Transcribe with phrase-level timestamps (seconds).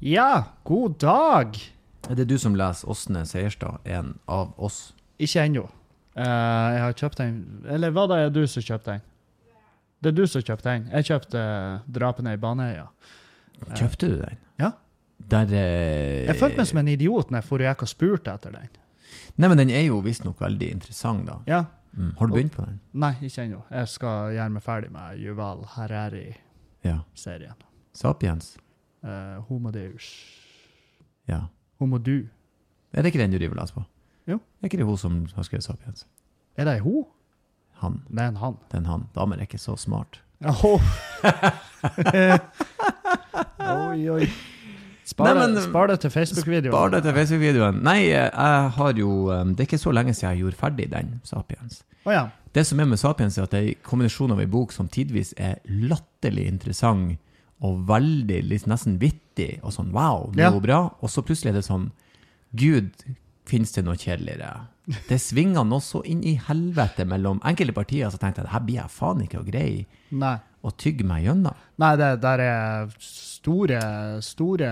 [0.00, 1.56] Ja, god dag!
[2.06, 4.92] Er det du som leser Åsne Seierstad, en av oss?
[5.18, 5.64] Ikke ennå.
[6.14, 9.02] Uh, jeg har kjøpt den Eller var det du som kjøpte den?
[9.98, 10.86] Det er du som kjøpte den.
[10.92, 12.86] Jeg kjøpte uh, 'Drapene i Baneheia'.
[13.74, 14.38] Kjøpte du den?
[14.62, 14.70] Ja.
[15.18, 18.36] Der eh, Jeg følte meg som en idiot når jeg for og gikk og spurte
[18.38, 18.70] etter den.
[19.34, 21.40] Nei, men den er jo visstnok veldig interessant, da.
[21.50, 21.64] Ja.
[21.90, 22.14] Mm.
[22.20, 22.78] Har du begynt på den?
[22.94, 23.64] Nei, ikke ennå.
[23.74, 27.58] Jeg skal gjøre meg ferdig med Juval Herreri-serien.
[27.58, 27.70] Ja.
[27.98, 28.54] Sapiens?
[29.04, 30.08] Uh, Homodeus.
[31.28, 31.40] Ja.
[31.78, 32.26] Homodu.
[32.92, 33.82] Er det ikke den du driver og leser på?
[34.28, 34.40] Jo.
[34.60, 36.06] Er ikke det hun som har skrevet Sapiens?
[36.56, 37.04] Er det ei ho?
[37.82, 38.00] Han.
[38.10, 38.56] Det er en han.
[38.72, 39.06] Den han.
[39.14, 40.20] Damer er ikke så smart.
[40.44, 40.82] Oh.
[43.88, 44.28] oi, oi.
[45.08, 46.72] Spar, Nei, men- spar det til Facebook-videoen.
[46.74, 47.78] Spar det til Facebook-videoen.
[47.82, 48.30] Nei, jeg
[48.76, 51.82] har jo um, Det er ikke så lenge siden jeg gjorde ferdig den, Sapiens.
[52.04, 52.26] Oh, ja.
[52.54, 54.88] Det som er med Sapiens, er at det er en kombinasjon av en bok som
[54.88, 57.18] tidvis er latterlig interessant
[57.60, 60.80] og veldig litt nesten vittig, og sånn wow, det var bra.
[61.02, 61.90] Og så plutselig er det sånn
[62.56, 62.90] Gud,
[63.48, 64.66] fins det noe kjedeligere?
[65.08, 68.64] Det svinger nå så inn i helvete mellom enkelte partier, så tenkte jeg det her
[68.64, 69.86] blir jeg faen ikke å greie
[70.64, 71.54] å tygge meg gjennom.
[71.78, 73.82] Nei, det der er store,
[74.24, 74.70] store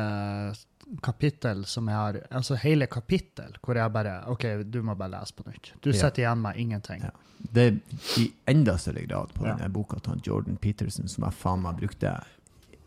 [1.03, 5.35] kapittel som jeg har Altså hele kapittel hvor jeg bare OK, du må bare lese
[5.35, 5.73] på nytt.
[5.83, 5.97] Du Ja.
[5.99, 7.03] sitter igjen med ingenting.
[7.03, 7.11] Ja.
[7.53, 9.55] Det er i enda større grad på Ja.
[9.55, 12.23] denne boka til Jordan Peterson, som jeg faen meg brukte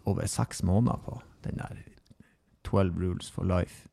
[0.10, 1.20] over seks måneder på.
[1.46, 1.84] Den der
[2.68, 3.88] 12 Rules for Life.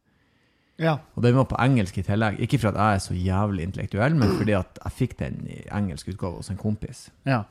[0.83, 0.98] Ja.
[1.14, 2.41] Og den var på engelsk i tillegg.
[2.45, 5.62] Ikke for at jeg er så jævlig intellektuell, men fordi at jeg fikk den i
[5.72, 7.06] engelsk utgave hos en kompis.
[7.28, 7.44] ja.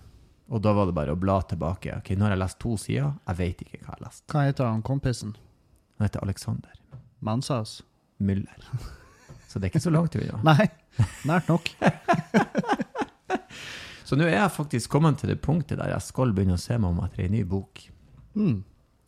[0.45, 1.89] Og da var det bare å bla tilbake.
[1.97, 3.16] Ok, nå har jeg lest to sider.
[3.31, 4.23] Jeg vet ikke hva jeg har lest.
[4.30, 5.31] Hva heter han kompisen?
[5.97, 6.75] Han heter Alexander
[7.25, 7.80] Mansas?
[8.21, 8.67] Müller.
[9.49, 10.38] Så det er ikke så langt unna.
[10.52, 10.67] Nei,
[11.25, 11.71] nært nok.
[14.05, 16.77] Så nå er jeg faktisk kommet til det punktet der jeg skal begynne å se
[16.77, 17.81] meg om etter ei ny bok.
[18.36, 18.64] Mm.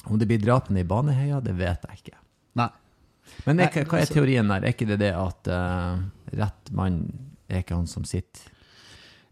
[0.07, 2.17] Om det blir drapene i Baneheia, det vet jeg ikke.
[2.55, 2.69] Nei.
[3.45, 4.63] Men er, hva er altså- teorien der?
[4.63, 5.99] Er ikke det det at uh,
[6.33, 7.01] rett mann
[7.49, 8.53] er ikke han som sitter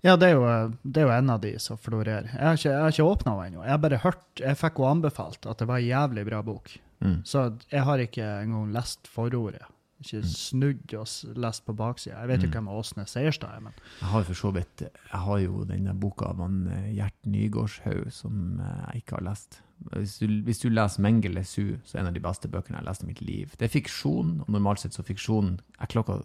[0.03, 2.28] Ja, det er, jo, det er jo en av de som florerer.
[2.30, 3.64] Jeg har ikke, jeg har ikke åpna henne ennå.
[3.64, 6.75] Jeg har bare hørt Jeg fikk henne anbefalt at det var en jævlig bra bok.
[7.02, 7.16] mm.
[7.25, 9.64] Så jeg har ikke engang lest forordet.
[10.03, 11.08] Ikke snudd og
[11.40, 12.19] lest på baksida.
[12.19, 12.53] Jeg vet jo Mm.
[12.53, 16.25] hvem Åsne Seierstad er, men Jeg har for så vidt Jeg har jo denne boka
[16.25, 19.62] av han eh, Gjert Nygårdshaug som eh, jeg ikke har lest.
[19.91, 22.84] Hvis du, hvis du leser 'Mengele Su', så er en av de beste bøkene jeg
[22.84, 23.52] har lest i mitt liv.
[23.58, 26.24] Det er fiksjon, og normalt sett så fiksjon Jeg klokka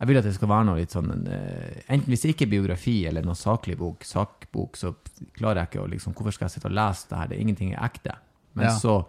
[0.00, 2.46] Jeg vil at det skal være noe litt sånn en, eh, Enten hvis det ikke
[2.46, 4.94] er biografi eller noe saklig bok, sakbok, så
[5.32, 7.26] klarer jeg ikke å liksom Hvorfor skal jeg sitte og lese det her?
[7.28, 8.16] Det er ingenting er ekte.
[8.54, 8.70] Men Ja.
[8.78, 9.06] så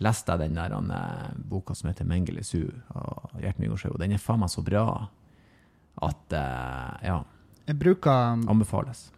[0.00, 3.98] leste jeg den der han, eh, boka som heter 'Mengele Su' av Gjert Nygaardsjø, og
[3.98, 5.08] den er faen meg så bra
[6.02, 7.24] at eh, Ja,
[7.66, 8.10] jeg bruker
[8.48, 9.10] anbefales.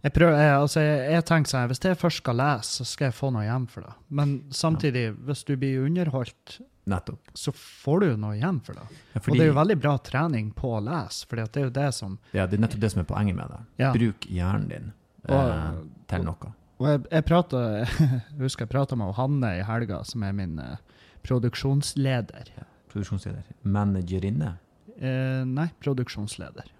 [0.00, 3.10] Jeg, prøver, jeg, altså, jeg, jeg tenker sånn, Hvis jeg først skal lese, så skal
[3.10, 3.94] jeg få noe hjem for det.
[4.20, 7.28] Men samtidig, hvis du blir underholdt, Nettopp.
[7.36, 8.86] så får du noe hjem for det.
[9.12, 11.74] Ja, Og det er jo veldig bra trening på å lese, for det er jo
[11.76, 13.60] det som ja, det er nettopp det som er poenget med det.
[13.82, 13.92] Ja.
[13.94, 14.88] Bruk hjernen din
[15.28, 15.68] eh,
[16.10, 16.54] til noe.
[16.80, 20.56] Og jeg, jeg, prater, jeg husker jeg prata med Hanne i helga, som er min
[20.64, 20.80] eh,
[21.28, 22.54] produksjonsleder.
[22.90, 23.44] Produksjonsleder.
[23.68, 24.54] Managerinne.
[24.96, 26.72] Eh, nei, produksjonsleder.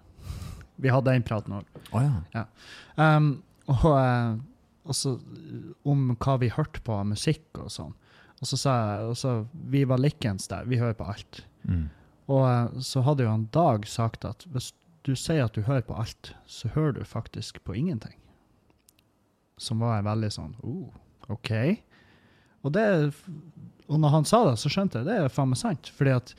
[0.81, 1.61] Vi hadde en prat nå.
[1.93, 2.03] Å
[2.33, 2.45] ja.
[2.97, 3.33] Um,
[3.69, 4.37] og, uh,
[4.89, 5.15] også
[5.87, 7.93] om hva vi hørte på av musikk og sånn.
[8.41, 9.33] Og så sa jeg så,
[9.69, 10.65] Vi var likens der.
[10.69, 11.43] Vi hører på alt.
[11.69, 11.85] Mm.
[12.31, 14.71] Og uh, så hadde jo han Dag sagt at hvis
[15.05, 18.17] du sier at du hører på alt, så hører du faktisk på ingenting.
[19.61, 20.89] Som var en veldig sånn oh,
[21.29, 21.51] OK.
[22.61, 22.85] Og, det,
[23.89, 25.89] og når han sa det, så skjønte jeg det er faen meg sant.
[25.97, 26.33] Fordi at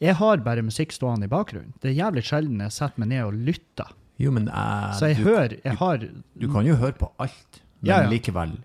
[0.00, 1.72] jeg har bare musikk stående i bakgrunnen.
[1.82, 3.92] Det er jævlig sjelden jeg setter meg ned og lytter.
[4.18, 7.60] Jo, men uh, Så jeg du, hører Jeg har du kan jo høre på alt,
[7.80, 8.08] men Ja, ja.
[8.10, 8.56] likevel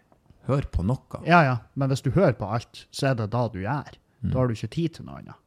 [0.49, 1.21] hør på noe.
[1.25, 1.57] Ja, ja.
[1.75, 3.93] Men hvis du hører på alt, så er det da du gjør.
[4.23, 4.31] Mm.
[4.31, 5.37] Da har du ikke tid til noe annet.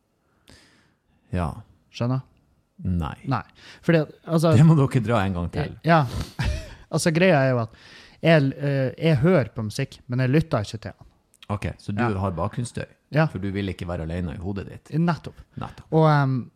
[1.35, 1.49] Ja.
[1.95, 2.23] Skjønner?
[2.87, 3.15] Nei.
[3.29, 3.43] Nei.
[3.85, 5.77] Fordi altså Det må dere dra en gang til.
[5.87, 6.03] Ja.
[6.93, 7.77] altså, greia er jo at
[8.23, 11.11] jeg, eh, jeg hører på musikk, men jeg lytter ikke til den.
[11.53, 12.09] Ok, så du Ja.
[12.19, 14.91] har bakgrunnsstøy, Ja, for du vil ikke være alene i hodet ditt.
[14.99, 15.37] nettopp.
[15.57, 15.87] Nettopp.
[15.93, 16.51] Og, um,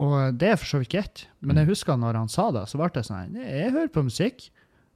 [0.00, 1.60] og det er for så vidt greit, men Mm.
[1.60, 4.50] jeg husker når han sa det, så ble det sånn Jeg hører på musikk,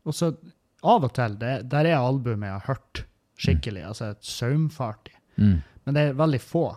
[0.07, 0.31] og så
[0.83, 3.05] av og til det, Der er albumet jeg har hørt
[3.39, 5.43] skikkelig, altså et saumfart i.
[5.43, 5.63] Mm.
[5.87, 6.77] Men det er veldig få.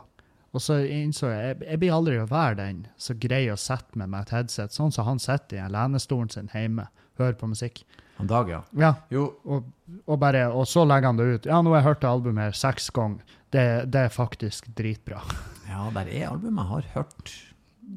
[0.53, 3.95] Og så innså jeg jeg, jeg blir aldri å være den som greier å sette
[3.95, 6.87] meg med et headset, sånn som han sitter i lenestolen sin hjemme,
[7.19, 7.83] hører på musikk.
[8.17, 8.61] Han Dag, ja.
[8.75, 9.63] Ja, Jo, og,
[10.07, 11.45] og, bare, og så legger han det ut.
[11.45, 13.21] Ja, nå har jeg hørt albumet her seks ganger.
[13.51, 15.21] Det, det er faktisk dritbra.
[15.69, 17.31] ja, der er album jeg har hørt,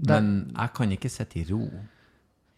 [0.06, 1.64] men jeg kan ikke sitte i ro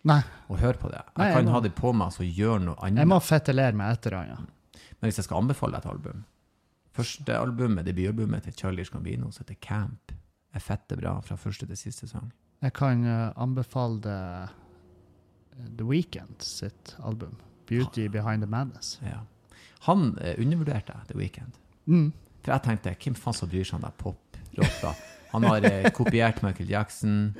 [0.05, 0.19] Nei,
[0.51, 0.99] og høre på det.
[0.99, 2.99] Jeg Nei, jeg kan må- ha det på meg og så gjøre noe annet.
[3.05, 4.37] jeg må fetelere meg etter det, ja.
[5.01, 6.25] Men hvis jeg skal anbefale et album,
[6.93, 10.13] Første albumet, debutalbumet til Charlie's Gambino, som heter Camp,
[10.53, 12.33] er fette bra fra første til siste sang.
[12.61, 14.51] Jeg kan eh, anbefale det,
[15.79, 17.37] The Weeknd sitt album,
[17.67, 18.99] 'Beauty Behind the Madness'.
[19.03, 19.21] Ja.
[19.87, 21.53] Han eh, undervurderte The Weeknd.
[21.87, 22.13] Mm.
[22.43, 24.95] For jeg tenkte, hvem faen som bryr seg om deg pop-rotta?
[25.33, 27.35] Han har eh, kopiert Michael Jackson,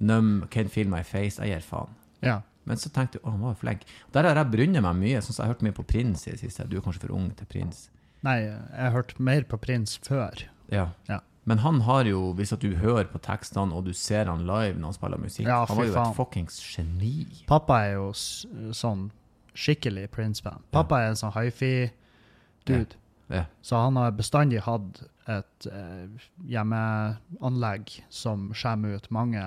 [0.00, 1.90] Num, can Feel My Face, jeg gir faen.
[2.24, 2.38] Ja.
[2.68, 3.82] Men så tenkte jeg, å, han var flink.
[4.14, 6.34] Der har jeg brunnet meg mye, sånn som jeg har hørt mye på Prins i
[6.34, 6.64] det siste.
[6.70, 7.88] Du er kanskje for ung til Prins.
[8.24, 10.44] Nei, jeg har hørt mer på Prins før.
[10.72, 10.90] Ja.
[11.08, 11.18] Ja.
[11.48, 14.76] Men han har jo, hvis at du hører på tekstene, og du ser han live
[14.78, 16.12] når han spiller musikk, Ja, han var jo faen.
[16.12, 17.14] et fuckings geni.
[17.48, 19.08] Pappa er jo sånn
[19.56, 20.62] skikkelig Prince-fan.
[20.70, 22.94] Pappa er en sånn hifi-dude.
[23.30, 23.44] Ja.
[23.62, 29.42] Så han har bestandig hatt et eh, hjemmeanlegg som skjemmer ut mange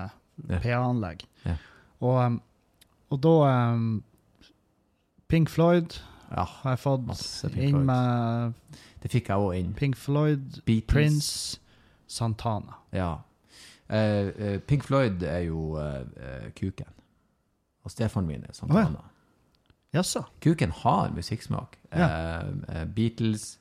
[0.48, 0.58] Ja.
[0.58, 1.20] PA-anlegg.
[1.44, 1.54] Ja.
[2.02, 2.40] Og, um,
[3.14, 3.34] og da
[3.74, 4.02] um,
[5.30, 5.94] Pink Floyd
[6.32, 7.84] Ja, har jeg fått inn Floyd.
[7.86, 8.54] med
[9.04, 9.72] det fikk jeg òg inn.
[9.76, 10.88] Pink Floyd, Beatles.
[10.88, 11.60] Prince,
[12.08, 12.78] Santana.
[12.92, 13.18] Ja.
[13.84, 13.96] Uh,
[14.32, 16.88] eh, Pink Floyd er jo uh, eh, kuken.
[17.84, 19.04] Og stefaren min er Santana.
[19.94, 20.24] Jaså?
[20.40, 21.76] Kuken har musikksmak.
[21.92, 22.08] Ja.
[22.08, 23.58] Uh, eh, Beatles,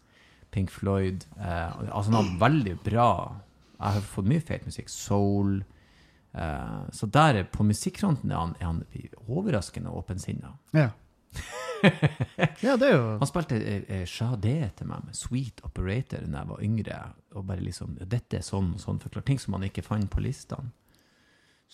[0.54, 3.08] Pink Floyd eh, Altså, han har veldig bra
[3.80, 4.90] Jeg har fått mye fet musikk.
[4.94, 5.64] Soul.
[6.34, 8.84] Eh, så der er- på musikkfronten er han, er han
[9.28, 10.54] overraskende åpensinna.
[10.74, 10.90] Ja.
[12.64, 16.44] ja, det er jo Han spilte eh, eh, Sade til meg med Sweet Operator da
[16.44, 17.00] jeg var yngre.
[17.36, 19.02] Og bare liksom Dette er sånn og sånn.
[19.04, 20.72] Forklart ting som han ikke fant på listene.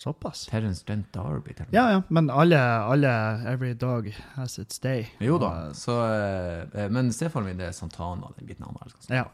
[0.00, 0.46] Såpass.
[0.50, 1.52] Terence Dent Darby.
[1.54, 1.74] Terence.
[1.76, 3.10] Ja, ja, men alle, alle
[3.52, 5.06] Every dog has its day.
[5.20, 5.50] Jo da.
[5.68, 9.14] Og, Så, eh, eh, men stefaren min det er Santana, den biten han elsker.
[9.14, 9.26] Ja.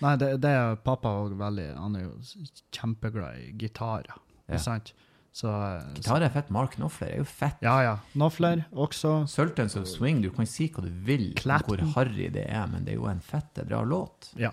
[0.00, 2.10] Nei, det, det er pappa òg veldig Han er jo
[2.76, 4.16] kjempeglad i gitarer,
[4.48, 4.58] Ja.
[4.58, 4.92] sant?
[5.36, 6.50] Så så- Gitar er fett.
[6.50, 7.58] Mark Knopfler er jo fett.
[7.60, 7.96] Ja, ja.
[8.14, 9.26] Knopfler også.
[9.28, 12.84] Sultans of Swing, du kan si hva du vil om hvor harry det er, men
[12.84, 14.30] det er jo en fette bra låt.
[14.36, 14.50] Ja.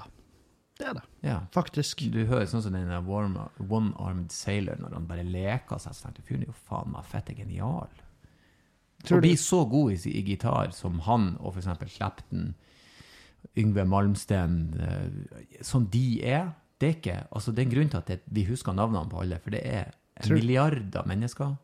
[0.80, 1.40] Det er det, Ja.
[1.54, 2.00] faktisk.
[2.12, 6.28] Du hører sånn som den One-Armed Sailor, når han bare leker seg, så tenkte jeg,
[6.31, 7.90] fyren er jo faen meg fette genial.
[9.04, 12.54] Tror Å bli så god i, i gitar som han og eksempel Clapton,
[13.60, 17.98] Yngve Malmsten, eh, som de er, det er ikke, altså det er en grunn til
[18.00, 19.92] at det, vi husker navnene på alle, for det er
[20.24, 21.58] Tror- milliarder mennesker.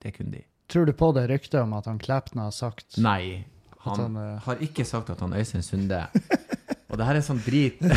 [0.00, 0.42] Det kunne de.
[0.68, 3.44] Tror du på det ryktet om at han Clapton har sagt Nei,
[3.84, 6.08] han, han, eh, har ikke sagt at han Øystein Sunde.
[6.88, 7.96] Og det her er sånn drit ja,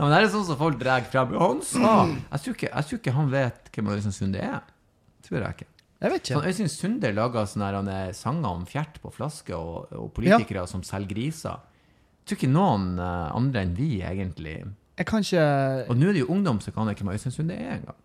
[0.00, 1.34] men Det her er sånn som folk drar frem.
[1.40, 4.62] Han sa jeg tror, ikke, jeg tror ikke han vet hvem Øystein Sunde er.
[5.26, 5.68] Tror jeg ikke.
[6.00, 6.48] Jeg vet Sånn, ikke.
[6.54, 10.64] Øystein Sunde lager sånne her, han er sanger om fjert på flaske og, og politikere
[10.70, 11.60] som selger griser.
[12.20, 14.56] Jeg tror ikke noen eh, andre enn vi, egentlig.
[15.00, 15.44] Jeg kan ikke
[15.92, 18.00] Og nå er det jo ungdom som kan ikke hvem Øystein Sunde er engang.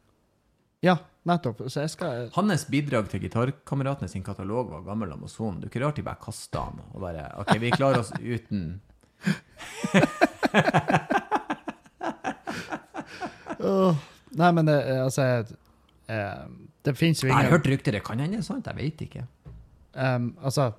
[0.83, 1.63] Ja, nettopp.
[1.71, 5.61] Så jeg skal Hans bidrag til Gitarkameratene sin katalog var gammel Amazon.
[5.61, 8.81] Det er ikke rart de bare kasta han og bare OK, vi klarer oss uten
[13.59, 13.95] Åh.
[14.35, 15.21] Nei, men det, altså
[16.11, 16.43] eh,
[16.85, 19.23] Det fins jo Jeg har hørt rykter, det kan hende sant, jeg vet ikke.
[19.95, 20.71] Um, altså,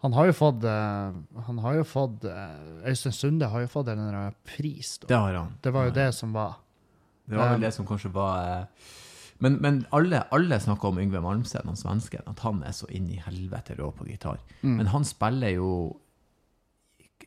[0.00, 1.12] han har jo fått uh,
[1.44, 4.96] Han har jo fått uh, Øystein Sunde har jo fått en eller annen pris.
[5.02, 5.10] Da.
[5.10, 5.52] Det har han.
[5.64, 6.56] Det var jo det som var.
[7.28, 8.64] Det var vel Um, det som kanskje var uh,
[9.38, 13.10] Men, men alle, alle snakker om Yngve Malmsten, han svensken, at han er så inn
[13.12, 14.40] i helvete rå på gitar.
[14.62, 14.80] Mm.
[14.80, 15.68] Men han spiller jo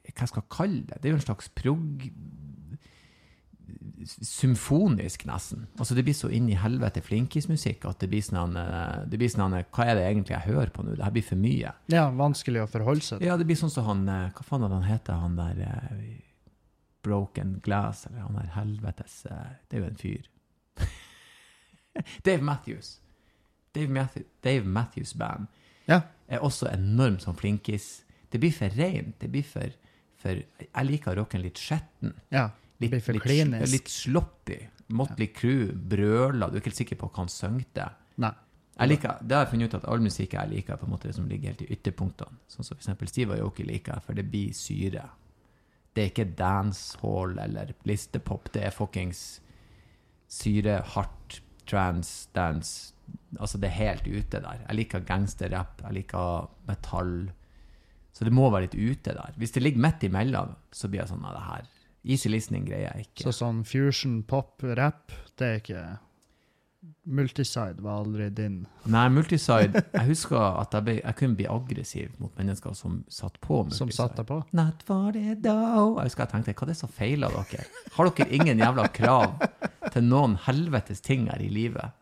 [0.09, 0.97] Hva skal jeg kalle det?
[1.01, 2.07] Det er jo en slags prog...
[4.21, 5.67] Symfonisk, nesten.
[5.77, 9.29] Altså Det blir så inn i helvete flinkismusikk at det blir sånn eh, det blir
[9.31, 10.95] sånn eh, Hva er det egentlig jeg hører på nå?
[10.97, 11.73] Det her blir for mye.
[11.93, 13.29] Ja, vanskelig å forholde seg til.
[13.29, 15.61] Ja, det blir sånn som han eh, Hva faen er det han heter, han der
[17.05, 20.27] Broken Glass, eller han der helvetes Det er jo en fyr.
[22.27, 22.95] Dave Matthews.
[23.73, 25.47] Dave, Matthew, Dave Matthews Band
[25.87, 26.01] Ja.
[26.27, 28.01] er også enormt som flinkis.
[28.31, 29.15] Det blir for rent.
[29.21, 29.71] Det blir for,
[30.21, 32.15] for Jeg liker rocken litt skjetten.
[32.33, 32.49] ja.
[32.81, 34.55] Litt, litt, litt sloppy.
[34.97, 36.49] Motley Crew brøler.
[36.49, 37.59] Du er ikke helt sikker på hva han.
[38.17, 38.31] Nei.
[38.79, 41.11] Jeg liker, det har jeg funnet ut at all musikk jeg liker, på en måte
[41.13, 42.39] som ligger helt i ytterpunktene.
[42.49, 45.03] Sånn som eksempel Steve Ayoki liker jeg, for det blir syre.
[45.93, 48.49] Det er ikke dancehall eller listepop.
[48.55, 49.21] Det er fuckings
[50.31, 52.95] syre, hardt, trans, dance.
[53.37, 54.63] Altså, det er helt ute der.
[54.65, 57.13] Jeg liker gangsterrapp, jeg liker metall.
[58.11, 59.35] Så det må være litt ute der.
[59.39, 61.69] Hvis det ligger midt imellom, så blir jeg sånn av det her
[62.01, 63.27] Easy listening greier jeg ikke.
[63.27, 65.83] Så sånn fusion, pop, rap, det er ikke
[67.05, 68.55] Multiside var aldri din.
[68.89, 73.37] Nei, multiside Jeg husker at jeg, ble, jeg kunne bli aggressiv mot mennesker som satt
[73.41, 73.83] på multiside.
[73.83, 74.39] Som satt deg på.
[74.57, 77.67] Not for det da Jeg husker jeg tenkte, hva er det som feiler dere?
[77.97, 79.37] Har dere ingen jævla krav
[79.93, 81.93] til noen helvetes ting her i livet?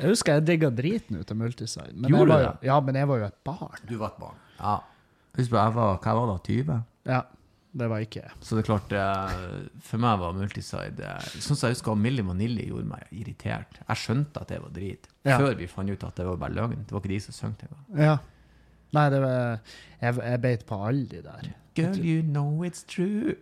[0.00, 1.92] Jeg husker jeg digga driten ut av Multiside.
[1.94, 3.82] Men Gjorde jeg var jo, ja, men jeg var jo et barn.
[3.86, 4.42] Du var et barn.
[4.58, 4.76] Ja.
[5.38, 6.80] Husk på, jeg var, hva var da, 20?
[7.10, 7.20] Ja.
[7.72, 11.68] Det var ikke Så det er klart, eh, for meg var multiside eh, Sånn som
[11.68, 13.78] jeg husker Milli Vanilli gjorde meg irritert.
[13.86, 15.36] Jeg skjønte at det var drit, Ja.
[15.38, 16.82] før vi fant ut at det var bare løgn.
[16.82, 17.84] Det var ikke de som sang engang.
[18.08, 18.16] Ja.
[18.92, 19.60] Nei, det var
[20.02, 21.50] Jeg, jeg beit på alle de der.
[21.78, 23.36] Girl, you know it's true.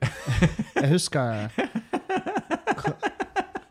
[0.76, 1.48] Jeg husker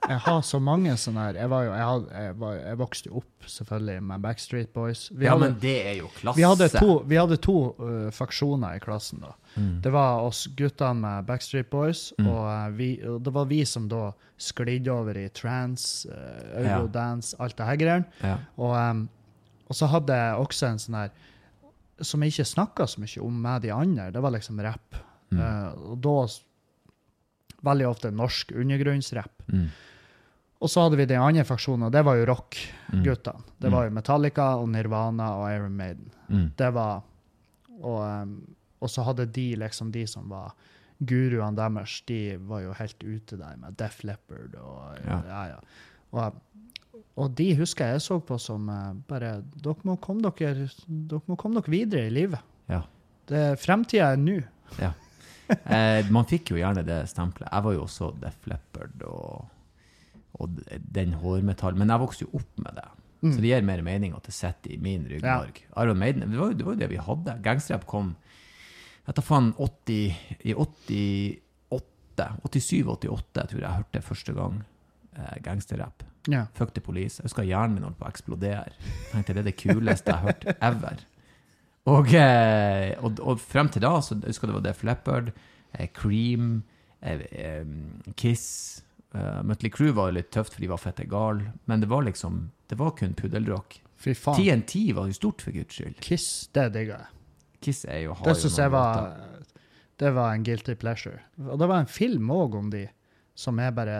[0.07, 3.09] jeg, har så mange sånne her Jeg, var jo, jeg, had, jeg, var, jeg vokste
[3.09, 5.01] jo opp selvfølgelig med Backstreet Boys.
[5.11, 6.37] Vi ja, hadde, men det er jo klasse.
[6.39, 9.33] vi hadde to, vi hadde to uh, faksjoner i klassen da.
[9.55, 9.69] Mm.
[9.83, 12.27] Det var oss guttene med Backstreet Boys, Mm.
[12.31, 17.35] og, uh, vi, og det var vi som da sklidde over i trans, uh, eurodance,
[17.39, 18.05] alt det her greiene.
[18.23, 18.37] Ja.
[18.57, 19.07] Og, um,
[19.67, 21.11] og så hadde jeg også en sånn her
[22.05, 24.11] som jeg ikke snakka så mye om med de andre.
[24.13, 24.99] Det var liksom rapp.
[25.33, 25.39] Mm.
[25.41, 26.17] Uh, og da
[27.65, 29.47] veldig ofte norsk undergrunnsrapp.
[29.49, 29.67] Mm.
[30.61, 32.29] Og så hadde vi den andre fraksjonen, og det var jo Mm.
[32.33, 33.43] rock-guttene.
[33.61, 36.09] Det var jo Metallica og Nirvana og Iron Maiden.
[36.29, 36.51] Mm.
[36.57, 37.03] Det var
[37.83, 40.55] Og, um, og så hadde de liksom de som var
[41.05, 45.21] guruene deres, de var jo helt ute der med Def Leppard og Ja.
[45.27, 45.59] ja, ja.
[46.11, 46.33] Og,
[47.17, 51.35] og de husker jeg så på som eh, bare Dere må komme dere, dere, må
[51.37, 52.39] komme dere videre i livet.
[52.67, 52.81] Ja.
[53.27, 54.39] Det, fremtida er nå.
[55.49, 57.47] Eh, man fikk jo gjerne det stempelet.
[57.53, 59.45] Jeg var jo også Def Leppard og,
[60.43, 60.61] og
[60.93, 61.79] den hårmetallen.
[61.79, 62.87] men jeg vokste jo opp med det.
[63.21, 63.31] Mm.
[63.31, 65.63] Så det gir mer mening at det sitter i min ryggmarg.
[65.81, 67.37] Iron Maiden, det var, jo, det var jo det vi hadde.
[67.45, 68.15] Gangsterrap kom
[69.07, 70.15] jeg tar faen 80,
[70.51, 74.57] i 88, 87-88 tror jeg jeg hørte første gang
[75.15, 76.03] eh, gangsterrap.
[76.27, 76.41] Ja.
[76.57, 77.21] Fuck the police.
[77.21, 78.73] Jeg husker hjernen min holdt på å eksplodere.
[78.83, 81.05] Jeg tenkte det er det kuleste jeg har hørt ever.
[81.87, 85.31] Og, eh, og, og frem til da, så jeg husker det var Def Leppard,
[85.71, 86.49] eh, Cream,
[86.99, 88.83] eh, eh, Kiss
[89.17, 91.51] eh, Mötley Crüe var jo litt tøft, for de var fette gale.
[91.65, 93.81] men det var liksom Det var kun puddelrock.
[93.97, 94.37] Fy faen.
[94.37, 95.99] TNT var jo stort, for guds skyld.
[96.03, 97.07] Kiss, det digger jeg.
[97.61, 99.15] Kiss er jo, har Det syns jeg var.
[99.97, 101.21] Det var en guilty pleasure.
[101.41, 102.83] Og det var en film òg om de
[103.37, 103.97] som jeg bare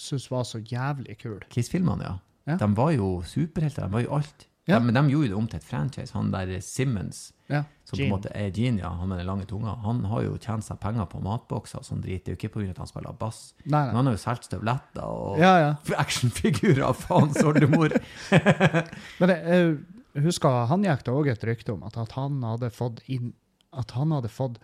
[0.00, 1.42] syns var så jævlig kul.
[1.52, 2.14] Kiss-filmene, ja.
[2.48, 2.56] Ja.
[2.56, 3.84] De var jo superhelter.
[3.84, 4.46] De var jo alt.
[4.66, 4.78] Ja.
[4.78, 6.14] De, men de gjorde det om til et franchise.
[6.16, 7.64] Han der Simmons, Ja.
[7.84, 10.36] som på en måte er Gene, ja, han med den lange tunga, han har jo
[10.38, 12.24] tjent seg penger på matbokser og sånn drit.
[12.24, 12.70] Det er jo ikke pga.
[12.70, 13.40] at han spiller bass.
[13.64, 15.70] Nei, Men han har jo solgt støvletter og Ja, ja.
[16.04, 16.92] actionfigurer.
[16.94, 17.96] Faen, oldemor.
[19.20, 19.78] Men jeg,
[20.14, 23.32] jeg husker han gikk det òg et rykte om at, at han hadde fått inn
[23.72, 24.58] At han hadde fått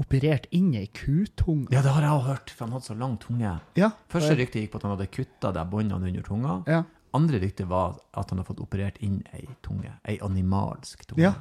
[0.00, 1.68] operert inn ei kutunge.
[1.74, 3.50] Ja, det har jeg også hørt, for han hadde så lang tunge.
[3.76, 3.90] Ja.
[4.08, 6.54] Første rykte gikk på at han hadde kutta de båndene under tunga.
[6.68, 6.78] Ja.
[7.16, 9.92] Andre rykte var at han hadde fått operert inn ei tunge.
[10.08, 11.20] Ei animalsk tunge.
[11.26, 11.34] ja.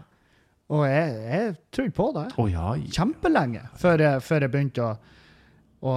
[0.70, 2.92] Og jeg, jeg trodde på det oh, ja, ja.
[2.94, 4.92] kjempelenge, før jeg, før jeg begynte å,
[5.90, 5.94] å,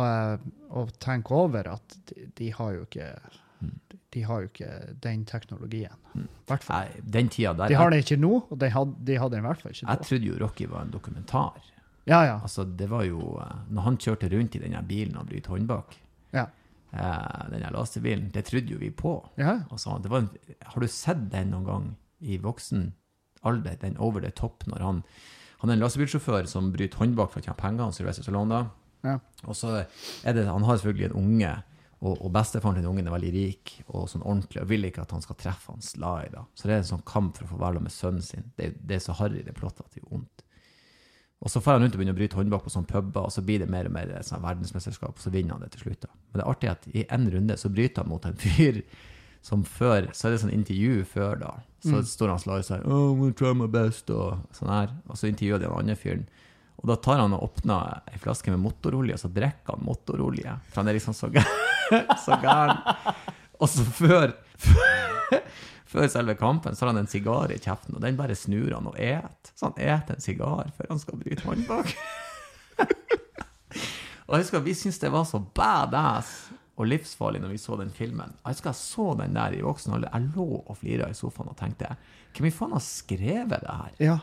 [0.81, 3.09] å tenke over at de, de har jo ikke
[4.13, 4.71] De har jo ikke
[5.05, 5.99] den teknologien.
[6.49, 6.65] Fall.
[6.69, 9.45] Nei, den tida der De har det ikke nå, og de hadde, de hadde den
[9.45, 11.69] i hvert fall ikke Jeg trodde jo Rocky var en dokumentar.
[12.09, 12.39] Ja, ja.
[12.43, 15.95] Altså, det var jo eh, Når han kjørte rundt i den bilen og brøt håndbak,
[16.35, 16.49] ja.
[16.91, 17.79] eh, den her
[18.35, 19.15] det trodde jo vi på.
[19.37, 19.61] ja.
[19.71, 20.33] Altså, det var en,
[20.65, 21.87] har du sett den noen gang
[22.21, 22.91] i voksen
[23.49, 25.03] alder, den over the top, når han
[25.63, 28.63] Han er en lastebilsjåfør som bryter håndbak for å tjene penger, han Sylvester Stallone da.
[29.07, 29.13] Ja.
[29.47, 29.85] Og så
[30.25, 31.53] er det Han har selvfølgelig en unge,
[32.03, 35.05] og, og bestefaren til den ungen er veldig rik og sånn ordentlig, og vil ikke
[35.05, 36.33] at han skal treffe han Sly.
[36.35, 36.43] da.
[36.59, 38.51] Så det er en sånn kamp for å få være med sønnen sin.
[38.59, 40.43] Det, det er så harry, det plottet, at det gjør vondt.
[41.43, 43.43] Og så får han rundt og begynner å bryte håndbak på sånne puber, og så
[43.47, 46.05] blir det mer og mer sånn verdensmesterskap, og så vinner han det til slutt.
[46.05, 46.11] da.
[46.31, 48.83] Men det er artig at i en runde så bryter han mot en fyr
[49.43, 51.49] som før Så er det sånn intervju før, da.
[51.83, 52.05] Så Mm.
[52.07, 54.93] står han slår seg oh, I'm gonna try my best, og sånn her.
[55.11, 56.25] Og så intervjuer de den andre fyren.
[56.83, 60.55] Og da tar han og åpner ei flaske med motorolje, og så drikker han motorolje.
[60.71, 61.29] For han er liksom så
[62.43, 62.79] gæren.
[63.63, 64.33] Og så før,
[65.93, 68.87] før selve kampen så har han en sigar i kjeften, og den bare snur han
[68.91, 69.53] og et.
[69.55, 71.93] Så han et en sigar før han skal bryte håndbak.
[74.27, 76.33] og jeg husker vi syntes det var så badass
[76.83, 78.35] og livsfarlig når vi så den filmen.
[78.43, 80.11] Jeg husker jeg så den der i voksen alder.
[80.13, 81.95] Jeg lå og flira i sofaen og tenkte
[82.35, 83.97] Hvem i faen har skrevet det her?
[84.03, 84.19] ja.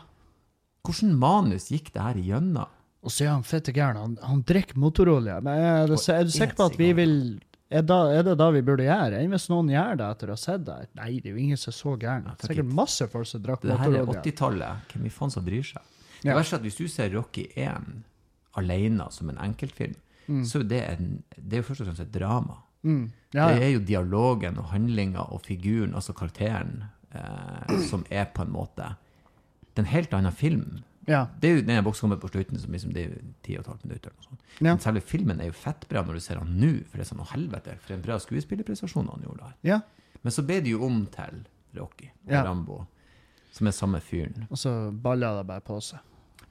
[0.80, 2.70] Hvordan manus gikk det her igjennom?
[3.04, 3.98] Og så er han fette gæren.
[4.00, 5.34] Han, han drikker motorolje.
[5.44, 7.14] Men er du, er du sikker på at vi vil
[7.70, 9.20] er, da, er det da vi burde gjøre?
[9.20, 10.78] Enn hvis noen gjør det etter å ha sett det?
[10.98, 12.24] Nei, det er jo ingen som er så gæren.
[12.32, 14.24] Ja, Sikkert masse folk som drakk Det her er motorolje.
[14.32, 14.88] 80-tallet.
[14.94, 15.92] Hvem i faen som bryr seg?
[16.22, 16.36] Det Ja.
[16.40, 17.92] verste er at hvis du ser Rocky 1
[18.60, 19.94] alene som en enkeltfilm,
[20.46, 20.96] så er det, er
[21.36, 22.56] det er jo først og fremst et drama.
[22.82, 23.10] Mm.
[23.34, 28.42] Ja, Det er jo dialogen og handlinga og figuren, altså karakteren, eh, som er på
[28.42, 28.96] en måte
[29.74, 30.82] Det er en helt annen film.
[31.06, 31.26] ja.
[31.40, 33.66] Det er jo den kommer på slutten som liksom, det er jo 10 og et
[33.66, 34.10] halvt minutter.
[34.10, 34.40] eller sånt.
[34.60, 34.72] Ja.
[34.74, 37.20] Men selve filmen er jo fettbra når du ser han nå, for det er sånn,
[37.24, 39.54] å helvete, for en bra skuespillerprestasjon han gjorde der.
[39.62, 39.80] ja.
[40.22, 41.46] Men så ble det jo om til
[41.76, 42.42] Rocky og Ja.
[42.44, 42.86] Rambo,
[43.52, 44.46] som er samme fyren.
[44.50, 45.98] Og så balla det bare på seg.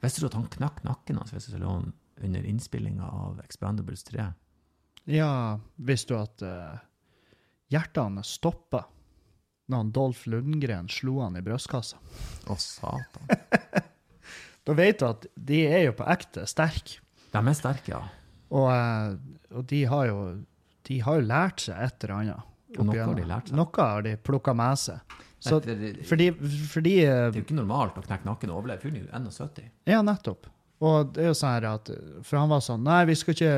[0.02, 1.92] Visste du at han knakk nakken hans Sylvester Stallone
[2.24, 4.26] under innspillinga av Expandables 3.
[5.10, 6.78] Ja, visste du at uh,
[7.72, 8.84] hjertene stoppa
[9.70, 12.00] når han Dolph Lundgren slo han i brystkassa?
[12.50, 13.30] Å, satan.
[14.68, 17.00] Da vet du at de er jo på ekte sterke.
[17.32, 18.02] De er sterke, ja.
[18.52, 19.16] Og, uh,
[19.56, 20.18] og de, har jo,
[20.86, 22.50] de har jo lært seg et eller annet.
[22.76, 23.56] Og noe har de lært seg.
[23.58, 25.16] Noe har de plukka med seg.
[25.40, 26.28] Så, Etter- det fordi,
[26.68, 28.82] fordi det er jo ikke normalt å knekke nakken og overleve.
[28.84, 29.70] Fyren er jo 71.
[29.88, 30.50] Ja, nettopp.
[30.80, 31.90] Og det er jo sånn her at
[32.24, 33.50] For han var sånn Nei, vi skal ikke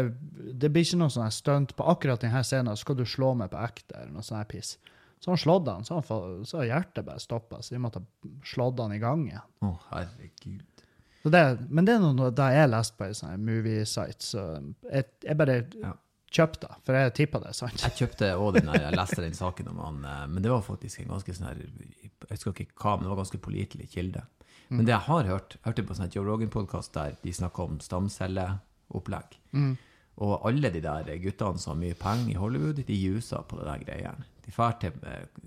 [0.58, 2.74] Det blir ikke noe sånn stunt på akkurat denne scenen.
[2.80, 4.72] Skal du slå meg på ekte, eller noe sånn her piss.
[5.22, 8.80] Så han slått han, så, han, så hjertet bare stoppa, så de måtte ha slått
[8.82, 9.44] han i gang igjen.
[9.62, 10.64] Å, herregud.
[11.22, 14.18] Så det, men det er noe da jeg leste på en sånn her movie site,
[14.26, 14.42] så
[14.90, 15.92] jeg, jeg bare Ja.
[16.34, 17.78] kjøpte det, for jeg tippa det, sant?
[17.84, 20.66] Jeg kjøpte også den der, jeg leste den saken om han, eh, men det var
[20.66, 24.24] faktisk en ganske sånn her, jeg husker ikke hva, men det var ganske pålitelig kilde.
[24.72, 27.80] Men det jeg har hørt, jeg hørte på en Joe Rogan-podcast der de snakka om
[27.82, 29.38] stamcelleopplegg.
[29.52, 29.72] Mm.
[30.24, 33.68] Og alle de der guttene som har mye penger i Hollywood, de juser på det
[33.68, 34.28] der greiene.
[34.44, 34.96] De drar til,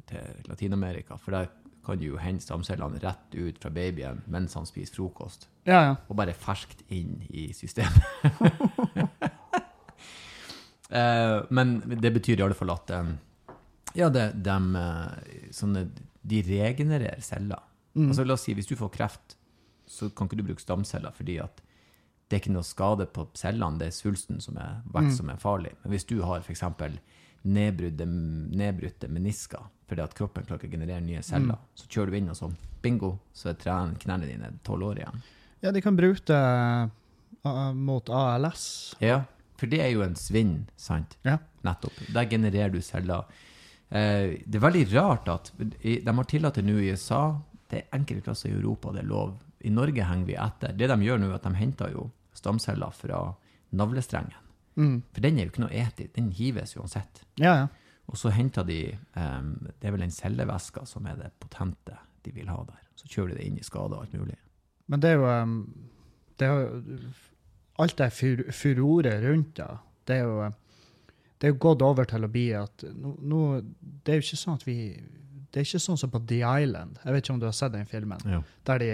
[0.10, 1.50] til Latin-Amerika, for der
[1.86, 5.50] kan du jo hente stamcellene rett ut fra babyen mens han spiser frokost.
[5.68, 5.94] Ja, ja.
[6.10, 8.04] Og bare ferskt inn i systemet.
[10.96, 13.08] Eh, men det betyr i alle fall at eh,
[13.98, 15.82] ja, det, dem, eh, sånne,
[16.22, 17.64] de regenererer celler.
[17.96, 18.10] Mm.
[18.10, 19.38] Altså, la oss si, hvis du får kreft,
[19.88, 21.62] så kan ikke du bruke stamceller, fordi at
[22.26, 25.42] det er ikke noe skade på cellene, det er svulsten som er vekst som er
[25.42, 25.76] farlig.
[25.84, 26.64] Men hvis du har f.eks.
[27.46, 28.08] Nedbrudde,
[28.58, 32.32] nedbrutte menisker fordi at kroppen klarer ikke å generere nye celler, så kjører du inn
[32.34, 33.60] og sånn, bingo, så er
[34.02, 35.20] knærne dine tolv år igjen.
[35.62, 36.40] ja, de kan bruke det
[37.46, 38.96] uh, mot ALS.
[38.98, 39.20] Ja,
[39.60, 41.20] for det er jo en svinn, sant?
[41.22, 41.38] Ja.
[41.66, 42.00] Nettopp.
[42.18, 43.30] Der genererer du celler.
[43.94, 47.38] Uh, det er veldig rart at de har tillatt det nå i USA.
[47.76, 49.34] Det er enkelte plasser i Europa det er lov.
[49.68, 50.76] I Norge henger vi etter.
[50.80, 52.06] Det de gjør nå, er at de henter jo
[52.36, 53.20] stamceller fra
[53.76, 54.38] navlestrengen.
[54.80, 54.96] Mm.
[55.12, 56.14] For den er jo ikke noe etisk.
[56.16, 57.26] Den hives uansett.
[57.42, 57.68] Ja, ja.
[58.06, 58.80] Og så henter de
[59.18, 62.82] um, Det er vel den cellevæska som er det potente de vil ha der.
[62.96, 64.38] Så kjører de det inn i skade og alt mulig.
[64.88, 65.56] Men det er jo um,
[66.40, 67.00] det er jo,
[67.84, 69.68] Alt det fur, furoret rundt det,
[70.08, 70.52] det er jo
[71.36, 73.40] det er jo gått over til å bli at nå, nå,
[73.76, 74.78] Det er jo ikke sånn at vi
[75.56, 76.98] Det er ikke sånn som på The Island.
[77.06, 78.20] Jeg vet ikke om du har sett den filmen?
[78.28, 78.42] Ja.
[78.68, 78.90] Der de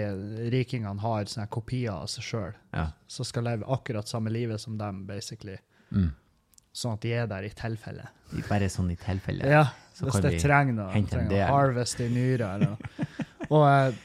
[0.54, 2.84] rikingene har sånne kopier av seg sjøl, ja.
[3.10, 5.56] som skal leve akkurat samme livet som dem, basically.
[5.90, 6.12] Mm.
[6.72, 8.06] Sånn at de er der i tilfelle.
[8.46, 9.42] Bare sånn i tilfelle.
[9.50, 11.02] Ja, Så hvis kan det trenger noe.
[11.10, 13.08] trenger harvest i nyra eller noe.
[13.58, 13.98] Og eh,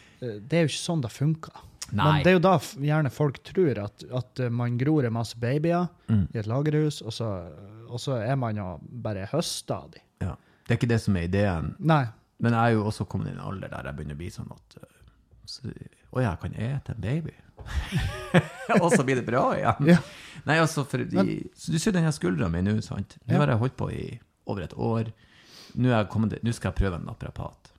[0.50, 1.62] det er jo ikke sånn det funker.
[1.93, 2.04] Nei.
[2.04, 2.58] Men det er jo da
[2.89, 6.26] gjerne folk tror at, at eh, man gror en masse babyer Mm.
[6.34, 7.30] i et lagerhus, og så,
[7.91, 8.65] og så er man jo
[9.04, 10.04] bare høsta av dem.
[10.24, 10.34] Ja.
[10.65, 11.76] Det er ikke det som er ideen.
[11.80, 12.06] Nei.
[12.39, 14.52] Men jeg er jo også kommet i en alder der jeg begynner å bli sånn
[14.54, 14.97] at øh,
[15.50, 15.71] så,
[16.13, 17.34] Å ja, jeg kan ete en baby.
[18.82, 19.88] og så blir det bra igjen.
[19.89, 19.97] Ja.
[20.47, 23.17] Nei, altså, fordi, Men, så du ser denne her skuldra mi nå, sant.
[23.26, 23.41] Nå Ja.
[23.41, 24.06] har jeg holdt på i
[24.47, 25.12] over et år.
[25.76, 27.71] Nå, kommet, nå skal jeg prøve en naprapat.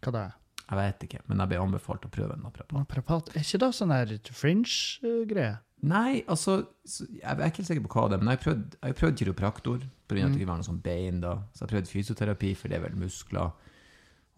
[0.00, 0.36] Hva det er
[0.70, 2.72] Jeg vet ikke, men jeg ble anbefalt å prøve en naprapat.
[2.78, 3.30] Naprapat?
[3.36, 5.58] Er ikke det sånn der fringe-greie?
[5.82, 8.76] Nei, altså Jeg er ikke helt sikker på hva det er, men jeg har prøvd,
[8.76, 9.78] jeg har prøvd kiropraktor
[10.10, 10.24] pga.
[10.26, 11.20] at det ikke var noe sånn bein.
[11.20, 13.52] da, Så jeg har prøvd fysioterapi, for det er vel muskler.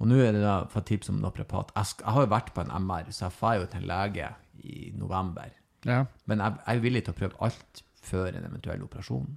[0.02, 1.70] Og nå er det da for tips om naprapat.
[1.78, 4.30] Jeg, jeg har jo vært på en MR, så jeg drar jo til en lege
[4.66, 5.52] i november.
[5.86, 6.00] Ja.
[6.30, 9.28] Men jeg, jeg er villig til å prøve alt før en eventuell operasjon.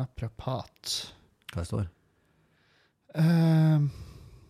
[0.00, 0.96] Naprapat.
[1.52, 1.86] Hva det står?
[3.14, 3.86] Eh,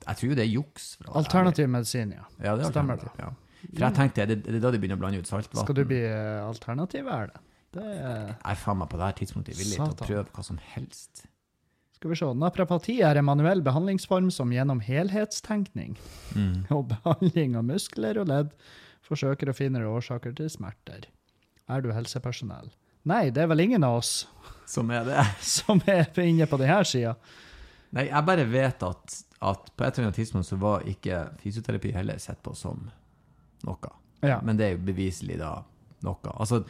[0.07, 0.89] Jeg tror jo det er juks.
[1.17, 2.25] alternativ medisin, ja.
[2.41, 3.13] Ja, det er Stemmer det.
[3.21, 3.31] Ja.
[3.61, 5.65] For jeg tenkte, det, det er da de begynner å blande ut saltvann.
[5.67, 7.43] Skal du bli eh, alternativ, er det?
[7.77, 10.45] Det er Jeg er faen meg på det her tidspunktet villig til å prøve hva
[10.47, 11.27] som helst.
[12.01, 12.29] Skal vi se.
[12.41, 15.99] Naprapati er en manuell behandlingsform som gjennom helhetstenkning
[16.33, 16.63] Mm.
[16.73, 18.55] og behandling av muskler og ledd
[19.05, 21.05] forsøker å finne årsaker til smerter.
[21.69, 22.71] Er du helsepersonell?
[23.05, 24.27] Nei, det er vel ingen av oss
[24.67, 25.27] Som er det.
[25.45, 27.17] som er inne på denne sida.
[27.93, 31.93] Nei, jeg bare vet at, at på et eller annet tidspunkt så var ikke fysioterapi
[31.93, 32.87] heller sett på som
[33.67, 33.93] noe.
[34.23, 34.41] Ja.
[34.41, 35.59] Men det er jo beviselig da
[36.07, 36.33] noe.
[36.37, 36.63] Altså,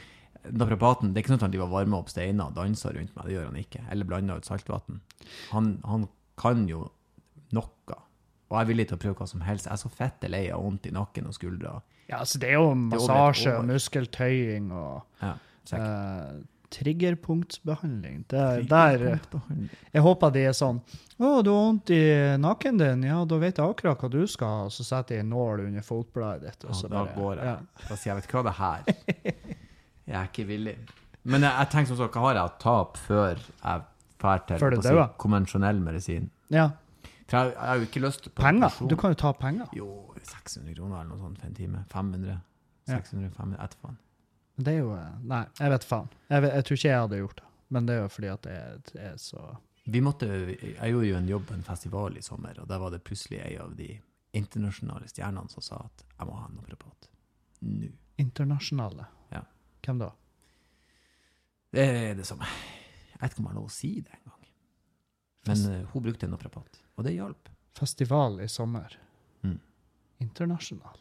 [0.48, 3.12] naprapaten, det er ikke sånn at han var og varmer opp steiner og danser rundt
[3.16, 3.82] meg, det gjør han ikke.
[3.92, 5.00] Eller blander ut saltvann.
[5.52, 6.06] Han, han
[6.40, 6.86] kan jo
[7.52, 7.98] noe.
[8.50, 9.66] Og jeg er villig til å prøve hva som helst.
[9.68, 11.76] Jeg er så fette lei av vondt i nakken og skuldra.
[12.08, 15.36] ja, altså det er jo er massasje og muskeltøying og Ja,
[15.78, 18.24] eh, triggerpunktsbehandling.
[18.28, 18.38] Det,
[18.70, 19.70] der, Triggerpunktbehandling.
[19.92, 20.80] jeg håper de er sånn
[21.20, 22.00] Å, du har vondt i
[22.40, 23.02] nakken din?
[23.04, 24.60] Ja, da vet jeg akkurat hva du skal ha.
[24.70, 26.64] Og så setter jeg en nål under fotbladet ditt.
[26.64, 27.46] Og Ja, så da bare, går jeg.
[27.50, 27.86] Ja.
[27.90, 29.58] Da sier jeg, vet du hva, det her
[30.06, 30.76] Jeg er ikke villig.
[31.22, 33.82] Men jeg, jeg tenker som så, hva har jeg å tape før jeg
[34.20, 36.30] drar til Før du på å si, konvensjonell medisin?
[36.52, 36.70] ja.
[37.30, 38.76] For jeg, jeg har jo ikke lyst på Penger.
[38.90, 39.68] Du kan jo ta penger.
[39.76, 39.86] Jo,
[40.18, 41.82] 600 kroner eller noe sånt for en time.
[41.92, 42.32] 500.
[42.90, 42.96] Ja.
[42.96, 43.92] 600, 500, etterpå.
[44.56, 44.96] Men det er jo
[45.30, 46.08] Nei, jeg vet faen.
[46.26, 47.46] Jeg, vet, jeg tror ikke jeg hadde gjort det.
[47.70, 49.44] Men det er jo fordi at det er, det er så
[49.86, 52.90] Vi måtte, jeg gjorde jo en jobb på en festival i sommer, og der var
[52.96, 53.92] det plutselig ei av de
[54.42, 57.08] internasjonale stjernene som sa at jeg må ha en naprapat.
[57.60, 57.94] Nå.
[58.18, 59.06] internasjonale.
[59.80, 59.86] Ja.
[59.86, 60.10] Hvem da?
[61.70, 62.48] Det er det samme.
[63.14, 64.48] Jeg vet ikke om jeg har lov å si det engang.
[65.48, 67.48] Men eh, hun brukte en naprapat, og det hjalp.
[67.78, 68.96] Festival i sommer.
[69.46, 69.60] Mm.
[70.20, 71.00] Internasjonal.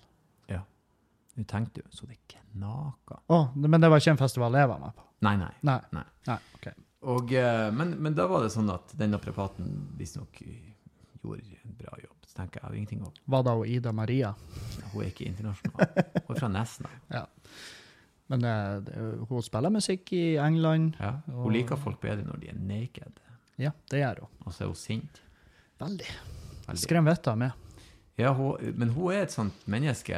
[1.40, 3.22] Nå tenkte du så det knaka.
[3.28, 5.06] Å, men det var ikke en festival jeg var med på?
[5.24, 5.52] Nei, nei.
[5.64, 5.78] Nei.
[5.96, 6.04] Nei.
[6.28, 6.74] Nei, okay.
[7.08, 11.96] Og, eh, men, men da var det sånn at den naprapaten visstnok gjorde en bra
[12.02, 12.18] jobb.
[12.28, 14.34] Så tenker jeg, jeg har ingenting å Var da hun Ida Maria?
[14.92, 15.96] Hun er ikke internasjonal.
[16.28, 16.92] Hun er fra Nesna.
[18.30, 18.94] Men det,
[19.30, 20.96] hun spiller musikk i England.
[21.00, 21.16] Ja.
[21.28, 23.20] Og- Hun liker folk bedre når de er naked.
[23.58, 24.30] Ja, det gjør hun.
[24.46, 25.22] Og så er hun sint.
[25.80, 26.06] Veldig.
[26.68, 26.78] Veldig.
[26.84, 27.52] Skrem vettet av meg.
[28.20, 30.14] Ja, hun, men hun er et sånt menneske,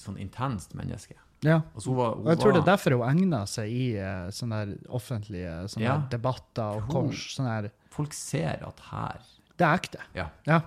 [0.00, 1.14] sånn intenst menneske.
[1.44, 1.60] Ja.
[1.84, 4.78] Hun var, hun Og jeg tror det er derfor hun egner seg i eh, sånne
[4.88, 5.98] offentlige sånne Ja.
[6.10, 7.36] debatter og Hun- kors.
[7.36, 7.70] Sånne.
[7.90, 9.20] Folk ser at her
[9.56, 10.00] Det er ekte.
[10.14, 10.28] Ja.
[10.46, 10.60] Ja.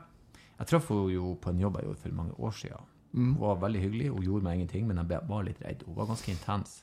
[0.59, 2.85] Jeg traff henne jo på en jobb jeg gjorde for mange år siden.
[3.13, 3.33] Mm.
[3.35, 5.83] Hun var veldig hyggelig, hun gjorde meg ingenting, men jeg var litt redd.
[5.87, 6.75] Hun var ganske intens.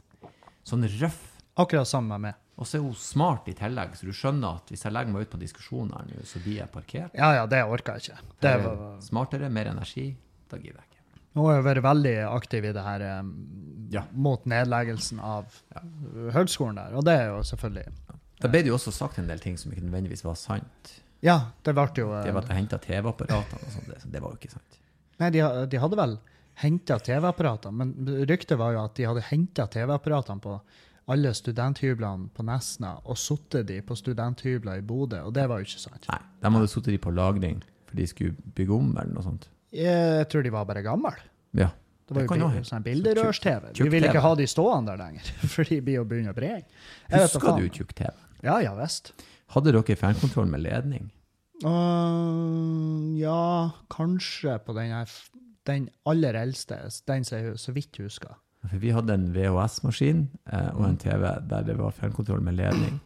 [0.66, 1.20] Sånn røff.
[1.56, 2.40] Akkurat sammen med meg.
[2.56, 5.26] Og så er hun smart i tillegg, så du skjønner at hvis jeg legger meg
[5.26, 7.14] ut på diskusjon her nå, så blir jeg parkert.
[7.16, 8.34] Ja, ja, det orker jeg ikke.
[8.44, 10.06] Det var, Smartere, mer energi.
[10.50, 11.20] Da gidder jeg ikke.
[11.36, 13.32] hun har jo vært veldig aktiv i det her um,
[13.92, 14.02] Ja.
[14.12, 15.52] mot nedleggelsen av
[16.34, 17.92] høgskolen der, og det er jo selvfølgelig
[18.40, 20.92] Da ble det jo også sagt en del ting som ikke nødvendigvis var sant.
[21.24, 24.10] Ja, det ble jo eh, Det var at jeg henta TV-apparatene og sånt, det, så
[24.12, 24.80] det var jo ikke sant.
[25.22, 26.16] Nei, de, de hadde vel
[26.62, 27.92] henta TV-apparater, men
[28.28, 30.58] ryktet var jo at de hadde henta TV-apparatene på
[31.12, 35.68] alle studenthyblene på Nesna og satt de på studenthybler i Bodø, og det var jo
[35.68, 36.08] ikke sant.
[36.10, 39.48] Nei, de hadde satt de på lagring, for de skulle bygge om eller noe sånt.
[39.76, 41.12] Jeg tror de var bare gamle.
[41.56, 41.70] Ja.
[42.06, 43.72] Det var Det jo bil- sånn bilderørs-TV.
[43.74, 46.38] Vi ville vil ikke ha de stående der lenger, for de blir jo begynner å
[46.38, 48.14] da Husker du tjukk-TV?
[48.46, 49.12] Ja, ja visst.
[49.54, 51.10] Hadde dere fjernkontroll med ledning?
[51.64, 55.12] Uh, ja, kanskje på den, her,
[55.68, 58.36] den aller eldste, den som jeg så vidt husker.
[58.66, 62.98] For vi hadde en VHS-maskin eh, og en TV der det var fjernkontroll med ledning.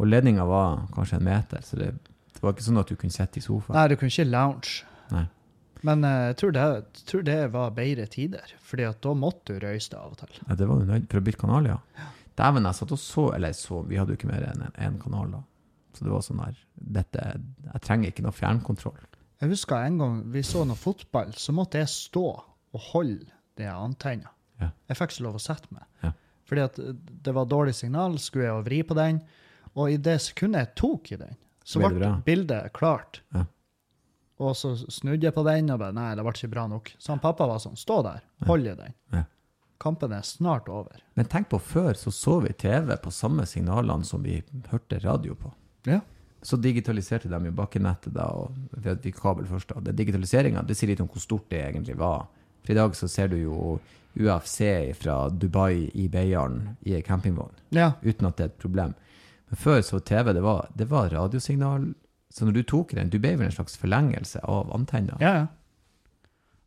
[0.00, 1.90] Og ledninga var kanskje en meter, så det,
[2.32, 3.76] det var ikke sånn at du kunne sitte i sofaen.
[3.76, 4.86] Nei, du kunne ikke lounge.
[5.12, 5.26] Nei.
[5.84, 6.66] Men eh, jeg tror det,
[7.10, 10.38] tror det var bedre tider, fordi at da måtte du røyse deg av og til.
[10.40, 11.78] Ja, det var du nødt for å bytte kanal, ja.
[12.34, 15.28] Dæven, jeg satt og så Eller så, vi hadde jo ikke mer enn én kanal
[15.36, 15.42] da.
[15.94, 17.24] Så det var sånn her dette,
[17.72, 18.98] Jeg trenger ikke noe fjernkontroll.
[19.42, 22.26] Jeg husker en gang vi så noe fotball, så måtte jeg stå
[22.74, 24.30] og holde de antenna.
[24.60, 24.70] Ja.
[24.88, 25.84] Jeg fikk ikke lov å sette meg.
[26.02, 26.12] Ja.
[26.48, 26.78] Fordi at
[27.24, 29.20] det var dårlig signal, skulle jeg vri på den,
[29.74, 32.10] og i det sekundet jeg tok i den, så Ble bra?
[32.24, 33.22] bildet klart.
[33.34, 33.46] Ja.
[34.44, 36.90] Og så snudde jeg på den, og bare, nei, det ble ikke bra nok.
[36.98, 38.94] Så han pappa var sånn, stå der, hold i den.
[39.14, 39.24] Ja.
[39.80, 41.00] Kampen er snart over.
[41.18, 45.36] Men tenk på før, så så vi TV på samme signalene som vi hørte radio
[45.38, 45.52] på.
[45.86, 46.00] Ja.
[46.44, 49.68] Så digitaliserte de jo bakkenettet da, og vi hadde kabel først.
[49.72, 49.80] da.
[49.80, 52.26] Det Digitaliseringa det sier litt om hvor stort det egentlig var.
[52.64, 53.80] For i dag så ser du jo
[54.16, 58.94] UFC fra Dubai i Beiarn i ei campingvogn, Ja, uten at det er et problem.
[59.50, 61.94] Men før så TV, det var, det var radiosignal.
[62.30, 65.16] Så når du tok den, du ble vel en slags forlengelse av antenna.
[65.20, 65.46] ja, ja.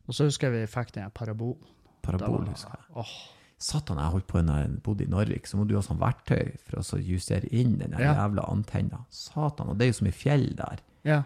[0.08, 1.56] Og så husker jeg vi fikk den her parabol.
[2.02, 2.96] Parabol, var- husker jeg.
[2.96, 3.10] Åh,
[3.58, 6.52] Satan, jeg holdt på når jeg bodde i Narvik, så må du ha sånn verktøy
[6.62, 8.14] for å justere inn den Ja.
[8.14, 9.00] jævla antenna.
[9.10, 10.78] Satan, og det er jo som i fjell der.
[11.04, 11.22] ja.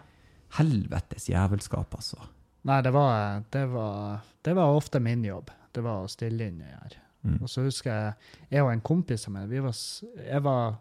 [0.53, 2.17] Helvetes jævelskap, altså.
[2.63, 5.49] Nei, det var, det, var, det var ofte min jobb.
[5.73, 6.93] Det var å stille inn det her.
[7.25, 7.39] Mm.
[7.41, 8.13] Og så husker jeg
[8.51, 10.75] jeg og en kompis av meg, vi var, jeg var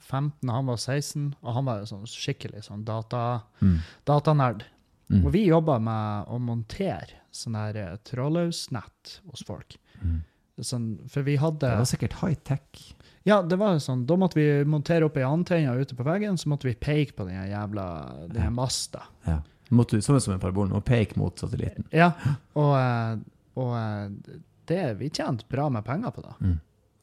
[0.00, 3.78] 15, han var 16, og han var jo sånn skikkelig sånn data, Mm.
[4.04, 4.64] datanerd.
[5.08, 5.24] Mm.
[5.24, 9.76] Og vi jobba med å montere sånn her eh, trådløsnett hos folk.
[10.02, 10.22] Mm.
[10.64, 12.84] Sånn, for vi hadde Det var sikkert high-tech.
[13.28, 14.06] Ja, det var sånn.
[14.08, 17.26] Da måtte vi montere opp ei antenne ute på veggen, så måtte vi peke på
[17.28, 17.86] den jævla
[18.30, 19.02] den masta.
[19.26, 19.40] Ja.
[19.74, 21.88] Måtte, du, som en parabol, og peke mot satellitten.
[21.90, 22.12] Ja,
[22.54, 23.16] og, eh,
[23.58, 24.38] og eh,
[24.70, 26.34] det, vi tjente bra med penger på det.
[26.38, 26.56] Mm.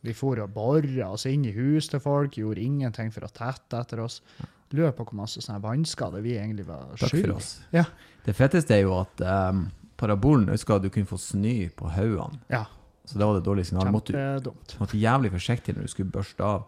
[0.07, 3.79] Vi for og bora oss inn i hus til folk, gjorde ingenting for å tette
[3.83, 4.21] etter oss.
[4.73, 7.51] Lurer på hvor masse sånne vannskader vi egentlig var Takk skyld for oss.
[7.75, 7.85] Ja.
[8.25, 9.67] Det feteste er jo at um,
[9.99, 12.41] parabolen husker at du kunne få snø på haugene.
[12.51, 12.63] Ja,
[13.05, 13.89] Så da var det dårlig signal.
[13.91, 14.75] Måtte, kjempedumt.
[14.79, 16.65] måtte jævlig forsiktig når du skulle børste av.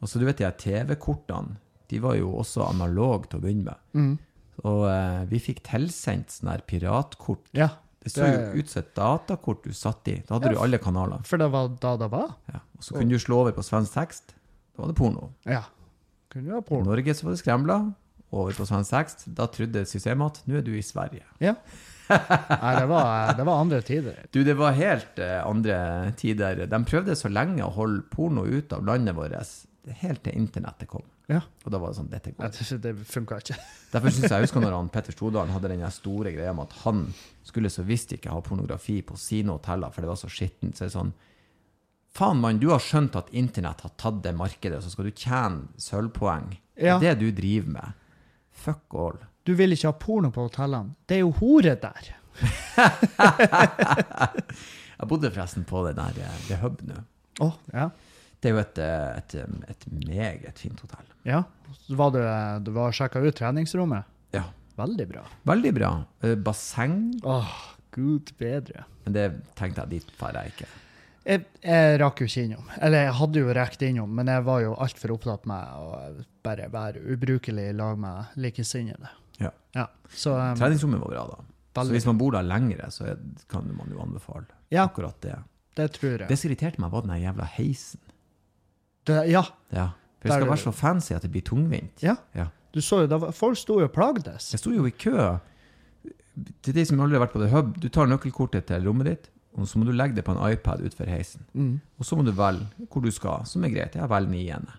[0.00, 1.56] Og så du vet de TV-kortene,
[1.88, 3.78] de var jo også analog til å begynne med.
[3.96, 4.18] Mm.
[4.64, 7.46] Og eh, vi fikk tilsendt sånne her piratkort.
[7.56, 10.18] Ja, Det så jo ut som et datakort du satt i.
[10.28, 10.52] Da hadde Ja.
[10.52, 11.24] du alle kanaler.
[11.24, 12.36] for det var da det var.
[12.52, 12.60] Ja.
[12.76, 14.34] Og så kunne du slå over på svensk tekst.
[14.76, 15.32] Da var det porno.
[15.44, 15.64] Ja.
[16.30, 16.84] Kunne ha I.
[16.84, 17.94] Norge så var det skremla.
[18.32, 19.24] Over på svensk tekst.
[19.34, 21.24] Da trodde systemet at nå er du i Sverige.
[21.40, 21.54] Ja.
[22.10, 24.20] Nei, det var, det var andre tider.
[24.34, 25.78] Du, det var helt eh, andre
[26.18, 26.64] tider.
[26.70, 29.56] De prøvde så lenge å holde porno ut av landet vårt,
[30.02, 31.06] helt til internettet kom.
[31.30, 31.40] Ja.
[31.64, 32.50] Og da var det sånn, dette går.
[32.50, 33.56] Det, det funka ikke.
[33.94, 36.80] Derfor synes jeg jeg husker når han Petter Stordalen hadde den store greia med at
[36.84, 37.04] han
[37.46, 40.74] skulle så visst ikke ha pornografi på sine hoteller, for det var så skittent.
[40.76, 41.16] Så det er sånn
[42.10, 45.68] Faen, mann, du har skjønt at internett har tatt det markedet, så skal du tjene
[45.78, 46.48] sølvpoeng.
[46.74, 46.96] Ja.
[46.98, 48.00] Det er det du driver med.
[48.64, 49.20] Fuck all.
[49.46, 50.94] Du vil ikke ha porno på hotellene.
[51.08, 52.10] Det er jo hore der.
[55.00, 56.98] Jeg bodde forresten på det der eh, The Hub nå.
[57.40, 57.86] Oh, ja.
[58.40, 59.34] Det er jo et, eh, et,
[59.72, 61.06] et meget fint hotell.
[61.28, 61.42] ja.
[61.88, 62.18] Var du,
[62.66, 64.08] du var sjekka ut treningsrommet?
[64.34, 64.44] Ja.
[64.78, 65.22] Veldig bra.
[65.46, 65.90] Veldig bra.
[66.24, 67.50] Eh, Basseng, Åh,
[67.94, 68.84] gud bedre.
[69.04, 69.24] men det
[69.58, 70.68] tenkte jeg dit drar jeg ikke.
[71.30, 72.70] Jeg, jeg rakk jo ikke innom.
[72.80, 75.82] Eller jeg hadde jo rekt innom, men jeg var jo altfor opptatt med å
[76.46, 79.10] bare være ubrukelig i lag med likesinnede.
[79.40, 79.50] Ja.
[79.74, 81.84] Ja, så um, Treningsrommet var bra, da.
[81.84, 83.14] Så hvis man bor der lengre, så
[83.48, 84.84] kan man jo anbefale Ja.
[84.88, 85.36] akkurat det.
[85.76, 86.28] det tror jeg.
[86.28, 88.00] Det som irriterte meg, var den jævla heisen.
[89.06, 89.90] Det, ja, Ja.
[90.20, 92.02] For det skal være så fancy at det blir tungvint.
[92.02, 92.16] ja.
[92.34, 92.48] Ja.
[92.72, 94.50] Du så jo, var- folk sto jo og plagdes.
[94.52, 95.38] Jeg sto jo i kø
[96.62, 97.72] til de som aldri har vært på The Hub.
[97.80, 100.84] Du tar nøkkelkortet til rommet ditt, og så må du legge det på en iPad
[100.86, 101.42] utfor heisen.
[101.54, 101.80] Mm.
[101.98, 103.96] Og så må du velge hvor du skal, som er greit.
[103.98, 104.76] Jeg velger niende.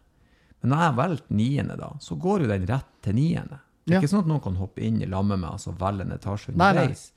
[0.62, 3.60] Men når jeg velger niende, da, så går jo den rett til niende.
[3.86, 4.02] Det er Ja.
[4.02, 7.12] ikke sånn at noen kan hoppe inn i lammet med og velge en etasje underveis.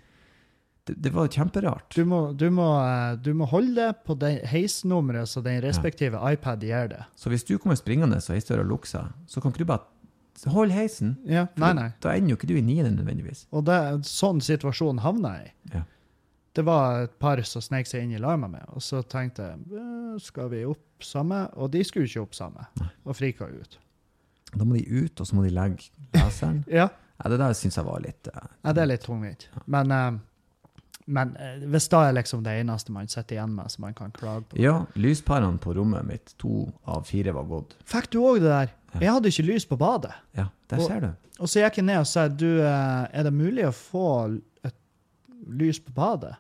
[0.84, 1.94] Det, det var kjemperart.
[1.96, 6.20] Du må, du, må, eh, du må holde det på det heisnummeret så den respektive
[6.32, 7.04] iPad gir det.
[7.16, 9.86] Så hvis du kommer springende og heisdøra lukker seg, så kan ikke du bare
[10.52, 11.16] holde heisen.
[11.24, 11.88] Ja, nei, nei.
[12.04, 13.46] Da ender jo ikke du i niende nødvendigvis.
[13.52, 15.76] Og det sånn situasjon havna jeg i.
[15.78, 15.84] Ja.
[16.54, 19.80] Det var et par som snek seg inn i lag med og så tenkte jeg
[19.80, 21.48] «Eh, skal vi opp samme?
[21.58, 22.68] Og de skulle ikke opp samme,
[23.04, 23.78] og frika ut.
[24.56, 26.62] Da må de ut, og så må de legge leseren.
[26.80, 26.88] Ja,
[27.22, 29.44] Ja, det der syns jeg var litt uh, ja det er litt tungvint.
[29.70, 30.70] Men, uh,
[31.06, 34.10] men uh, hvis da er liksom det eneste man sitter igjen med som man kan
[34.16, 37.76] klage på Ja, lyspærene på rommet mitt, to av fire var gått.
[37.86, 38.72] Fikk du òg det der?
[38.96, 39.00] Ja.
[39.06, 40.12] Jeg hadde ikke lys på badet.
[40.36, 41.10] Ja, der Og- ser du.
[41.38, 44.04] Og så gikk jeg ned og sa du, er det mulig å få
[44.62, 44.74] et
[45.50, 46.36] lys på badet?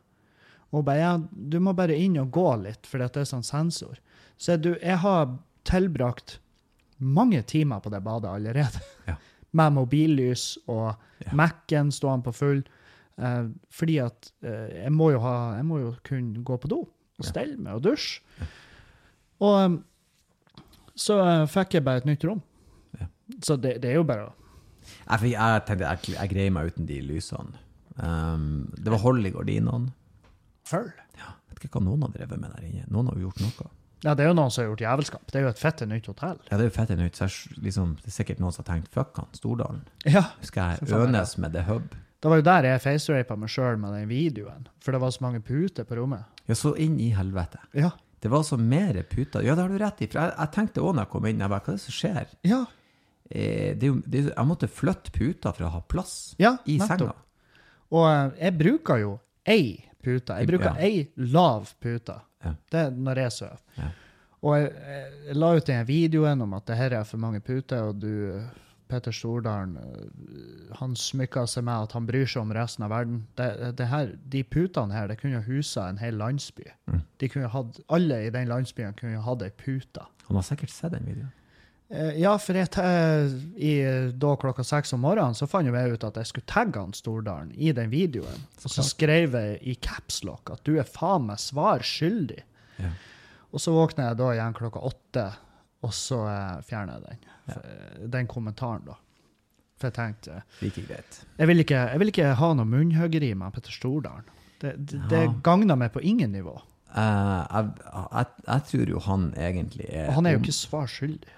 [0.74, 3.98] Og bare, ja, du må bare inn og gå litt, for det er sånn sensor.
[4.38, 5.32] Så jeg, du, jeg har
[5.66, 6.38] tilbrakt
[6.98, 8.80] mange timer på det badet allerede.
[9.08, 9.16] Ja.
[9.58, 11.30] Med mobillys og Ja.
[11.32, 12.64] Mac-en stående på full.
[13.16, 17.24] Eh, fordi at eh, jeg, må ha, jeg må jo kunne gå på do og
[17.24, 18.20] stelle meg og dusje.
[19.40, 19.76] Og eh,
[20.98, 22.42] så eh, fikk jeg bare et nytt rom.
[23.40, 24.32] Så det, det er jo bare å
[24.84, 27.56] Jeg, jeg tenkte jeg, jeg greier meg uten de lysene.
[27.96, 29.94] Um, det var hold i gardinene.
[30.68, 30.98] følge.
[31.16, 32.84] Ja, vet ikke hva noen har drevet med der inne.
[32.92, 33.70] Noen har jo gjort noe.
[34.02, 35.26] Ja, det er jo noen som har gjort jævelskap.
[35.30, 36.38] Det er jo et fette nytt hotell.
[36.50, 37.16] Ja, det er jo fett nytt.
[37.16, 39.84] Så jeg, liksom, det er sikkert noen som har tenkt fuck han, Stordalen.
[40.04, 40.24] Ja.
[40.44, 41.94] Skal jeg ønes med The Hub?
[42.20, 44.66] Det var jo der jeg facerapa meg sjøl med den videoen.
[44.80, 46.24] For det var så mange puter på rommet.
[46.48, 47.58] Ja, så inn i helvete.
[47.76, 47.90] Ja.
[48.20, 49.44] Det var så mer puter.
[49.44, 50.08] Ja, det har du rett i.
[50.08, 51.96] For jeg, jeg tenkte òg når jeg kom inn, jeg bare, hva er det som
[51.98, 52.30] skjer?
[52.48, 52.60] Ja.
[53.30, 56.14] Eh, det er jo, det er, jo- jeg måtte flytte puter for å ha plass
[56.40, 56.98] ja i nettopp.
[56.98, 57.14] senga.
[57.94, 59.12] Og eh, jeg bruker jo
[59.48, 59.66] ei
[60.04, 60.36] pute.
[60.40, 60.76] Jeg bruker Ja.
[60.84, 62.16] ei lav pute.
[62.44, 62.54] Ja.
[62.72, 63.62] Det er når jeg sover.
[63.78, 63.92] Ja.
[64.44, 64.74] Og jeg,
[65.28, 68.42] jeg la ut den videoen om at det her er for mange puter, og du,
[68.92, 73.22] Petter Stordalen, eh, han smykker seg med at han bryr seg om resten av verden.
[73.38, 76.66] Det, det her, de putene her, det kunne husa en hel landsby.
[76.90, 77.00] Mm.
[77.22, 80.04] De kunne hatt, alle i den landsbyen kunne hatt ei pute.
[80.28, 81.32] Han har sikkert sett den videoen.
[81.94, 82.70] Eh, Ja, for jeg,
[83.56, 83.72] i,
[84.18, 87.52] da klokka seks om morgenen så fant jeg ut at jeg skulle tagge han Stordalen
[87.54, 88.44] i den videoen.
[88.64, 92.42] Og så skrev jeg i capslock at du er faen meg svar skyldig.
[92.82, 92.90] Ja.
[93.54, 95.28] Og så våkner jeg da igjen klokka åtte,
[95.86, 97.32] og så eh, fjerner jeg den.
[97.52, 97.58] Ja.
[97.62, 98.98] Eh, Den kommentaren, da.
[99.78, 101.16] For jeg tenkte Like greit.
[101.38, 104.26] Jeg vil ikke, jeg vil ikke ha noe munnhuggeri med Petter Stordalen.
[104.62, 105.32] Det, det, det Ja.
[105.44, 106.54] gagner meg på ingen nivå.
[106.94, 110.86] Uh, jeg, jeg, jeg tror jo han egentlig er Og han er jo ikke svar
[110.90, 111.32] skyldig.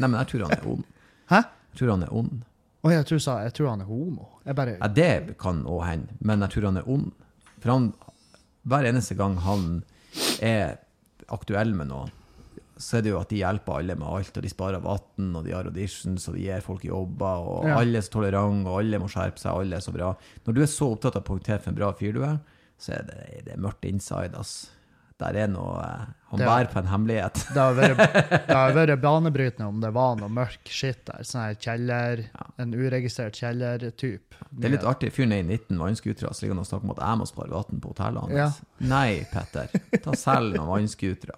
[0.00, 0.84] Nei, men jeg tror han er ond.
[1.30, 1.40] Hæ?
[1.70, 2.38] Jeg tror han er ond.
[2.80, 4.28] Å, jeg tror, jeg tror han er homo.
[4.48, 7.10] Jeg bare Ja, det kan òg hende, men jeg tror han er ond.
[7.60, 7.90] For han,
[8.64, 9.66] hver eneste gang han
[10.40, 10.78] er
[11.30, 12.08] aktuell med noe,
[12.80, 15.44] så er det jo at de hjelper alle med alt, og de sparer vann, og
[15.44, 17.76] de har auditions, og de gir folk jobber, og Ja.
[17.76, 20.14] alle er så tolerante, og alle må skjerpe seg, alle er så bra.
[20.46, 22.38] Når du er så opptatt av å poengtere for en bra fyr du er,
[22.80, 24.70] så er det, det er mørkt inside, ass.
[25.20, 27.40] Der er noe eh, Han Det er- bærer på en hemmelighet.
[27.54, 31.24] Det har vært, vært banebrytende om det var noe mørk skitt der.
[31.26, 32.22] Sånn her kjeller,
[32.62, 34.38] en uregistrert kjellertype.
[34.50, 35.10] Det er litt artig.
[35.16, 37.50] Fyren er i 19 vannscootere, så ligger han og snakker om at jeg må spare
[37.56, 38.60] vann på hotellet hans.
[38.80, 39.74] Nei, Petter.
[40.04, 41.36] Ta selv noen vannscootere.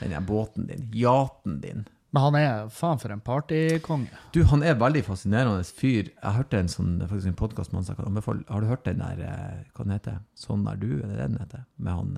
[0.00, 0.88] Den båten din.
[0.96, 1.86] Yachten din.
[2.14, 4.06] Men han er faen for en partykonge.
[4.34, 6.12] Du, han er veldig fascinerende fyr.
[6.12, 8.20] Jeg hørte en sånn, faktisk en podkast med han.
[8.48, 11.40] Har du hørt den der eh, Hva den heter Sånn er du, er det den
[11.42, 11.64] heter?
[11.76, 12.12] Med han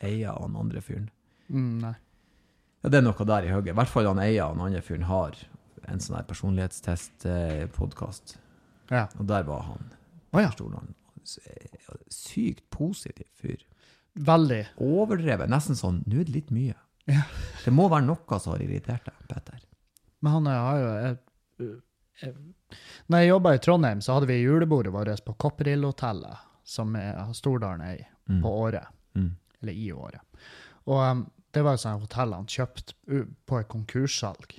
[0.00, 1.08] eh, Eia og han andre fyren.
[1.48, 1.94] Mm, nei.
[2.82, 3.72] Ja, det er noe der i hugget.
[3.74, 5.32] I hvert fall han Eia og den andre fyren har
[5.86, 8.26] en sånn her personlighetstest-podkast.
[8.90, 9.06] Ja.
[9.18, 9.84] Og der var han.
[10.32, 10.50] Oh, ja.
[10.50, 10.94] han.
[12.12, 13.62] Sykt positiv fyr.
[14.16, 14.62] Veldig.
[14.80, 15.48] Overdrevet.
[15.52, 16.74] Nesten sånn Nå er det litt mye.
[17.06, 17.22] Ja.
[17.64, 19.60] Det må være noe som har irritert deg, Petter.
[20.24, 21.16] Men han har jo jeg,
[22.22, 22.30] jeg,
[23.06, 27.82] Når jeg jobba i Trondheim, så hadde vi julebordet vårt på Kopperillhotellet, som er Stordalen
[27.86, 28.40] er i, Mm.
[28.42, 28.86] på Året.
[29.14, 29.36] Mm.
[29.62, 30.20] Eller i Året.
[30.86, 32.94] Og um, det var jo sånn hotell han kjøpte
[33.48, 34.58] på et konkurssalg.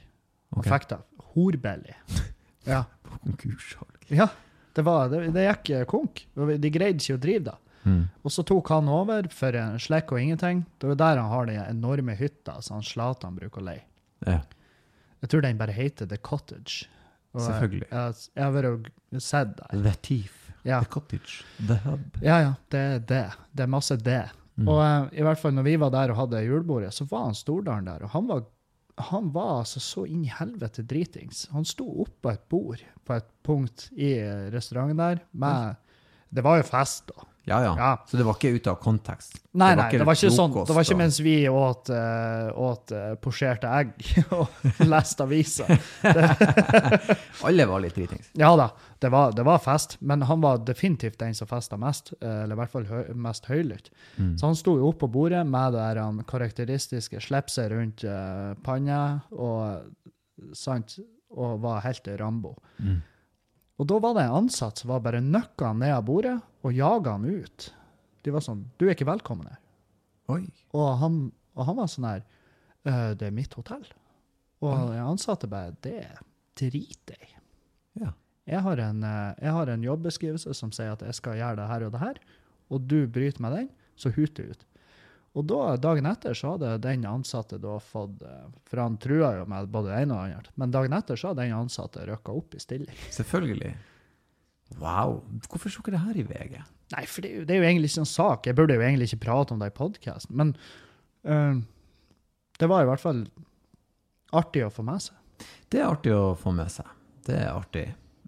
[0.55, 0.71] Og okay.
[0.73, 1.01] fikk det
[1.36, 1.99] horbillig.
[2.67, 2.81] Ja.
[3.23, 4.10] Konkurssalg.
[4.12, 4.25] ja.
[4.75, 6.19] Det, var, det, det gikk eh, konk.
[6.36, 7.53] De greide ikke å drive det.
[7.88, 8.01] Mm.
[8.27, 10.65] Og så tok han over for en slekk og ingenting.
[10.77, 13.86] Det er der han har den enorme hytta som han Zlatan bruker å leie.
[14.27, 14.41] Ja.
[15.23, 16.89] Jeg tror den bare heter The Cottage.
[17.33, 17.88] Og jeg- Selvfølgelig.
[17.89, 19.81] Jeg, jeg har vært og sett der.
[19.88, 20.36] The Thief.
[20.67, 20.81] Ja.
[20.83, 21.39] The Cottage.
[21.71, 22.19] The Hub.
[22.21, 23.25] ja, ja, det er det.
[23.55, 24.25] Det er masse det.
[24.58, 24.67] Mm.
[24.67, 27.38] Og uh, i hvert fall når vi var der og hadde julebordet, så var han
[27.38, 28.06] Stordalen der.
[28.08, 28.43] Og han var,
[29.12, 31.46] han var altså så inn i helvete dritings.
[31.54, 34.15] Han sto oppå et bord på et punkt i
[34.54, 35.84] restauranten der med
[36.34, 37.28] Det var jo fest, da.
[37.47, 38.05] Ja, ja, Ja.
[38.07, 39.38] Så det var ikke ute av kontekst?
[39.55, 40.51] Nei, nei, det var ikke sånn.
[40.67, 43.93] Det var ikke mens vi åt, uh, åt uh, posjerte egg
[44.36, 45.71] og leste aviser.
[47.47, 48.27] Alle var litt dritings.
[48.38, 48.67] Ja da,
[48.99, 52.57] det var, det var fest, men han var definitivt den som festa mest, eh, eller
[52.57, 53.91] i hvert fall høy, mest høylytt.
[54.17, 54.33] Mm.
[54.38, 59.21] Så han sto jo oppe på bordet med det han karakteristiske slipset rundt uh, panna
[59.31, 59.88] og,
[60.57, 60.99] sant,
[61.31, 62.57] og var helt Rambo.
[62.83, 62.99] Mm.
[63.78, 66.36] Og da var det en ansatt som var bare nøkka han ned av bordet
[66.66, 67.70] og jaga han ut.
[68.26, 69.62] De var sånn 'Du er ikke velkommen her'.
[70.34, 70.50] Oi.
[70.74, 72.24] Og han, og han var sånn her
[72.86, 73.94] «Øh, 'Det er mitt hotell'.
[74.62, 76.08] Og den ansatte bare 'Det
[76.56, 77.38] driter jeg i'.
[78.02, 78.12] Ja.
[78.48, 81.68] Jeg har, en, eh, jeg har en jobbeskrivelse som sier at jeg skal gjøre det
[81.68, 82.16] her og det her,
[82.70, 84.66] og du bryter meg den, så huter jeg ut.
[85.38, 89.45] Og da, dagen etter så hadde den ansatte da fått eh, For han trua jo
[89.50, 90.56] med både det ene og det andre.
[90.58, 93.04] Men dagen etter så hadde den ansatte røkka opp i stilling.
[93.13, 93.76] Selvfølgelig.
[94.82, 95.21] Wow.
[95.47, 96.58] Hvorfor så ikke det her i VG?
[96.95, 98.50] Nei, for det, det er jo egentlig ikke en sak.
[98.50, 100.36] Jeg burde jo egentlig ikke prate om det i podkasten.
[100.39, 100.56] Men
[101.28, 101.62] uh,
[102.58, 103.23] det var i hvert fall
[104.36, 105.45] artig å få med seg.
[105.69, 106.89] Det er artig å få med seg.
[107.28, 107.86] Det er artig.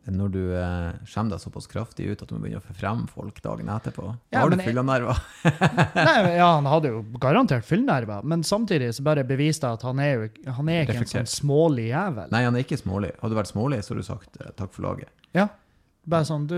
[0.07, 3.41] Når du eh, skjemmer deg såpass kraftig ut at du må begynne å forfremme folk
[3.43, 4.05] dagen etterpå.
[4.33, 5.19] Ja, har du fyllenerver?
[5.43, 5.95] jeg- nerver.
[6.09, 9.99] Nei, ja, han hadde jo garantert fyllenerver, men samtidig så bare beviste det at han
[10.03, 12.29] er jo han er ikke en sånn smålig jævel.
[12.33, 13.11] Nei, han er ikke smålig.
[13.19, 15.11] Hadde du vært smålig, så hadde du sagt eh, takk for laget.
[15.37, 15.49] Ja.
[16.09, 16.57] Bare sånn Du,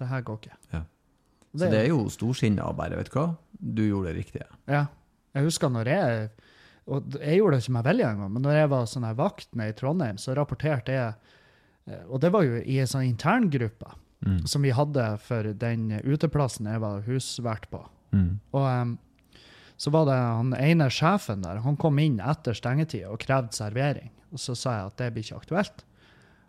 [0.00, 0.56] det her går ikke.
[0.74, 0.82] Ja.
[1.52, 3.26] Så det er jo storsinna og bare, vet du hva,
[3.60, 4.48] du gjorde det riktige.
[4.72, 4.86] Ja.
[5.36, 6.30] Jeg husker når jeg
[6.92, 9.52] Og jeg gjorde det ikke meg veldig engang, men når jeg var sånn her vakt
[9.54, 11.12] nede i Trondheim, så rapporterte jeg
[12.08, 14.44] Og det var jo i en sånn interngruppe Mm.
[14.46, 17.80] som vi hadde for den uteplassen jeg var husvert på.
[18.14, 18.36] Mm.
[18.54, 18.98] Og um,
[19.76, 24.12] så var det han ene sjefen der, han kom inn etter stengetid og krevde servering.
[24.30, 25.82] Og så sa jeg at det blir ikke aktuelt.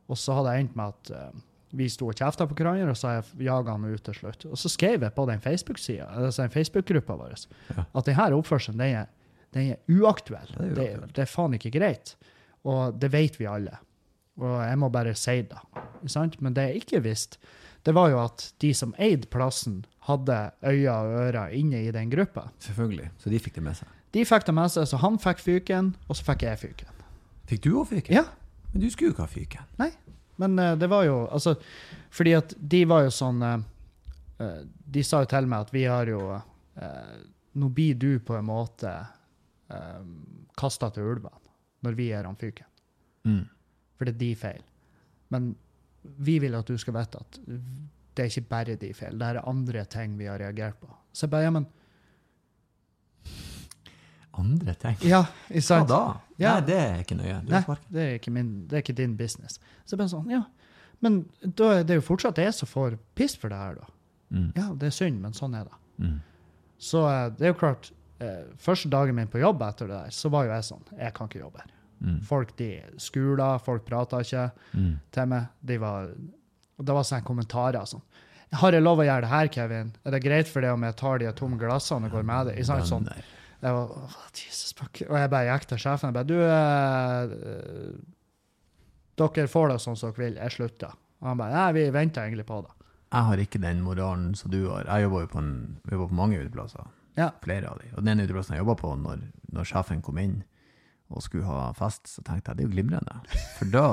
[0.06, 1.40] Og så hadde jeg endt med at uh,
[1.74, 4.46] vi sto og kjefta på hverandre, og så jaga han ut til slutt.
[4.52, 7.34] Og så skrev jeg på den Facebook-sida, altså den Facebook-gruppa vår,
[7.74, 7.86] Ja.
[7.90, 9.10] at denne oppførselen den er,
[9.58, 10.54] den er uaktuell.
[10.60, 12.14] Det er Det, det er faen ikke greit.
[12.70, 13.80] Og det vet vi alle.
[14.42, 15.60] Og jeg må bare si det.
[16.10, 16.40] Sant?
[16.42, 17.38] Men det jeg ikke visste,
[17.84, 20.36] det var jo at de som eide plassen, hadde
[20.68, 22.50] øyne og ører inne i den gruppa.
[22.60, 23.10] Selvfølgelig.
[23.18, 23.92] Så de fikk det med seg.
[24.14, 27.04] De fikk det med seg, så han fikk fyken, og så fikk jeg fyken.
[27.50, 28.16] Fikk du òg fyken?
[28.16, 28.26] Ja,
[28.74, 29.70] Men du skulle jo ikke ha fyken.
[29.78, 29.92] nei.
[30.42, 31.56] Men uh, det var jo Altså,
[32.10, 36.10] fordi at de var jo sånn eh, De sa jo til meg at vi har
[36.10, 37.14] jo uh,
[37.54, 40.02] Nå blir du på en måte uh,
[40.58, 41.40] kasta til ulvene
[41.84, 42.66] når vi gir han fyken.
[43.28, 43.42] Mm.
[44.04, 44.64] For det er de feil.
[45.32, 45.54] Men
[46.28, 47.40] vi vil at du skal vite at
[48.14, 49.16] det er ikke bare de feil.
[49.18, 50.92] Det er andre ting vi har reagert på.
[51.16, 51.70] Så jeg bare, ja, men
[54.34, 54.96] Andre ting?
[55.06, 55.98] Ja, Hva da?
[56.42, 56.56] Ja.
[56.56, 57.36] Nei, det er ikke nøye.
[57.46, 57.60] Nei,
[57.94, 59.60] det er ikke, min, det er ikke din business.
[59.86, 60.40] Så jeg bare sånn, ja.
[61.06, 63.92] Men da er det jo fortsatt jeg som får piss for det her, da.
[64.34, 64.48] Mm.
[64.58, 65.78] Ja, det er synd, men sånn er det.
[66.02, 66.18] Mm.
[66.82, 67.92] Så eh, det er jo klart,
[68.26, 71.14] eh, første dagen min på jobb etter det der, så var jo jeg sånn, jeg
[71.14, 71.73] kan ikke jobbe her.
[72.04, 72.18] Mm.
[72.28, 75.00] Folk de skula, folk prata ikke Mm.
[75.16, 75.48] til meg.
[75.64, 76.10] De var,
[76.84, 78.02] det var sånne kommentarer sånn.
[78.54, 79.94] Har jeg lov å gjøre det her, Kevin?
[80.06, 82.58] Er det greit for deg om jeg tar de tomme glassene og går med det?
[82.60, 82.86] Ikke sant?
[82.86, 83.08] Sånn.
[83.64, 85.00] Jeg var, oh, Jesus, fuck.
[85.10, 87.96] Og jeg bare gikk til sjefen og bare Du, eh,
[89.18, 90.36] dere får det sånn som dere vil.
[90.42, 90.94] Jeg slutter.
[91.22, 92.74] Og han bare Nei, vi venter egentlig på det.
[93.14, 94.84] Jeg har ikke den moralen som du har.
[94.90, 95.52] Jeg jobber jo på, en,
[95.90, 96.88] jobber på mange uteplasser.
[97.18, 97.30] Ja.
[97.44, 97.92] Flere av de.
[97.96, 99.22] Og den uteplassen jeg jobba på når,
[99.54, 100.40] når sjefen kom inn
[101.14, 103.16] og skulle ha fest, så tenkte jeg det er jo glimrende.
[103.58, 103.88] For da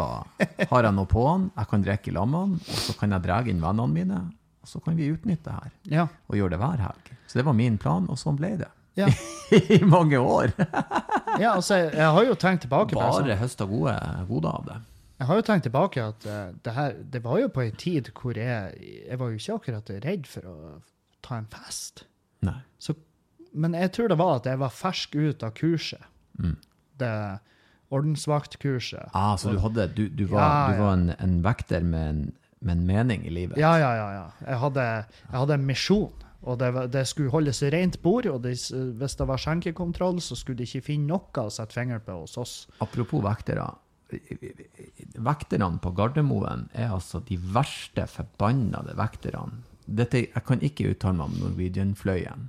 [0.70, 3.16] har jeg noe på han, jeg kan drikke i lag med han, og så kan
[3.16, 4.20] jeg dra inn vennene mine,
[4.60, 6.06] og så kan vi utnytte det her Ja.
[6.28, 7.10] og gjøre det hver helg.
[7.26, 8.70] Så det var min plan, og sånn ble det.
[8.98, 9.08] Ja.
[9.76, 10.52] I mange år.
[11.38, 13.94] ja, altså, jeg, har jo tenkt tilbake på Bare sånn, høsta gode
[14.28, 14.78] goder av det.
[15.20, 18.06] Jeg har jo tenkt tilbake at uh, det her Det var jo på en tid
[18.16, 20.54] hvor jeg Jeg var jo ikke akkurat redd for å
[21.20, 22.06] ta en fest.
[22.46, 22.56] Nei.
[22.80, 22.94] Så,
[23.52, 26.06] men jeg tror det var at jeg var fersk ut av kurset.
[26.40, 26.56] Mm.
[27.00, 27.12] Det
[27.90, 29.10] ordensvaktkurset.
[29.18, 32.20] Ah, så du, hadde, du, du var, Ja, du var en, en vekter med en,
[32.60, 33.58] med en mening i livet?
[33.58, 34.08] Ja, ja, ja.
[34.14, 34.26] ja.
[34.46, 34.84] Jeg, hadde,
[35.26, 36.26] jeg hadde en misjon.
[36.40, 38.54] Og det, det skulle holdes rent bord, og det,
[38.96, 42.38] hvis det var skjenkekontroll, så skulle de ikke finne noe å sette fingeren på hos
[42.40, 42.54] oss.
[42.80, 43.66] Apropos vektere.
[45.20, 49.60] Vekterne på Gardermoen er altså de verste forbannede vekterne.
[49.90, 52.48] Dette, jeg kan ikke uttale meg om Norwegian-fløyen.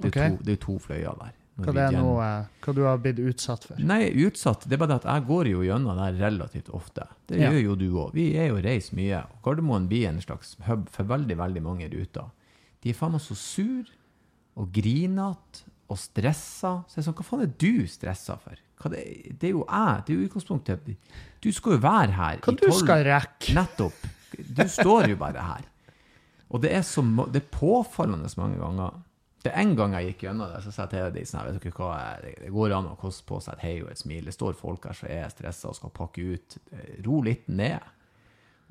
[0.00, 0.38] Det er Ok.
[0.38, 1.36] to, det er to fløyer der.
[1.58, 3.76] Hva, det er eh, hva du har blitt utsatt for.
[3.84, 4.62] Nei, utsatt.
[4.68, 7.04] Det er bare at jeg går jo gjennom det relativt ofte.
[7.28, 7.50] Det Ja.
[7.50, 8.12] gjør jo du òg.
[8.14, 9.18] Vi er jo reist mye.
[9.24, 12.30] og Gardermoen blir en slags hub for veldig, veldig mange ruter.
[12.80, 13.84] De er faen meg så sur
[14.56, 16.84] og grinete og stressa.
[16.88, 18.56] Så jeg er sånn, hva faen er du stressa for?
[18.88, 20.04] Det, det er jo jeg.
[20.06, 20.96] Det er jo utgangspunktet.
[21.42, 23.52] Du skal jo være her Hva i du tolv- skal rekke?
[23.58, 24.08] Nettopp.
[24.56, 25.66] Du står jo bare her.
[26.50, 28.96] Og det er, så, det er påfallende mange ganger.
[29.42, 31.62] Det er en gang jeg gikk gjennom det, så sa jeg til de sånn, vet
[31.62, 34.24] dere hva, det- det går an å koste på seg et hei og et smil.
[34.24, 36.58] Det står folk her som er stressa og skal pakke ut.
[37.06, 37.80] Ro litt ned.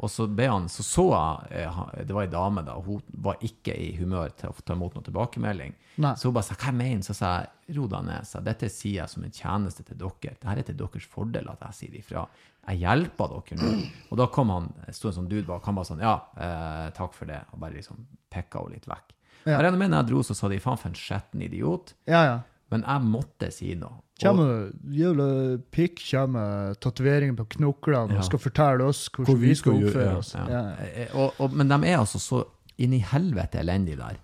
[0.02, 3.02] Og så ble han, så så jeg, eh, det var ei dame da, og hun
[3.20, 5.74] var ikke i humør til å ta imot noen tilbakemelding.
[5.98, 6.14] Nei.
[6.16, 8.22] Så hun bare sa, hva jeg mener Så sa jeg, ro deg ned.
[8.24, 10.14] Så dette sier jeg som en tjeneste til dere.
[10.22, 12.28] Dette er til deres fordel at jeg sier ifra.
[12.70, 13.90] Jeg hjelper dere nå.
[14.12, 16.92] Og da kom han, det sto en sånn dude bak, han bare sånn, ja, eh,
[16.92, 19.12] takk for det, og bare liksom pekka henne litt vekk.
[19.50, 19.58] Ja.
[19.58, 21.96] Jeg regner med når jeg dro, så sa de, faen for en skjetten idiot.
[22.10, 22.38] Ja, ja.
[22.70, 23.98] Men jeg måtte si noe.
[24.20, 24.50] Og, Kommer
[24.94, 25.26] jævla
[25.74, 28.20] pikk kommer tatoveringer på knoklene Ja.
[28.20, 30.34] og skal fortelle oss hvordan vi skal oppføre oss.
[30.36, 30.44] ja.
[30.52, 30.64] Ja.
[30.84, 31.06] ja.
[31.16, 32.42] Og, og, men de er altså så
[32.78, 34.20] inn i helvete elendige der.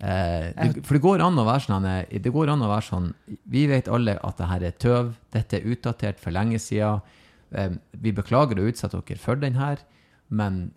[0.00, 2.86] Eh, det, for det går an å være sånn eh, Det går an å være
[2.86, 3.06] sånn
[3.50, 5.08] Vi vet alle at det her er tøv.
[5.34, 7.00] Dette er utdatert for lenge siden.
[7.50, 9.82] Eh, vi beklager å utsette dere for den her,
[10.30, 10.70] men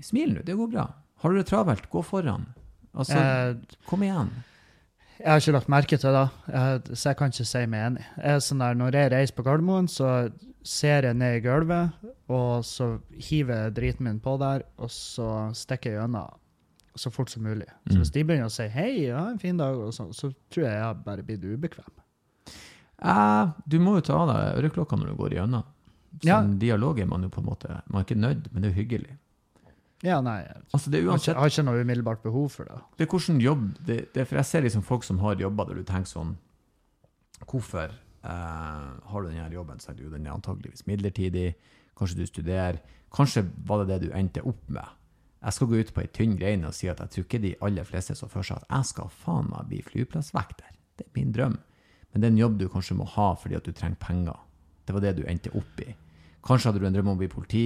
[0.00, 0.44] smil nå.
[0.46, 0.86] Det går bra.
[1.20, 2.46] Har du det travelt, gå foran.
[2.96, 3.54] Altså, Eh,
[3.86, 4.30] kom igjen.
[5.20, 8.04] Jeg har ikke lagt merke til det, så jeg kan ikke si meg enig.
[8.24, 10.32] Jeg sånn der, når jeg reiser på Gardermoen, så
[10.64, 11.92] ser jeg ned i gulvet,
[12.28, 16.30] og så hiver jeg driten min på der, og så stikker jeg gjennom
[16.96, 17.66] så fort som mulig.
[17.88, 18.00] Så Mm.
[18.00, 20.72] hvis de begynner å si 'hei, ha en fin dag', og sånn, så tror jeg
[20.72, 21.84] jeg bare blitt ubekvem.
[23.02, 25.64] Eh, du må jo ta av deg øreklokka når du går gjennom.
[26.20, 26.42] Så Ja.
[26.42, 29.16] dialog er man jo på en måte Man er ikke nødt, men det er hyggelig.
[30.06, 30.38] Ja, nei,
[30.72, 32.78] Altså, det er uansett jeg har ikke noe umiddelbart behov for det.
[32.96, 35.82] Det er hvordan jobb det, det, For jeg ser liksom folk som har jobber der
[35.82, 36.38] du tenker sånn
[37.44, 39.80] Hvorfor eh, har du denne jobben?
[39.80, 41.54] Så er jo den er antageligvis midlertidig.
[41.96, 42.80] Kanskje du studerer.
[43.12, 44.96] Kanskje var det det du endte opp med.
[45.40, 47.54] Jeg skal gå ut på ei tynn grein og si at jeg tror ikke de
[47.64, 50.76] aller fleste så for seg at jeg skal faen meg bli flyplassvekter.
[51.00, 51.56] Det er min drøm.
[52.12, 54.36] Men det er en jobb du kanskje må ha fordi at du trenger penger.
[54.84, 55.88] Det var det du endte opp i.
[56.46, 57.64] Kanskje hadde du en drøm om å bli politi.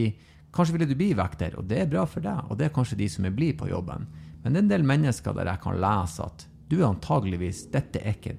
[0.55, 2.47] Kanskje ville du bli vekter, og det er bra for deg.
[2.51, 4.07] Og det er kanskje de som er blide på jobben.
[4.43, 8.01] Men det er en del mennesker der jeg kan lese at du er antageligvis Dette
[8.01, 8.35] er ikke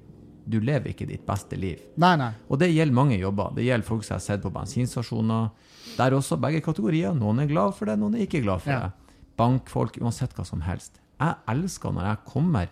[0.46, 1.80] Du lever ikke ditt beste liv.
[1.98, 2.28] Nei, nei.
[2.48, 3.50] Og det gjelder mange jobber.
[3.56, 5.48] Det gjelder folk som jeg har sett på bensinstasjoner.
[5.96, 7.14] Der også begge kategorier.
[7.18, 8.80] Noen er glad for det, noen er ikke glad for Ja.
[8.86, 9.14] det.
[9.36, 11.00] Bankfolk, uansett hva som helst.
[11.20, 12.68] Jeg elsker når jeg kommer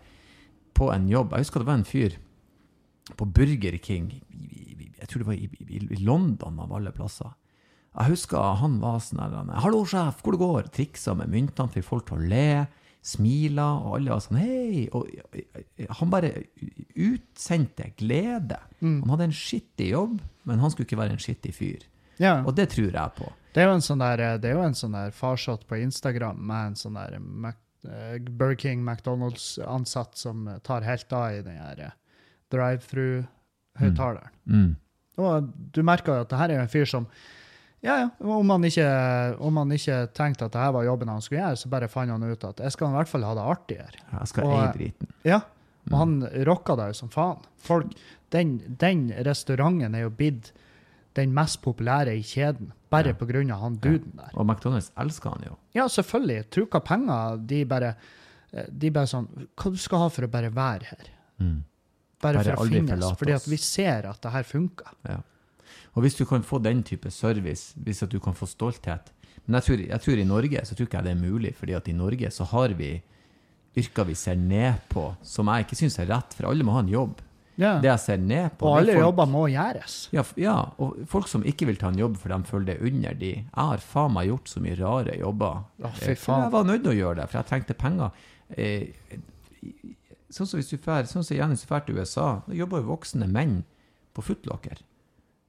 [0.75, 1.33] på en jobb.
[1.35, 2.15] Jeg husker det var en fyr
[3.17, 4.07] på Burger King.
[4.31, 7.35] Jeg tror det var i, i, i London, av alle plasser.
[7.95, 12.07] Jeg husker han var sånn 'Hallo, sjef, hvor det går?' Triksa med myntene, fikk folk
[12.07, 12.67] til å le.
[13.05, 14.89] Smila, og alle var sånn 'hei'.
[14.93, 15.07] Og
[16.01, 16.45] han bare
[16.97, 18.59] utsendte glede.
[18.81, 21.83] Han hadde en skittig jobb, men han skulle ikke være en skittig fyr.
[22.19, 22.43] Ja.
[22.45, 23.31] Og det tror jeg på.
[23.55, 26.41] Det er jo en sånn der, det er jo en sånn der farsott på Instagram
[26.47, 31.61] med en sånn der Mac, eh, Burger King, McDonald's-ansatt som tar helt av i den
[31.61, 31.95] her eh,
[32.51, 34.35] drive-through-høyttaleren.
[34.51, 34.75] Mm.
[35.23, 37.07] Og du merker jo at det her er en fyr som
[37.85, 38.87] ja, ja, om han ikke,
[39.45, 42.23] om han ikke tenkte at dette var jobben han skulle gjøre, så bare fant han
[42.25, 43.99] ut at jeg skal i hvert fall ha det artig her.
[44.21, 45.11] Jeg skal Og- eie driten.
[45.29, 45.41] Ja,
[45.91, 46.15] og han
[46.49, 47.43] rocka det jo som faen.
[47.61, 47.93] Folk,
[48.33, 50.53] den, den restauranten er jo blitt
[51.15, 53.55] den mest populære i kjeden, bare Ja.
[53.55, 54.31] av han duden der.
[54.35, 55.57] Og McDonald's elsker han jo.
[55.75, 56.49] Ja, selvfølgelig.
[56.51, 57.95] Truka penger, de bare
[58.53, 61.07] eh, De bare sånn Hva du skal ha for å bare være her?
[61.41, 61.63] Mm.
[62.23, 63.17] Bare, Bare for å finne finnes.
[63.19, 64.87] Fordi at vi ser at det her funker.
[65.09, 65.19] Ja.
[65.95, 69.13] Og hvis du kan få den type service, hvis at du kan få stolthet
[69.47, 71.75] Men jeg tror, jeg tror i Norge så tror ikke jeg det er mulig, fordi
[71.77, 73.03] at i Norge så har vi
[73.77, 76.79] yrker vi ser ned på, som jeg ikke syns er rett, for alle må ha
[76.81, 77.21] en jobb.
[77.59, 77.77] Ja.
[77.83, 79.97] Det jeg ser ned på Og alle folk- jobber må gjøres.
[80.15, 82.87] Ja, ja, og folk som ikke vil ta en jobb for de føler det er
[82.87, 83.33] under de.
[83.35, 85.65] Jeg har faen meg gjort så mye rare jobber.
[85.79, 86.15] Ja, Eh.
[86.17, 88.11] Jeg var nødt til å gjøre det, for jeg trengte penger.
[88.57, 88.87] Eh,
[90.31, 93.29] sånn som hvis du fær, sånn som Jenny drar til USA, da jobber jo voksne
[93.31, 93.65] menn
[94.15, 94.79] på footlocker.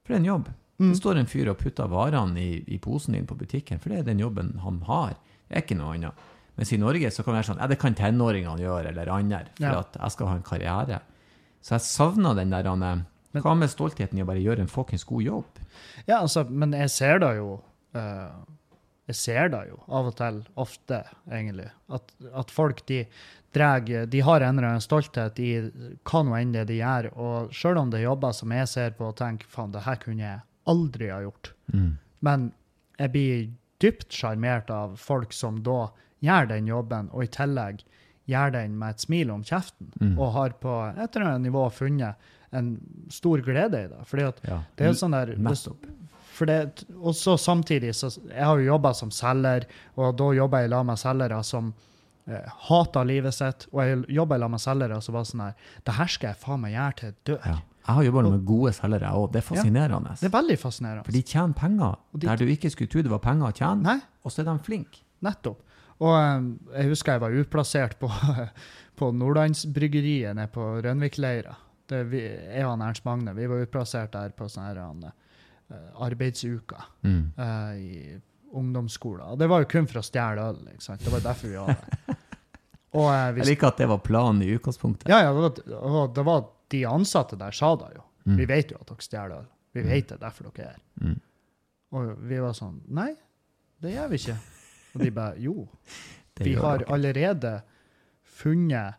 [0.06, 0.48] For det er en jobb.
[0.78, 0.90] Mm.
[0.92, 3.98] Det står en fyr og putter varene i, i posen din på butikken, for det
[4.02, 5.16] er den jobben han har.
[5.48, 6.24] Det er ikke noe annet.
[6.56, 9.42] Mens i Norge så kan det være sånn, ja, det kan tenåringene gjøre, eller andre,
[9.58, 9.78] for Ja.
[9.82, 11.00] at jeg skal ha en karriere.
[11.60, 13.04] Så jeg savner den der, han,
[13.36, 15.58] hva med stoltheten i å bare gjøre en fuckings god jobb?
[16.06, 17.58] Ja, altså, men jeg ser det jo
[17.96, 18.30] eh,
[19.08, 21.68] Jeg ser det jo av og til, ofte, egentlig.
[21.92, 23.04] At, at folk de
[23.56, 25.50] dreg, De har en eller annen stolthet i
[26.04, 27.08] hva nå enn det de gjør.
[27.16, 29.96] Og sjøl om det er jobber som jeg ser på og tenker faen, det her
[30.02, 31.52] kunne jeg aldri ha gjort.
[32.20, 32.50] Men
[32.98, 33.46] jeg blir
[33.82, 35.86] dypt sjarmert av folk som da
[36.24, 37.82] gjør den jobben, og i tillegg
[38.26, 40.18] gjør den med et smil om kjeften, Mm.
[40.18, 42.16] og har på et eller annet nivå funnet
[42.52, 42.80] en
[43.10, 44.00] stor glede i det.
[44.06, 44.62] Fordi at Ja.
[44.76, 45.36] det er jo sånn der
[46.36, 49.64] for det, og så samtidig så Jeg har jo jobba som selger,
[49.96, 51.74] og da jobber jeg i lag med selgere som
[52.28, 53.66] eh, hater livet sitt.
[53.72, 55.54] Og jeg jobba sammen med selgere som var sånn her
[55.84, 57.40] Det her skal jeg faen meg gjøre til jeg dør.
[57.46, 57.56] Ja.
[57.86, 59.28] Jeg har jobba med gode selgere òg.
[59.32, 60.14] Det er fascinerende.
[60.20, 61.04] Det er veldig fascinerende.
[61.06, 63.54] For de tjener penger Og de- der du ikke skulle tro det var penger å
[63.54, 65.02] tjene, Nei, og så er de flinke.
[65.22, 65.60] nettopp.
[66.00, 68.10] Og eh, jeg husker jeg var utplassert på,
[68.98, 71.54] på Nordlandsbryggeriet nede på Rønvikleira.
[71.88, 75.12] Jeg og Ernst Magne vi var utplassert der på sånne her,
[76.02, 77.32] arbeidsuker Mm.
[77.38, 78.20] Uh, i
[78.52, 79.20] ungdomsskolen.
[79.32, 80.60] Og det var jo kun for å stjele øl.
[80.72, 81.00] ikke sant?
[81.02, 82.15] Det var derfor vi var der.
[82.96, 85.08] Og, eh, vi Jeg liker at det var planen i utgangspunktet.
[85.12, 88.02] Ja, ja, det var, og det var de ansatte der sa det jo.
[88.26, 88.36] Mm.
[88.40, 89.46] Vi vet jo at dere stjeler øl.
[89.76, 90.82] Vi vet det, derfor dere er her.
[91.04, 91.20] Mm.
[91.92, 93.10] Og vi var sånn Nei,
[93.84, 94.36] det gjør vi ikke.
[94.96, 95.54] Og de bare Jo,
[96.40, 96.90] vi har dere.
[96.96, 97.52] allerede
[98.24, 98.94] funnet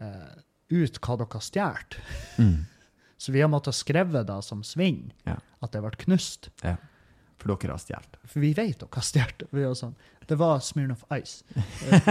[0.00, 0.32] eh,
[0.72, 1.98] ut hva dere har stjålet.
[2.38, 2.60] Mm.
[3.22, 5.36] Så vi har måttet skrive det som svinn, Ja.
[5.62, 6.48] at det ble knust.
[6.64, 6.76] Ja.
[7.42, 8.18] For dere har stjålet.
[8.22, 9.78] For vi vet dere har stjålet.
[9.78, 9.94] Sånn,
[10.30, 11.42] Det var Smirnoff Ice.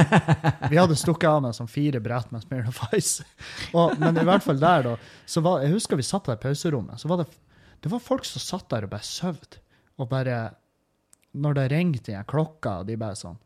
[0.72, 3.24] vi hadde stukket av med sånn fire brett med Smirnoff Ice.
[3.72, 6.44] Og, men i hvert fall der, da, så var, jeg husker vi satt der i
[6.44, 7.30] pauserommet, så var det,
[7.82, 9.40] det var folk som satt der og bare sov.
[10.02, 10.42] Og bare
[11.32, 13.40] Når det ringte i klokka, og de bare sånn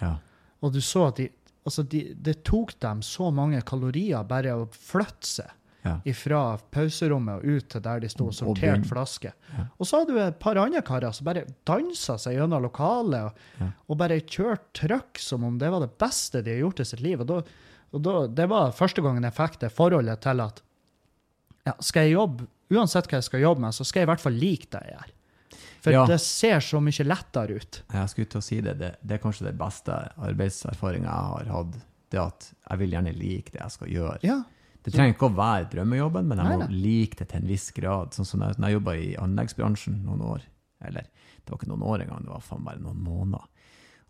[0.00, 0.16] Ja.
[0.62, 1.30] Og du så at de
[1.66, 5.50] Altså, de, det tok dem så mange kalorier bare å flytte seg
[5.86, 6.14] ja.
[6.18, 6.40] fra
[6.74, 9.32] pauserommet og ut til der de sto og sorterte flasker.
[9.56, 9.66] Ja.
[9.78, 13.40] Og så hadde du et par andre karer som bare dansa seg gjennom lokalet og,
[13.62, 13.70] Ja.
[13.88, 17.00] og bare kjørte trøkk som om det var det beste de har gjort i sitt
[17.04, 17.20] liv.
[17.22, 17.40] Og, da,
[17.92, 20.62] og da, det var første gangen jeg fikk det forholdet til at
[21.66, 24.22] ja, skal jeg jobbe, uansett hva jeg skal jobbe med, så skal jeg i hvert
[24.22, 25.12] fall like det jeg gjør.
[25.86, 26.04] For Ja.
[26.06, 27.82] det ser så mye lettere ut.
[27.94, 28.72] Jeg skulle til å si det.
[28.78, 28.96] det.
[29.06, 31.76] Det er kanskje det beste arbeidserfaringa jeg har hatt.
[32.10, 34.18] Det at jeg vil gjerne like det jeg skal gjøre.
[34.26, 34.36] Ja,
[34.86, 38.14] Det trenger ikke å være drømmejobben, men jeg må like det til en viss grad.
[38.14, 40.44] Sånn som når jeg jobba i anleggsbransjen noen år.
[40.86, 43.48] Eller det var ikke noen år engang, det var faen bare noen måneder.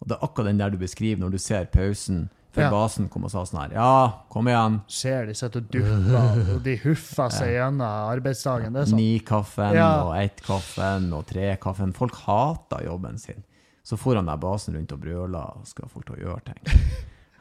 [0.01, 2.71] Og det er akkurat den der du beskriver når du ser pausen før Ja.
[2.73, 4.81] basen kom og sa sånn her Ja, kom igjen.
[4.89, 7.81] ser de sitter og dupper, og de huffer seg gjennom
[8.13, 8.73] arbeidsdagen.
[8.73, 8.97] Det er sånn.
[9.01, 9.91] Ni-kaffen Ja.
[10.05, 11.93] og ett-kaffen og tre-kaffen.
[11.97, 13.45] Folk hater jobben sin.
[13.85, 16.45] Så for han der basen rundt og brøler og skal få folk til å gjøre
[16.45, 16.81] ting.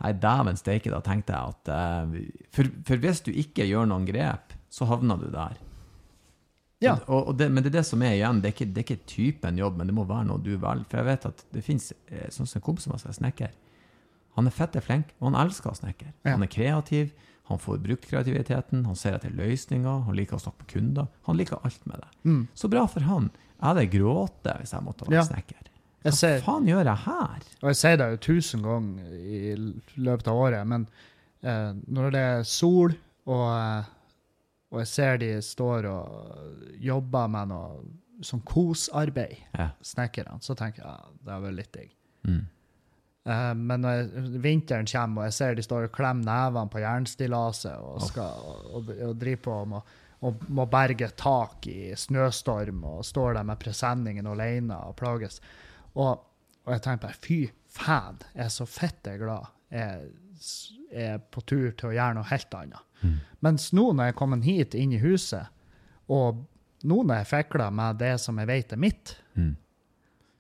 [0.02, 4.06] Nei, dæven steike, da tenkte jeg at eh, for, for hvis du ikke gjør noen
[4.08, 5.56] grep, så havner du der.
[6.84, 6.98] Ja.
[7.08, 8.88] Og, og det, men det er det som er igjen, det er, ikke, det er
[8.90, 10.84] ikke typen jobb, men det må være noe du velger.
[10.92, 11.88] For jeg vet at det fins
[12.36, 13.54] sånn som en kompis som er snekker.
[14.36, 16.12] Han er fette flink, og han elsker å snekre.
[16.28, 16.34] Ja.
[16.36, 17.14] Han er kreativ,
[17.48, 21.08] han får brukt kreativiteten, han ser etter løsninger, han liker å snakke med kunder.
[21.30, 22.10] Han liker alt med det.
[22.28, 22.42] Mm.
[22.58, 23.30] Så bra for han.
[23.56, 25.24] Jeg hadde grått hvis jeg måtte være Ja.
[25.30, 25.72] snekker.
[26.06, 27.44] Hva faen gjør jeg her?
[27.62, 29.56] og jeg sier det jo tusen ganger i
[29.98, 30.88] løpet av året, men
[31.42, 32.94] eh, når det er sol,
[33.26, 33.92] og, eh,
[34.72, 39.72] og jeg ser de står og jobber med noe sånn kosarbeid, Ja.
[39.84, 41.92] snekkerne, så tenker jeg ja, det er vel litt digg.
[42.30, 42.44] Mm.
[43.26, 46.80] Eh, men når jeg, vinteren kommer, og jeg ser de står og klemmer nevene på
[46.86, 48.46] jernstillaset og, skal,
[48.78, 49.96] og, og driver på med
[50.26, 55.42] og må berge tak i snøstorm og står der med presenningen alene og plages.
[55.96, 56.24] Og,
[56.66, 57.40] og jeg tenker bare fy
[57.76, 60.10] faen, jeg er så fitte glad jeg
[60.96, 62.84] er på tur til å gjøre noe helt annet.
[63.02, 63.16] Mm.
[63.44, 65.48] Mens nå når jeg er kommet hit inn i huset,
[66.12, 66.44] og
[66.86, 69.56] nå når jeg fikler med det som jeg vet er mitt, Mm.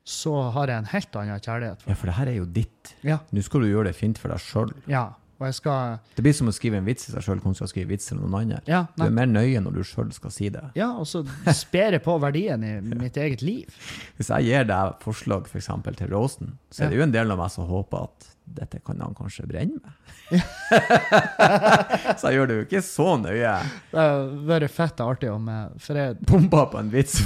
[0.07, 2.93] så har jeg en helt annen kjærlighet for Ja, for det her er jo ditt.
[3.03, 3.17] Ja.
[3.33, 4.71] Nå skal du gjøre det fint for deg sjøl.
[4.87, 5.09] Ja.
[5.35, 7.71] Og jeg skal Det blir som å skrive en vits i seg sjøl kontra å
[7.71, 8.61] skrive vits til noen andre.
[8.71, 10.63] Ja, Du er mer nøye når du sjøl skal si det.
[10.79, 13.67] ja og så sper jeg på verdien i mitt eget liv.
[14.15, 17.31] Hvis jeg gir deg forslag for eksempel, til Rosen, så er det jo en del
[17.35, 19.93] av meg som håper at dette kan han kanskje brenne med.
[22.19, 23.53] så jeg gjør det jo ikke så nøye.
[23.91, 25.49] Det hadde vært fett artig om
[25.81, 27.17] For jeg Bomba på en vits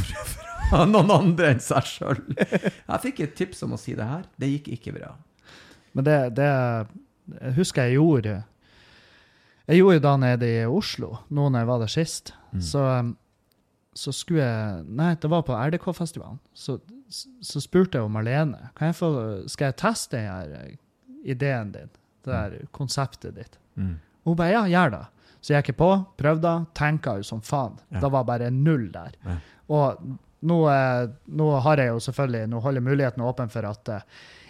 [0.69, 2.21] fra noen andre enn seg sjøl.
[2.39, 4.25] Jeg fikk et tips om å si det her.
[4.39, 5.13] Det gikk ikke bra.
[5.97, 6.49] Men det, det
[7.35, 8.43] jeg husker jeg gjorde
[9.69, 12.33] Jeg gjorde da nede i Oslo, nå når jeg var der sist.
[12.51, 12.61] Mm.
[12.61, 13.11] Så, um,
[13.93, 16.39] så skulle jeg Nei, det var på RDK-festivalen.
[16.53, 19.11] Så, så spurte jeg om Marlene kan jeg få,
[19.47, 20.75] Skal jeg teste den her eh,
[21.23, 21.91] ideen din,
[22.25, 23.59] det der konseptet ditt.
[23.75, 23.99] Mm.
[24.25, 25.05] Hun bare ja, gjør det.
[25.39, 27.77] Så jeg gikk jeg på, prøvde, tenka jo som faen.
[27.89, 28.01] Ja.
[28.03, 29.15] Det var bare null der.
[29.23, 29.37] Ja.
[29.69, 30.01] Og
[30.49, 31.05] nå, eh,
[31.35, 34.05] nå har jeg jo selvfølgelig Nå holder muligheten åpen for at eh,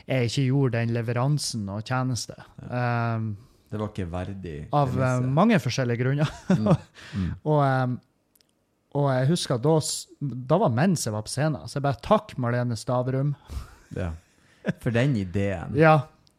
[0.10, 2.36] jeg ikke gjorde den leveransen og tjeneste.
[2.66, 3.32] Um,
[3.70, 4.56] Det var ikke verdig.
[4.74, 6.30] av uh, mange forskjellige grunner.
[6.50, 6.70] Mm.
[7.14, 7.28] Mm.
[7.52, 7.98] Og, um,
[8.98, 9.76] og jeg husker at da,
[10.50, 13.36] da var mens jeg var på scenen, så jeg bare takk Marlene Stavrum.
[13.98, 14.12] Ja.
[14.84, 15.72] For den ideen.
[15.78, 15.96] Ja,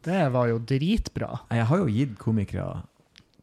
[0.07, 1.33] det var jo dritbra.
[1.51, 2.83] Jeg har jo gitt komikere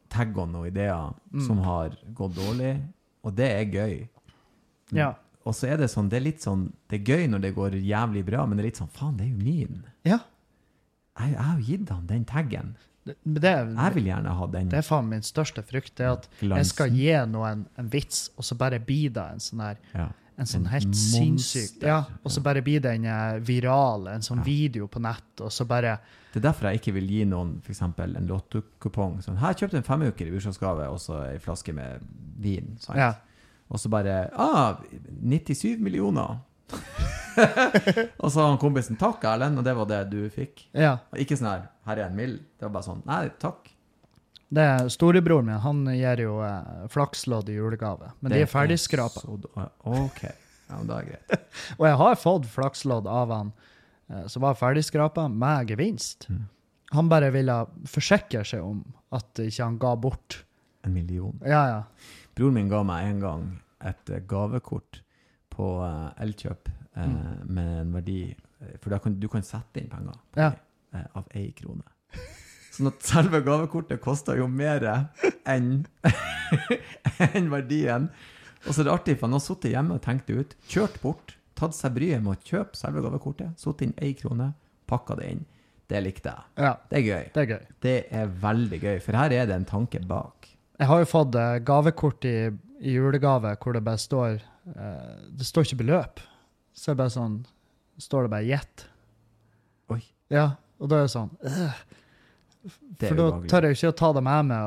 [0.09, 1.43] tagg og ideer Mm.
[1.45, 2.71] som har gått dårlig,
[3.25, 3.97] og det er gøy.
[4.97, 5.11] Ja.
[5.47, 7.77] Og så er det sånn, det er litt sånn, det er gøy når det går
[7.81, 9.85] jævlig bra, men det er litt sånn, faen, det er jo min.
[10.05, 10.19] ja.
[11.19, 12.69] Jeg, jeg har jo gitt han den taggen.
[13.05, 16.13] Det, det, Jeg vil gjerne ha den det er faen min største frykt, det er
[16.13, 19.79] at jeg skal gi noen en vits, og så bare blir det en sånn her
[19.97, 20.05] Ja.
[20.39, 24.45] en sånn En helt sinnssyk Ja, og så bare blir den eh, viral, en sånn
[24.45, 24.45] Ja.
[24.45, 25.99] video på nett, og så bare
[26.35, 29.19] Det er derfor jeg ikke vil gi noen for eksempel, en lottokupong.
[29.25, 31.99] Sånn, her kjøpte en femuker i bursdagsgave, og så ei flaske med
[32.39, 32.77] vin.
[32.79, 32.99] Sant?
[32.99, 33.15] Ja.
[33.69, 34.79] Og så bare ah,
[35.21, 36.39] 97 millioner.
[38.23, 40.67] og så han kompisen takk, Erlend, og det var det du fikk.
[40.77, 40.99] Ja.
[41.19, 42.39] Ikke sånn her, her er en mill.
[42.57, 43.71] Det var bare sånn, nei, takk.
[44.49, 49.27] Det er Storebroren min han gir jo eh, flakslodd i julegave, men de er ferdigskrapa.
[49.85, 51.51] Ok, ja, da er greit.
[51.79, 53.51] Og jeg har fått flakslodd av han
[54.09, 56.31] eh, som var ferdigskrapa, med gevinst.
[56.33, 56.47] Mm.
[56.97, 57.59] Han bare ville
[57.93, 58.81] forsikre seg om
[59.13, 60.43] at ikke han ga bort.
[60.87, 61.37] En million.
[61.45, 61.83] Ja, ja.
[62.39, 63.47] Broren min ga meg en gang
[63.89, 65.01] et eh, gavekort
[65.55, 67.47] på eh, Elkjøp eh, Mm.
[67.55, 70.49] med en verdi eh, For kan, du kan sette inn penger Ja.
[70.51, 71.85] det, eh, av én krone.
[72.75, 74.83] Sånn at selve gavekortet koster jo mer
[75.47, 75.87] enn
[77.35, 78.09] enn verdien.
[78.67, 80.57] Og så er det artig, for han har sittet hjemme og tenkt det ut.
[80.71, 84.51] Kjørt bort, tatt seg bryet med å kjøpe selve gavekortet, satt inn én krone,
[84.91, 85.45] pakka det inn.
[85.89, 86.45] Det likte jeg.
[86.67, 86.75] ja.
[86.91, 87.29] Det er gøy.
[87.35, 87.67] Det er gøy.
[87.87, 90.51] Det er veldig gøy, for her er det en tanke bak.
[90.79, 92.37] Jeg har jo fått eh, gavekort i,
[92.81, 96.21] i julegave hvor det bare står uh, Det står ikke beløp.
[96.75, 97.41] Så det bare sånn
[97.99, 98.85] står det bare 'gjett'.
[99.91, 100.03] Oi.
[100.31, 101.81] Ja, og da er det sånn øh,
[103.01, 104.63] Det er For da tør jeg jo ikke å ta det med meg.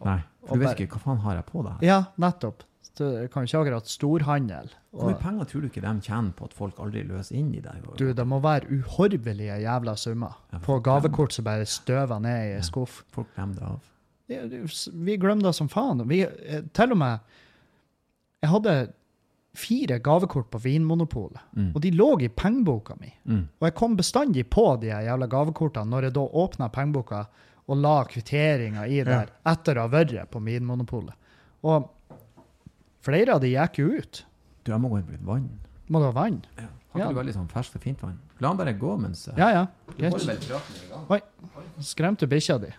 [0.00, 1.84] og- Nei, for du vet ikke hva faen har jeg på det her.
[1.86, 2.64] Ja, nettopp.
[2.94, 4.68] Så jeg kan ikke akkurat storhandel.
[4.92, 7.60] Hvor mye penger tror du ikke de tjener på at folk aldri løser inn i
[7.60, 7.72] det?
[7.98, 12.54] du, det må være uhorvelige jævla summer Ja, på gavekort som bare støver ned i
[12.54, 12.60] Ja.
[12.60, 13.02] skuff.
[13.10, 13.80] Folk glemmer det av.
[14.28, 16.00] Ja, Vi glemmer det som faen.
[16.08, 17.20] Vi, eh, til og med
[18.42, 18.92] Jeg hadde
[19.54, 21.72] fire gavekort på Vinmonopolet, Mm.
[21.74, 23.12] og de lå i pengeboka mi.
[23.26, 23.48] Mm.
[23.60, 27.26] Og jeg kom bestandig på de jævla gavekortene når jeg da åpna pengeboka
[27.68, 31.14] og la kvitteringa i der etter å ha vært på Vinmonopolet.
[31.62, 31.88] Og
[33.02, 34.24] flere av de gikk jo ut.
[34.64, 35.48] Du, jeg må gå inn på litt vann.
[35.88, 36.42] Må du ha vann?
[36.58, 36.64] Ja.
[36.94, 37.08] Har ikke Ja.
[37.12, 38.18] du veldig sånn ferskt og fint vann?
[38.40, 39.66] La han bare gå mens Ja, ja.
[39.86, 40.26] Holder Greit.
[40.26, 41.20] vel praten i gang?
[41.80, 42.72] Skremte bikkja di.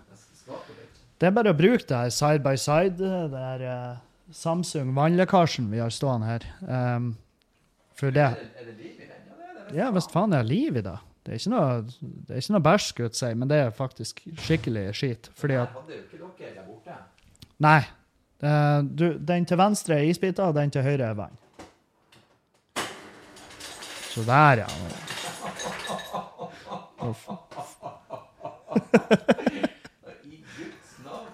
[1.20, 2.98] Det er bare å bruke det her side by side.
[3.32, 3.98] Det er uh,
[4.36, 6.44] Samsung vannlekkasjen vi har stående her.
[6.68, 7.16] Um,
[7.96, 8.36] for det Er
[8.66, 9.22] det liv i den?
[9.30, 9.76] Ja, det er det.
[9.80, 10.98] Ja, visst faen det er liv i det.
[11.26, 11.68] Det er ikke noe,
[12.28, 14.14] det er ikke noe bæsj, skulle jeg si, men det er faktisk
[14.46, 15.30] skikkelig skit.
[15.40, 16.94] Fordi at Hadde jo ikke dere der borte?
[17.66, 17.82] Nei.
[18.44, 21.36] Uh, du, den til venstre er isbiter, og den til høyre er vann.
[24.12, 24.68] Så der, ja.
[27.10, 27.24] Uff.
[30.24, 31.28] I Guds navn.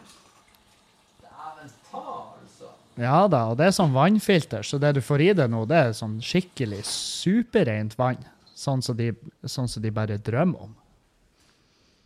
[1.21, 2.01] Dæven ta,
[2.41, 2.65] altså.
[3.01, 5.79] Ja da, og det er sånn vannfilter, så det du får i deg nå, det
[5.87, 8.21] er sånn skikkelig superrent vann.
[8.61, 9.09] Sånn som de,
[9.49, 10.73] sånn som de bare drømmer om.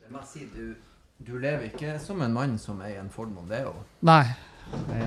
[0.05, 0.75] Det må jeg si, du,
[1.25, 3.73] du lever ikke som en mann som eier en Ford Mondeo.
[4.07, 4.23] Nei,
[4.93, 5.01] I,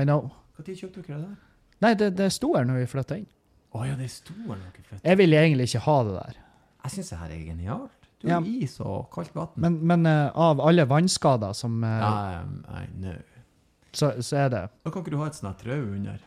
[0.00, 0.30] I know.
[0.56, 1.36] Når kjøpte dere det der?
[1.84, 3.28] Nei, det, det sto her når vi flytta inn.
[3.76, 4.14] Å ja, det er
[4.48, 5.04] vi flytta inn?
[5.10, 6.42] Jeg ville egentlig ikke ha det der.
[6.86, 7.92] Jeg syns det her er genialt.
[8.22, 8.38] Du Ja.
[8.40, 9.52] har is og kaldt vann.
[9.60, 13.16] Men, men uh, av alle vannskader som uh, Nei, I no.
[13.96, 16.22] Så, så er det Da kan ikke du ha et sånt trau under.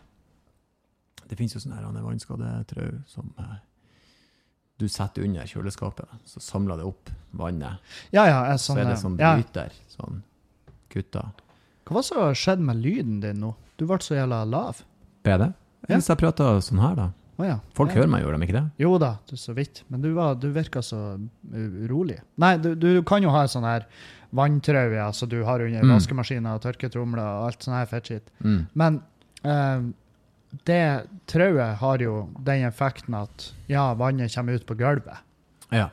[1.30, 3.58] Det fins jo sånne vannskadetrau som eh,
[4.80, 7.84] du setter under kjøleskapet, så samler det opp vannet.
[8.16, 8.40] Ja, ja.
[8.48, 9.76] Jeg, Så sånn, er det sånn som ja, bryter.
[9.92, 10.22] Sånn.
[10.90, 11.26] kutta.
[11.86, 13.54] Hva var det som skjedde med lyden din nå?
[13.78, 14.80] Du ble så jævla lav.
[15.28, 15.50] Ble det?
[15.88, 15.98] Ja.
[15.98, 17.10] Hvis jeg prater sånn her, da.
[17.40, 17.58] Oh, ja.
[17.76, 18.02] Folk ja.
[18.02, 18.66] hører meg, gjør de ikke det?
[18.84, 19.84] Jo da, du, så vidt.
[19.92, 21.00] Men du, var, du virka så
[21.52, 22.18] urolig.
[22.40, 23.86] Nei, du, du kan jo ha en sånn her
[24.36, 25.94] vanntrau som du har under Mm.
[25.96, 28.30] vaskemaskiner og tørketromler og alt sånt her fettskitt.
[28.44, 28.68] Mm.
[28.76, 29.02] Men
[29.44, 29.82] eh,
[30.66, 35.18] det trauet har jo den effekten at ja, vannet kommer ut på gulvet,
[35.72, 35.90] Ja.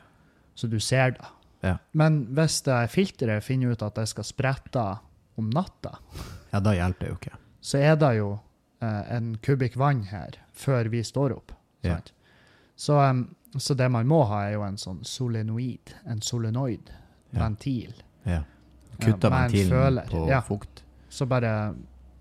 [0.55, 1.25] så du ser det.
[1.63, 1.77] Ja.
[1.93, 4.99] Men hvis det filteret finner ut at det skal sprette
[5.37, 5.97] om natta,
[6.53, 7.37] ja, da hjelper det jo ikke.
[7.61, 8.39] så er det jo
[8.81, 11.51] eh, en kubikk vann her før vi står opp.
[11.83, 11.97] Ja.
[12.75, 16.89] Så, um, så det man må ha, er jo en sånn solenoid, en solenoid,
[17.33, 17.93] ventil.
[18.27, 18.41] Ja.
[18.99, 20.41] Kutta Ja, ventilen på ja.
[20.41, 20.83] fukt.
[21.09, 21.73] Så bare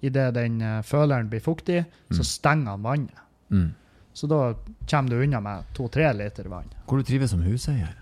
[0.04, 2.28] idet den uh, føleren blir fuktig, så Mm.
[2.30, 3.22] stenger han vannet.
[3.50, 3.70] Mm.
[4.16, 4.54] Så da
[4.88, 6.68] kommer du unna med to-tre liter vann.
[6.86, 7.94] Hvor du trives som huseier?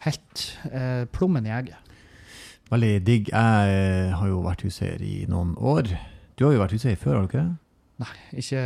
[0.00, 1.76] Helt eh, plommen i egget.
[2.70, 3.28] Veldig digg.
[3.32, 3.72] Jeg
[4.08, 5.88] eh, har jo vært huseier i noen år.
[6.36, 7.56] Du har jo vært huseier før, har du ikke det?
[8.40, 8.60] Ikke,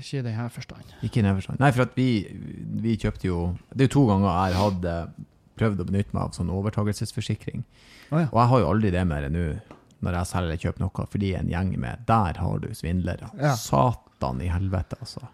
[0.00, 0.94] ikke i denne forstand.
[1.06, 1.60] Ikke i Neverstrand.
[1.62, 2.08] Nei, for at vi,
[2.82, 3.36] vi kjøpte jo
[3.70, 5.26] Det er jo to ganger jeg har hatt eh,
[5.60, 7.66] prøvd å benytte meg av sånn overtakelsesforsikring.
[8.10, 8.30] Oh, ja.
[8.30, 9.44] Og jeg har jo aldri det mer nå
[10.00, 13.28] når jeg selger eller kjøper noe, fordi en gjeng med Der har du svindlere.
[13.36, 13.52] Ja.
[13.60, 15.26] Satan i helvete, altså.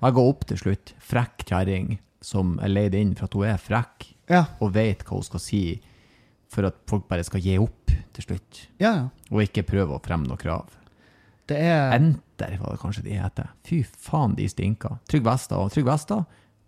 [0.00, 0.92] Og jeg går opp til slutt.
[1.04, 1.92] Frekk kjerring
[2.24, 5.42] som er leid inn for at hun er frekk Ja, og vet hva hun skal
[5.42, 5.62] si
[6.50, 8.90] for at folk bare skal gi opp til slutt, ja.
[8.90, 9.06] ja.
[9.30, 10.72] og ikke prøve å fremme noe krav.
[11.50, 13.48] Det er Enter, var det kanskje de heter.
[13.66, 14.98] Fy faen, de stinker.
[15.10, 16.20] Trygg Vesta Trygg Vesta,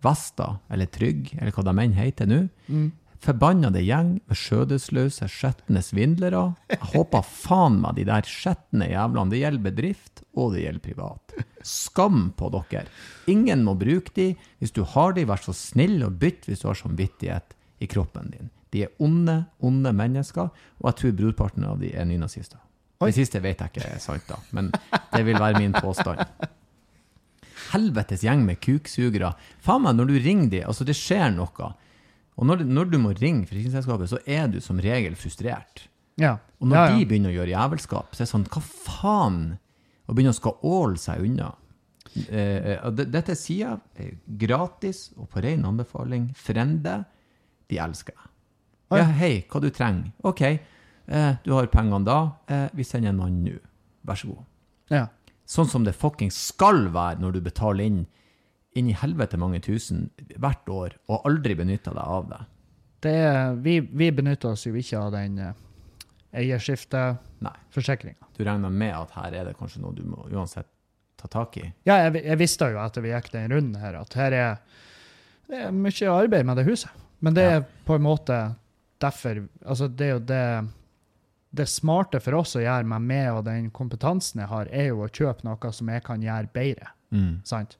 [0.03, 2.41] Vesta, eller Trygg, eller hva de enn heter nå.
[2.67, 2.91] mm,
[3.23, 6.41] Forbannede gjeng med skjødesløse, skjetne svindlere.
[6.73, 9.31] Jeg håper faen meg de der skjetne jævlene.
[9.31, 11.35] Det gjelder bedrift, og det gjelder privat.
[11.63, 12.83] Skam på dere.
[13.31, 14.33] Ingen må bruke de.
[14.59, 18.27] Hvis du har de, vær så snill og bytt hvis du har samvittighet i kroppen
[18.33, 18.51] din.
[18.75, 20.49] De er onde, onde mennesker,
[20.81, 22.59] og jeg tror brorparten av de er nynazister.
[23.03, 24.69] Det siste vet jeg ikke er sant, da, men
[25.13, 26.23] det vil være min påstand.
[27.73, 29.33] Helvetes gjeng med kuksugere.
[29.63, 31.71] Faen meg, når du ringer de, altså det skjer noe.
[32.33, 35.87] Og når, når du må ringe forsikringsselskapet, så er du som regel frustrert.
[36.21, 36.37] Ja.
[36.61, 36.95] Og når ja, ja.
[36.97, 39.43] de begynner å gjøre jævelskap, så er det sånn, hva faen?
[40.07, 41.49] Og begynner å skal åle seg unna.
[42.27, 46.29] Eh, og dette sier jeg eh, gratis og på ren anbefaling.
[46.37, 46.99] Frende,
[47.71, 48.29] de elsker jeg.
[48.93, 50.11] Ja, hei, hva du trenger?
[50.27, 52.19] Ok, eh, du har pengene da.
[52.45, 53.55] Eh, vi sender en mann nå.
[54.05, 54.47] Vær så god.
[54.93, 55.07] ja.
[55.53, 58.03] Sånn som det fucking skal være når du betaler inn
[58.73, 60.07] inn i helvete mange tusen
[60.41, 62.39] hvert år, og aldri benytter deg av det.
[63.05, 65.51] Det er, vi, vi benytter oss jo ikke av den uh,
[66.33, 68.15] eierskifteforsikringa.
[68.37, 70.67] Du regner med at her er det kanskje noe du må uansett
[71.21, 71.67] ta tak i?
[71.87, 74.57] Ja, jeg, jeg visste jo etter vi gikk den runden her, at her er,
[75.49, 76.91] det er mye arbeid med det huset.
[77.23, 77.51] Men det Ja.
[77.59, 78.37] er på en måte
[79.03, 80.43] derfor Altså, det er jo det
[81.53, 85.03] Det smarte for oss å gjøre meg med og den kompetansen jeg har, er jo
[85.05, 86.89] å kjøpe noe som jeg kan gjøre bedre.
[87.13, 87.35] Mm.
[87.45, 87.77] Sant?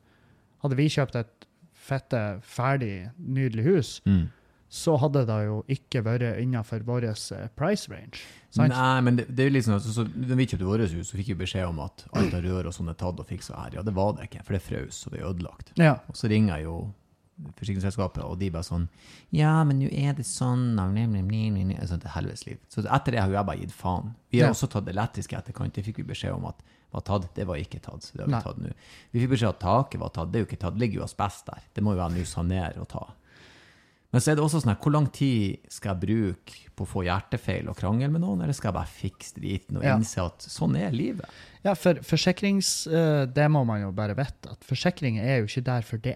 [0.61, 1.47] Hadde vi kjøpt et
[1.83, 4.27] fette, ferdig, nydelig hus, Mm.
[4.69, 8.21] så hadde det jo ikke vært innenfor vår eh, price range.
[8.53, 8.69] Sant?
[8.71, 11.33] Nei, men det, det er liksom, så, så, når vi kjøpte vårt hus, så fikk
[11.33, 13.79] vi beskjed om at alt av rør og sånn er tatt og fiksa her.
[13.79, 15.73] Ja, det var det ikke, for det frøs, og det er ødelagt.
[15.81, 15.97] Ja.
[16.07, 16.77] Og så ringer jeg jo
[17.57, 18.87] forsikringsselskapet, og de bare sånn
[19.31, 20.75] Ja, men nå er det sånn.
[20.77, 22.59] Sånn til helvetes liv.
[22.69, 24.13] Så etter det har jeg bare gitt faen.
[24.31, 24.53] Vi har Ja.
[24.53, 25.73] også tatt elektriske etterkant.
[25.73, 26.61] Det fikk vi beskjed om at
[26.93, 27.33] var tatt.
[27.33, 28.01] Det var ikke tatt.
[28.03, 28.41] Så det har vi Nei.
[28.41, 28.71] tatt nå.
[29.11, 30.31] Vi fikk beskjed om at taket var tatt.
[30.31, 30.73] Det er jo ikke tatt.
[30.77, 31.61] Det ligger jo asbest der.
[31.73, 33.07] Det må jo være nå sanere og ta.
[34.13, 36.87] Men så er det også sånn her, hvor lang tid skal jeg bruke på å
[36.87, 40.37] få hjertefeil og krangel med noen, eller skal jeg bare fikse driten og innse at
[40.37, 41.25] sånn er livet?
[41.65, 42.85] Ja, for forsikrings...
[42.85, 46.15] eh, det må man jo bare vite, at forsikring er jo ikke der for det.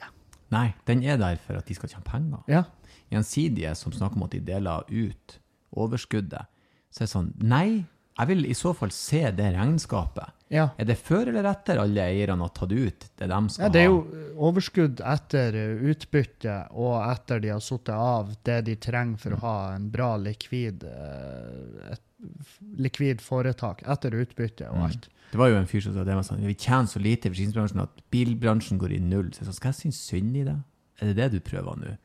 [0.54, 2.44] Nei, den er der for at de skal tjene penger.
[2.52, 2.64] Ja.
[3.12, 5.38] gjensidige som snakker om at de deler ut
[5.78, 6.48] overskuddet,
[6.92, 7.86] så er det sånn Nei,
[8.18, 10.34] jeg vil i så fall se det regnskapet.
[10.50, 10.70] Ja.
[10.80, 13.82] Er det før eller etter alle eierne har tatt ut det de skal ja, det
[13.84, 14.00] er jo
[14.48, 15.58] overskudd etter
[15.92, 20.14] utbytte, og etter de har satt av det de trenger for å ha en bra
[20.22, 22.07] likvid, eh, et
[22.78, 24.84] likvid foretak etter utbytte og Mm.
[24.88, 25.10] alt.
[25.32, 27.32] Det var jo en fyr som sa det var sånn, vi tjener så lite i
[27.32, 29.30] forsikringsbransjen at bilbransjen går i null.
[29.34, 30.56] Så jeg sa, skal jeg synes synd i det?
[31.02, 31.98] Er det det du prøver nå?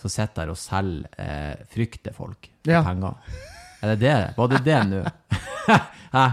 [0.00, 2.82] Så sitter der og selger eh, frykter folk for Ja.
[2.82, 3.14] penger.
[3.82, 4.34] Er det det?
[4.36, 5.02] Var det det nå?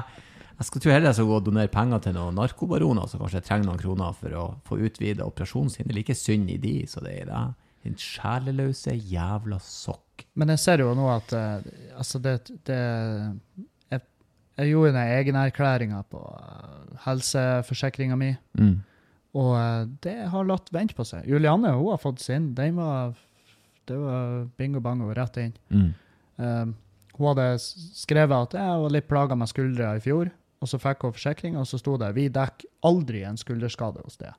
[0.58, 3.44] Jeg skal tro heller jeg skal gå og donere penger til noen narkobaroner som kanskje
[3.46, 5.86] trenger noen kroner for å få utvida operasjonen sin.
[5.86, 7.42] Det er like synd i de, så det er i det.
[7.86, 10.07] Din sjeleløse jævla sokk.
[10.38, 12.36] Men jeg ser jo nå at eh, altså det,
[12.68, 12.78] det
[13.92, 14.02] jeg,
[14.58, 18.76] jeg gjorde den egenerklæringa på uh, helseforsikringa mi, Mm.
[19.38, 21.28] og eh, det har latt vente på seg.
[21.30, 22.54] Julianne hun har fått sin.
[22.58, 23.14] Den var,
[23.86, 25.54] det var bingo bango rett inn.
[25.70, 25.94] Mm.
[26.38, 26.76] Um,
[27.18, 27.58] Hun hadde
[27.98, 30.30] skrevet at jeg var litt plaga med skuldra i fjor,
[30.62, 34.18] og så fikk hun forsikring, og så sto det vi dekker aldri en skulderskade hos
[34.22, 34.30] det.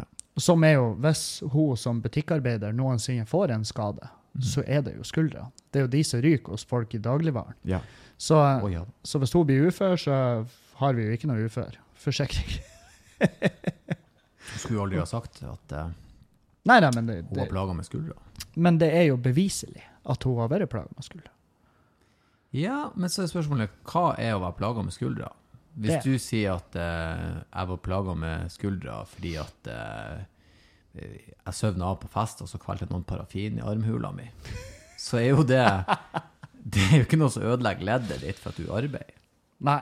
[0.00, 0.04] Ja.
[0.40, 4.08] Som er jo, hvis hun som butikkarbeider noensinne får en skade,
[4.40, 5.50] så er det jo skuldra.
[5.70, 7.56] Det er jo de som ryker hos folk i dagligvaren.
[7.68, 7.82] Ja.
[8.16, 8.84] Så, oh, ja.
[9.04, 10.46] så hvis hun blir ufør, så
[10.78, 12.60] har vi jo ikke noe uførforsikring.
[13.22, 15.90] Hun skulle jo aldri ha sagt at uh,
[16.68, 18.16] Nei, nei, men det, hun var plaga med skuldra.
[18.54, 21.32] men det er jo beviselig at hun har vært plaga med skuldra.
[22.52, 25.30] Ja, men så er spørsmålet hva er å være plaga med skuldra?
[25.72, 26.02] Hvis Det.
[26.04, 30.24] du sier at uh, jeg var plaga med skuldra fordi at eh,
[30.94, 34.28] jeg sovna av på fest, og så kvelte noen parafin i armhula mi,
[35.00, 35.64] så er jo det
[36.72, 39.16] Det er jo ikke noe som ødelegger leddet ditt for at du arbeider.
[39.66, 39.80] Nei.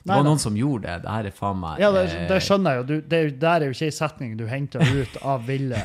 [0.00, 1.02] Det var noen som gjorde det.
[1.04, 2.86] Det her er faen meg Ja, det, eh, det skjønner jeg jo.
[2.88, 5.78] Du, det, er der er jo ikke ei setning du henter ut av ville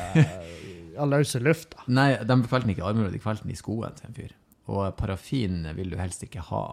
[1.02, 1.84] av løse lufta.
[1.92, 4.34] Nei, de kvelte den ikke i armhula, de kvelte den i skoen til en fyr.
[4.72, 6.64] Og parafin vil du helst ikke ha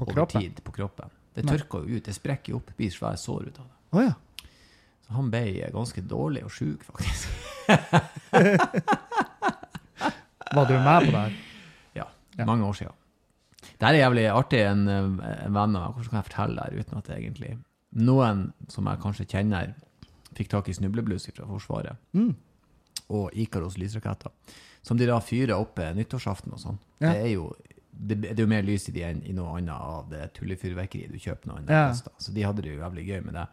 [0.00, 0.42] På over kroppen.
[0.42, 1.12] tid på kroppen.
[1.36, 3.74] Det tørker jo ut, det sprekker jo opp, blir svære sår ut av det.
[3.92, 4.14] Oh, ja.
[5.06, 5.42] Så han ble
[5.72, 7.28] ganske dårlig og sjuk, faktisk.
[10.56, 11.32] Var du med på det her?
[11.94, 12.06] Ja,
[12.38, 12.44] Ja.
[12.44, 12.92] mange år siden.
[13.80, 14.60] Det er jævlig artig.
[14.66, 15.16] En, en
[15.54, 17.56] venn av meg, hvordan kan jeg fortelle det her uten at det egentlig
[17.96, 19.70] Noen som jeg kanskje kjenner,
[20.36, 22.34] fikk tak i snubleblus fra Forsvaret, Mm.
[23.08, 24.30] og Ikaros lysraketter,
[24.82, 26.78] som de da fyrer opp eh, nyttårsaften og sånn.
[27.00, 27.12] Ja.
[27.12, 27.46] Det er jo
[27.96, 31.08] det, det er jo mer lys i de enn i noe annet av det tullefyrverkeriet
[31.12, 32.12] du kjøper noe annet Ja.
[32.20, 33.46] Så de hadde det jo jævlig gøy med det.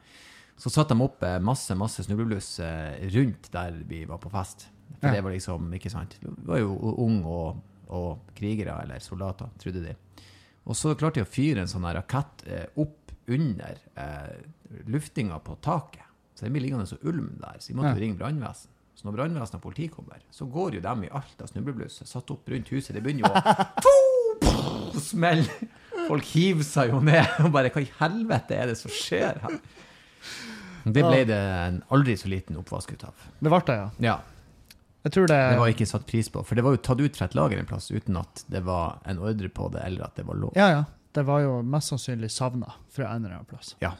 [0.58, 4.68] Så satte de opp eh, masse masse snubleblus eh, rundt der vi var på fest.
[5.00, 5.16] For Ja.
[5.18, 7.58] det var liksom, ikke sant Vi var jo unge og,
[7.90, 9.96] og krigere, eller soldater, trodde de.
[10.66, 14.38] Og så klarte de å fyre en sånn rakett eh, opp under eh,
[14.88, 16.06] luftinga på taket.
[16.36, 18.00] Så den blir liggende så ulm der, så de måtte Ja.
[18.06, 18.70] ringe brannvesen.
[18.96, 22.30] Så når brannvesen og politi kommer, så går jo dem i alt av snubleblus satt
[22.32, 22.94] opp rundt huset.
[22.96, 23.34] Det begynner jo
[24.94, 25.50] å smelle.
[26.08, 27.26] Folk hiver seg jo ned.
[27.44, 29.60] Og bare hva i helvete er det som skjer her?
[30.84, 33.28] Det ble det en aldri så liten oppvask ut av.
[33.40, 33.90] Det ble det, ja.
[34.04, 34.16] Ja,
[35.06, 36.44] Jeg tror det, det var ikke satt pris på.
[36.44, 39.00] For det var jo tatt ut fra et lager en plass uten at det var
[39.08, 40.52] en ordre på det, eller at det var lov.
[40.60, 40.84] Ja, ja.
[41.14, 43.76] Det var jo mest sannsynlig savna fra en eller annen plass.
[43.84, 43.94] Ja.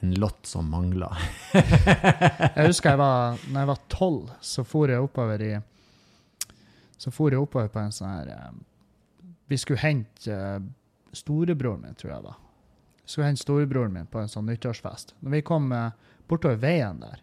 [0.00, 1.10] En lott som mangla.
[1.52, 5.50] Jeg husker jeg var, når jeg var tolv, så for jeg oppover i
[6.96, 8.54] Så for jeg oppover på en sånn her eh,
[9.52, 10.62] Vi skulle hente eh,
[11.12, 12.38] storebroren min, tror jeg det var.
[13.10, 15.16] Skulle hente storebroren min på en sånn nyttårsfest.
[15.24, 15.90] Når vi kom eh,
[16.30, 17.22] bortover veien der,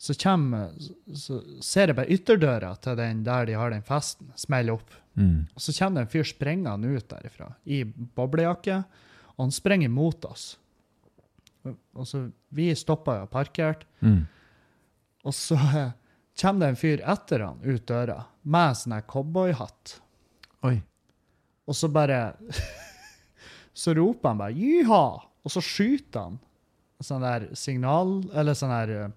[0.00, 0.70] så, kommer,
[1.12, 4.94] så ser jeg bare ytterdøra til den der de har den festen, smelle opp.
[5.20, 5.42] Mm.
[5.52, 7.82] Og så kommer det en fyr springende ut derifra i
[8.16, 8.78] boblejakke,
[9.36, 10.54] og han sprenger mot oss.
[11.68, 14.24] Og- så, Vi stoppa og parkert, Mm.
[15.24, 15.92] og så eh,
[16.40, 19.98] kommer det en fyr etter han ut døra med sånn cowboyhatt.
[20.64, 20.80] Oi.
[21.68, 22.32] Og så bare
[23.80, 26.34] Så roper han bare 'Jiha!', Og så skyter han
[27.00, 29.08] sånn der signal, eller sånn der eh,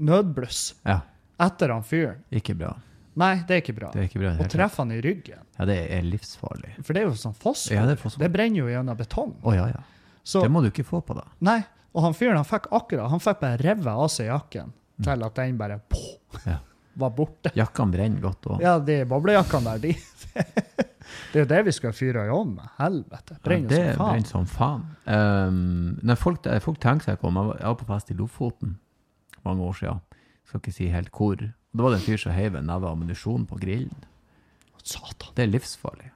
[0.00, 1.00] nødbluss Ja,
[1.44, 2.22] etter han fyren.
[2.32, 2.70] ikke bra.
[3.18, 3.90] Nei, det er ikke bra.
[3.92, 4.30] Det er ikke bra.
[4.38, 5.40] Og treffer han i ryggen.
[5.58, 6.70] Ja, det er livsfarlig.
[6.86, 7.74] For det er jo sånn fosfor.
[7.74, 8.22] Ja, det er fosfor.
[8.22, 9.34] Det brenner jo gjennom betong.
[9.42, 9.82] Å ja, ja.
[10.22, 11.24] Så, Det må du ikke få på, da.
[11.44, 11.58] Nei,
[11.92, 15.34] og han fyren han fikk akkurat Han fikk bare revet av seg jakken til at
[15.34, 16.58] den bare poh, Ja.
[16.96, 17.50] var borte.
[17.56, 18.60] Jakkene brenner godt òg.
[18.62, 19.96] Ja, de boblejakkene der, de
[21.32, 22.68] Det er jo det vi skal fyre i ovnen med.
[22.78, 23.36] Helvete.
[23.36, 24.10] Ja, Brenner det som faen.
[24.12, 24.84] brenner som faen.
[25.06, 28.78] Um, når folk, eh, folk tenker seg ikke om Jeg var- på fest i Lofoten
[29.44, 30.00] mange år siden.
[30.46, 31.36] Skal ikke si helt hvor.
[31.36, 33.94] Da var det en fyr som heiv en neve ammunisjon på grillen.
[34.82, 35.34] Satan.
[35.34, 36.10] Det er livsfarlig.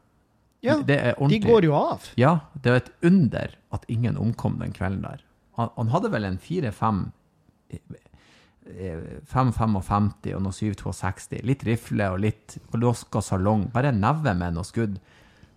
[0.62, 2.08] Ja, det er de går jo av.
[2.16, 5.20] Ja, det er et under at ingen omkom den kvelden der.
[5.56, 7.12] Han, han hadde vel en 4-5
[8.62, 11.40] 5-55 og noe 7-62.
[11.46, 13.66] Litt rifle og litt loska salong.
[13.74, 14.98] Bare en neve med noe skudd.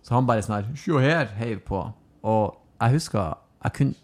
[0.06, 1.82] Så han bare sånn her Sjå her, heiv på.
[2.26, 4.02] Og jeg husker Jeg kunne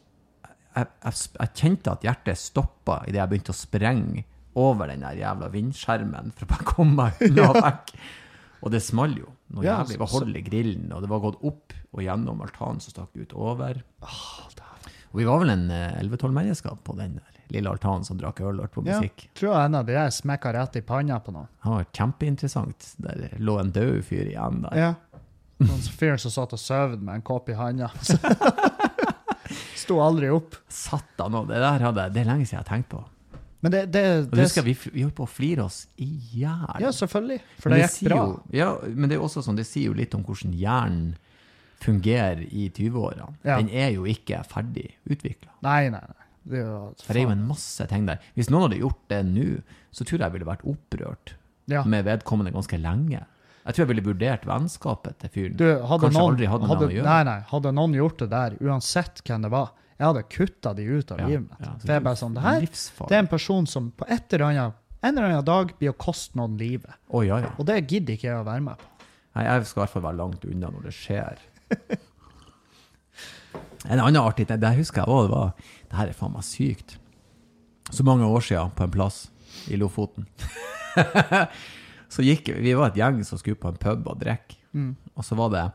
[0.72, 4.22] jeg, jeg, jeg kjente at hjertet stoppa idet jeg begynte å sprenge
[4.56, 7.92] over den der jævla vindskjermen for å bare komme meg unna vekk.
[8.62, 9.28] Og det small jo.
[9.52, 9.98] Noe Ja, jævlig.
[10.00, 13.34] Var hold i grillen, og det var gått opp og gjennom altanen som stakk ut
[13.36, 13.82] over.
[15.12, 18.40] Og vi var vel en eh, 11-12 mennesker på den der lille altanen som drakk
[18.40, 18.98] øl og hørte på Ja.
[19.00, 19.26] musikk.
[19.38, 21.48] Tror jeg en av de der smekka rett i panna på noen.
[21.62, 22.90] Det var kjempeinteressant.
[23.04, 24.76] Der lå en død fyr igjen der.
[24.78, 24.92] Ja.
[25.62, 27.90] Noen fyr som satt og sov med en kopp i handa.
[29.76, 30.54] Sto aldri opp.
[30.70, 31.48] Satan òg.
[31.50, 33.02] Det der hadde det er lenge siden jeg har tenkt på.
[33.62, 36.80] Men det, det, det det husker vi, vi holdt på å flire oss i hjel.
[36.82, 37.36] Ja, selvfølgelig.
[37.62, 38.16] For Men det gikk bra.
[38.24, 41.12] Jo, ja, men det er også sånn, det sier jo litt om hvordan hjernen
[41.82, 43.28] fungerer i 20-årene.
[43.46, 43.58] Ja.
[43.60, 45.50] Den er jo ikke ferdig utvikla.
[45.66, 46.21] Nei, nei, nei.
[46.42, 48.22] Det er For det er jo en masse ting der.
[48.38, 49.46] Hvis noen hadde gjort det nå,
[49.94, 51.36] så tror jeg jeg ville vært opprørt
[51.70, 51.84] ja.
[51.86, 53.22] med vedkommende ganske lenge.
[53.62, 55.54] Jeg tror jeg ville vurdert vennskapet til fyren.
[55.60, 57.06] Du, hadde Kanskje noen, aldri hadde, hadde, noen å gjøre.
[57.06, 60.86] Nei, nei, hadde noen gjort det der, uansett hvem det var, jeg hadde kutta de
[60.88, 61.60] ut av Ja, livet mitt.
[61.62, 64.48] ja, jeg er bare sånn, det her, det er en person som på et eller
[64.48, 66.90] annet, en eller annen dag blir å koste noen livet.
[67.06, 67.38] Oh, ja.
[67.54, 68.88] Og det gidder ikke jeg å være med på.
[69.36, 71.46] Nei, jeg skal i hvert fall være langt unna når det skjer.
[73.90, 76.44] En annen artig ting, det husker jeg også, det var Det her er faen meg
[76.48, 76.96] sykt.
[77.92, 79.26] Så mange år siden på en plass
[79.68, 80.24] i Lofoten.
[82.12, 84.56] så gikk Vi var et gjeng som skulle på en pub og drikke.
[84.72, 84.94] Mm.
[85.12, 85.66] Og så var det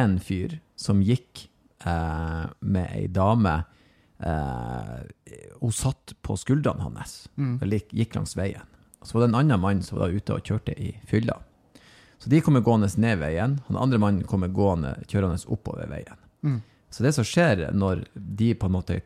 [0.00, 1.44] en fyr som gikk
[1.84, 3.52] eh, med ei dame
[4.24, 4.96] eh,
[5.60, 7.28] Hun satt på skuldrene hans.
[7.36, 7.58] Mm.
[7.60, 8.64] og gikk, langs veien.
[9.00, 11.36] Og så var det en annen mann som var ute og kjørte i fylla.
[12.16, 13.60] Så de kommer gående ned veien.
[13.68, 16.16] Han andre mannen kommer gående, kjørende oppover veien.
[16.40, 16.60] Mm.
[16.88, 19.02] Så det som skjer når de på en måte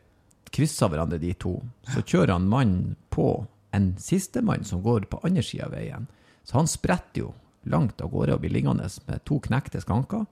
[0.53, 1.57] krysser hverandre, de to,
[1.93, 6.07] så kjører han mannen på en sistemann som går på andre sida av veien.
[6.43, 7.31] Så han spretter jo
[7.69, 10.25] langt av gårde og blir liggende med to knekte skanker.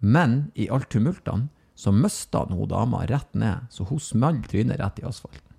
[0.00, 4.98] Men i alt tumultene så mista hun dama rett ned, så hun smalt trynet rett
[5.02, 5.54] i asfalten.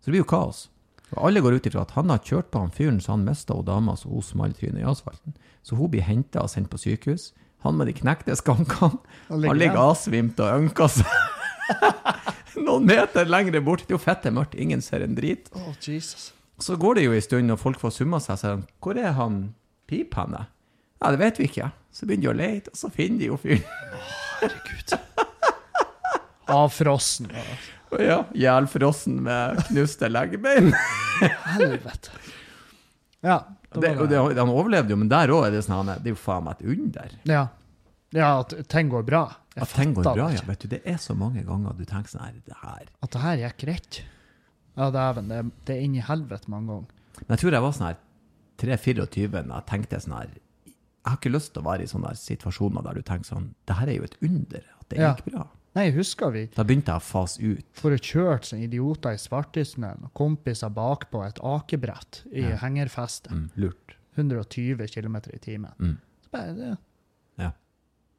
[0.00, 0.66] Så det blir jo kaos.
[1.14, 3.54] Og alle går ut ifra at han har kjørt på han fyren så han mista
[3.54, 5.36] hun dama så hun smalt trynet i asfalten.
[5.62, 7.30] Så hun blir henta og sendt på sykehus.
[7.64, 8.98] Han med de knekte skankene,
[9.28, 11.08] Han ligger avsvimt og ønker seg
[12.64, 13.84] noen meter lenger bort.
[13.84, 15.50] Det er jo fette mørkt, ingen ser en drit.
[15.56, 16.30] Å, Jesus.
[16.62, 19.12] Så går det jo en stund, og folk får summa seg, så de, hvor er
[19.18, 19.42] han
[19.86, 20.16] Pip?
[20.16, 21.70] Ja, det vet vi ikke.
[21.94, 23.66] Så begynner de å lete, og så finner de jo fyren.
[24.40, 24.96] Herregud.
[26.56, 27.30] Avfrossen.
[28.02, 30.72] Ja, Jælfrossen med knuste leggebein.
[31.56, 32.10] Helvete.
[33.24, 33.40] Ja.
[33.76, 36.20] Det, det, han overlevde jo, men der òg er det sånn han Det er jo
[36.20, 37.16] faen meg et under.
[37.28, 37.42] Ja.
[38.16, 39.20] Ja, at ting går bra.
[39.56, 40.42] Jeg At ting går bra, ja.
[40.48, 43.20] Vet du, det er så mange ganger du tenker sånn her, det her At det
[43.22, 44.00] her gikk greit.
[44.76, 45.28] Ja, dæven.
[45.32, 45.38] Det,
[45.68, 46.90] det er inn i helvete mange ganger.
[47.22, 47.96] Men jeg tror jeg var sånn her
[48.60, 52.12] 3-24 da jeg tenkte sånn her Jeg har ikke lyst til å være i sånne
[52.18, 55.14] situasjoner der du tenker sånn Det her er jo et under, at det Ja.
[55.14, 55.46] gikk bra.
[55.76, 57.64] Nei, husker vi Da begynte jeg å fase ut.
[57.76, 62.56] for å kjøre som idioter i Svartisnøen og kompiser bakpå et akebrett i Ja.
[62.56, 63.30] hengerfestet.
[63.30, 63.96] Mm, lurt.
[64.16, 65.72] 120 km i timen.
[65.78, 65.98] Mm.
[66.24, 66.78] Så bare, det.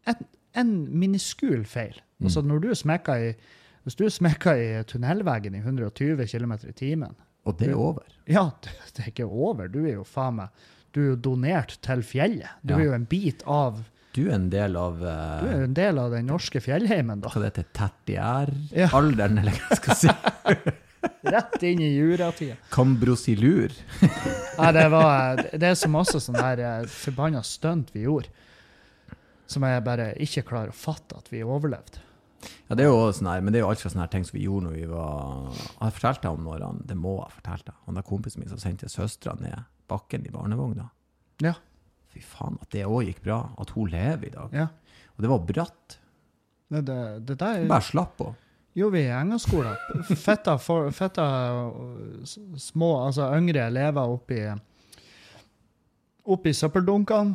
[0.08, 0.26] En,
[0.58, 1.98] en miniskul feil.
[2.20, 2.30] Mm.
[2.30, 3.34] Altså når du smekker i
[3.88, 7.14] Hvis du smekker i tunnelveggen i 120 km i timen
[7.46, 8.04] Og det er over.
[8.28, 9.68] Ja, det, det er ikke over.
[9.72, 10.50] Du er jo faen meg
[10.96, 12.50] Du er jo donert til fjellet.
[12.64, 12.80] Du Ja.
[12.80, 13.84] er jo en bit av
[14.18, 17.30] Du er en del av Du eh, er en del av den norske fjellheimen, da.
[17.30, 18.90] hva det heter, Ja.
[18.90, 20.74] tertiæralderen, eller hva jeg skal si.
[21.28, 22.56] Rett inn i juratida.
[22.74, 23.72] Kambrosilur.
[24.02, 28.32] Nei, det var Det er så masse sånn der eh, forbanna stunt vi gjorde,
[29.48, 32.04] som jeg bare ikke klarer å fatte at vi overlevde.
[32.68, 34.26] Ja, det er jo sånn her, men det er jo alt fra sånne her ting
[34.28, 37.66] som vi gjorde når vi var Jeg fortalte om når han, det må jeg fortelle
[37.72, 40.90] deg, han der kompisen min som sendte søstera ned bakken i barnevogna.
[41.44, 41.56] Ja.
[42.14, 43.40] Fy faen, at det òg gikk bra.
[43.62, 44.54] At hun lever i dag.
[44.54, 44.68] ja.
[45.18, 45.96] Og det var bratt.
[46.70, 48.28] Det, det, det der Bare slapp på.
[48.78, 49.74] Jo, vi i engelskolen.
[50.28, 51.26] Fetta, for, fetta
[52.62, 54.44] små, altså yngre elever oppi
[56.28, 57.34] oppi søppeldunkene.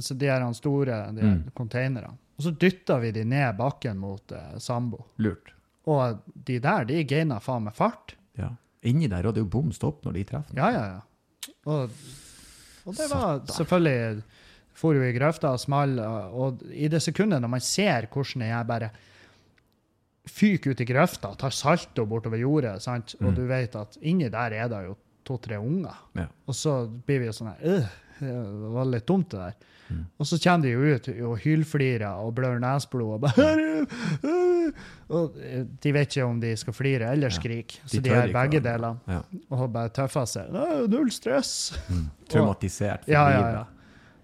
[0.00, 1.50] Så de her store de her Mm.
[1.56, 2.16] containerne.
[2.38, 5.04] Og så dytta vi de ned bakken mot eh, Sambo.
[5.18, 5.52] Lurt.
[5.86, 8.14] Og de der, de gaina faen meg fart.
[8.38, 8.50] Ja.
[8.82, 10.54] Inni der, hadde jo bom stopp når de treffer.
[10.56, 11.00] Ja, ja, ja.
[11.66, 11.90] Og,
[12.86, 13.46] og det var Satan.
[13.56, 14.22] selvfølgelig
[14.78, 18.66] For jo i grøfta og small, og i det sekundet når man ser hvordan jeg
[18.68, 18.90] bare
[20.28, 23.14] fyker ut i grøfta, tar salto bortover jordet, sant?
[23.20, 23.34] og Mm.
[23.34, 26.26] du vet at inni der er det jo to-tre unger, Ja.
[26.46, 27.88] og så blir vi jo sånn her «Øh,
[28.20, 29.54] Det var litt dumt, det der.
[29.88, 30.02] Mm.
[30.20, 33.38] Og så kommer de jo ut og hylflirer og blør nesblod og!
[35.08, 37.88] Og eh, de vet ikke om de skal flire eller skrike, ja.
[37.88, 39.22] så de gjør ikke begge deler Ja.
[39.56, 40.52] og bare tøffer seg.
[40.92, 41.54] Null stress!
[42.30, 43.58] Traumatisert for Ja, livet.
[43.62, 43.64] ja.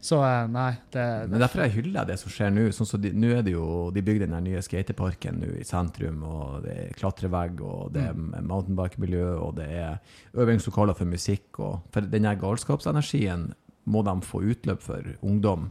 [0.04, 2.66] Så eh, nei, det, Men derfor jeg hyller det som skjer nå.
[2.76, 6.18] Sånn så de, nå er det jo, de bygde den nye skateparken nå i sentrum,
[6.28, 8.34] og det er klatrevegg, og det er Mm.
[8.50, 9.96] mountainbike-miljø, og det er
[10.36, 11.56] øvingslokaler for musikk.
[11.64, 13.54] Og for den galskapsenergien
[13.86, 15.70] må de få utløp for ungdom.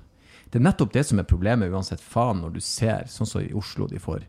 [0.51, 3.53] Det er nettopp det som er problemet, uansett faen, når du ser, sånn som i
[3.57, 4.25] Oslo, de får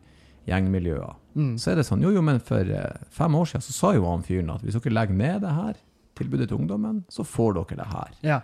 [0.48, 1.14] gjengmiljøer.
[1.36, 3.92] mm, Så er det sånn, jo jo, men for eh, fem år siden så sa
[3.96, 5.74] jo han fyren at hvis dere legger ned det her,
[6.16, 8.12] tilbudet til ungdommen, så får dere det her.
[8.22, 8.40] ja.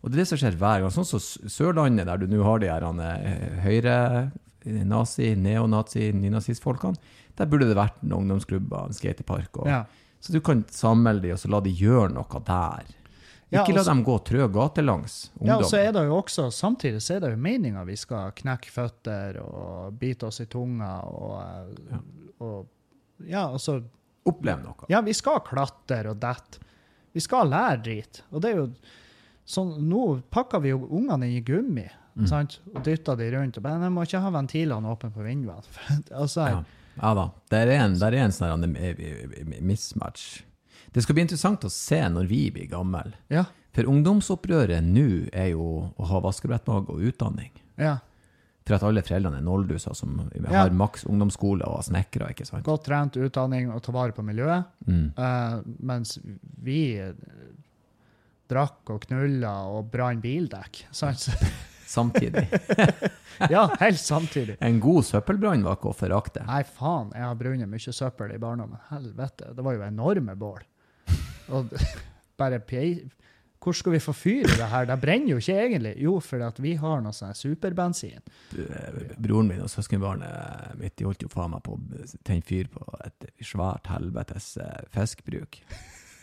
[0.00, 0.92] Og det er det som skjer hver gang.
[0.94, 3.96] Sånn som Sørlandet, der du nå har de her eh, høyre
[4.88, 6.96] nazi, neonazi, nynazistfolkene,
[7.36, 9.60] der burde det vært en ungdomsklubb, en skatepark.
[9.60, 9.82] Og, ja.
[10.20, 12.88] Så du kan samle de, og så la de gjøre noe der.
[13.50, 16.44] Ja, Ikke la og dem gå trø gatelangs, Ja, og så er det jo også,
[16.54, 21.00] samtidig så er det jo meninga vi skal knekke føtter og bite oss i tunga
[21.02, 21.40] og
[21.90, 21.98] Ja,
[22.40, 22.66] og,
[23.26, 23.80] ja, altså
[24.30, 24.86] Oppleve noe.
[24.92, 26.58] Ja, vi skal klatre og dette.
[27.12, 28.20] Vi skal lære drit.
[28.30, 28.66] Og det er jo
[29.48, 32.26] sånn, Nå pakker vi jo ungene i gummi Mm.
[32.26, 32.58] sant?
[32.74, 33.56] og dytter de rundt.
[33.56, 35.62] og bare, Jeg må ikke ha ventilene åpne på vinduene.
[36.22, 36.64] altså, Ja.
[37.02, 37.30] ja da.
[37.50, 40.42] Der er en, der er en sånn her, eh, eh, mismatch.
[40.92, 43.12] Det skal bli interessant å se når vi blir gamle.
[43.30, 47.50] ja, For ungdomsopprøret nå er jo å ha vaskebrettmage og utdanning.
[47.78, 47.98] ja.
[48.68, 50.60] For at alle foreldrene er nollduser som Ja.
[50.62, 52.62] har maks ungdomsskole og snekkere, ikke sant?
[52.64, 54.64] Godt trent utdanning og ta vare på miljøet.
[54.86, 55.12] Mm.
[55.18, 56.18] Uh, mens
[56.62, 57.12] vi eh,
[58.50, 60.84] drakk og knulla og brant bildekk.
[60.94, 61.28] Sant?
[61.90, 62.44] Samtidig.
[63.50, 64.56] ja, helt samtidig.
[64.62, 66.44] En god søppelbrann var ikke å forakte.
[66.46, 68.78] Nei, faen, jeg har brunnet mye søppel i barndommen.
[68.92, 70.60] Helvete, det var jo enorme bål.
[71.50, 71.72] Og
[72.40, 72.62] bare.
[73.60, 74.86] Hvor skal vi få fyr i det her?
[74.88, 75.92] Det brenner jo ikke egentlig.
[76.00, 76.14] Jo,
[76.46, 78.22] at vi har noe sånn superbensin.
[79.20, 82.86] Broren min og søskenbarnet mitt de holdt jo faen meg på å tenne fyr på
[83.04, 85.60] et svært helvetes eh, fiskbruk.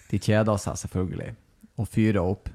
[0.10, 1.36] De kjeda seg selvfølgelig,
[1.78, 2.50] og fyra opp.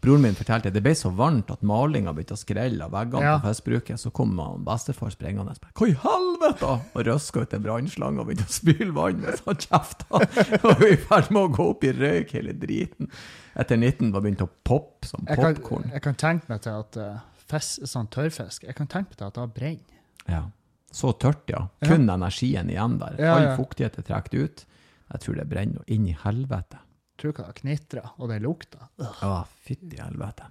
[0.00, 3.24] Broren min fortalte at det ble så varmt at malinga begynte å skrelle av veggene
[3.24, 3.32] Ja.
[3.40, 3.98] på festbruket.
[3.98, 6.70] Så kom han bestefar sprengende Hva i helvete?!
[6.94, 10.20] Og røska ut en brannslange og begynte å spyle vann mens han kjefta.
[10.62, 13.10] Og var i ferd med å gå opp i røyk, hele driten.
[13.58, 15.90] Etter 19 var begynt å poppe som Jeg popkorn.
[15.92, 17.18] jeg kan tenke meg til at uh,
[17.50, 20.02] fisk, sånn tørrfisk Jeg kan tenke meg til at det brenner.
[20.28, 20.44] Ja.
[20.94, 21.66] Så tørt, ja.
[21.82, 21.88] Ja.
[21.90, 23.18] Kun energien igjen der.
[23.18, 23.56] Ja, All ja.
[23.58, 24.64] fuktighet er trukket ut.
[25.12, 26.78] Jeg tror det brenner inn i helvete.
[27.18, 28.84] Tror ikke det knitrer, og det lukter.
[29.02, 30.44] Å, fytti helvete.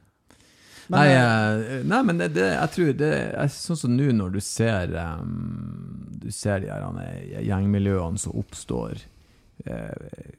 [0.90, 3.12] Men, nei, eh, eh, nei, men det, det, jeg tror det
[3.44, 8.36] er sånn som nå når du ser um, Du ser de her eh, gjengmiljøene som
[8.40, 9.02] oppstår
[9.68, 10.32] uh,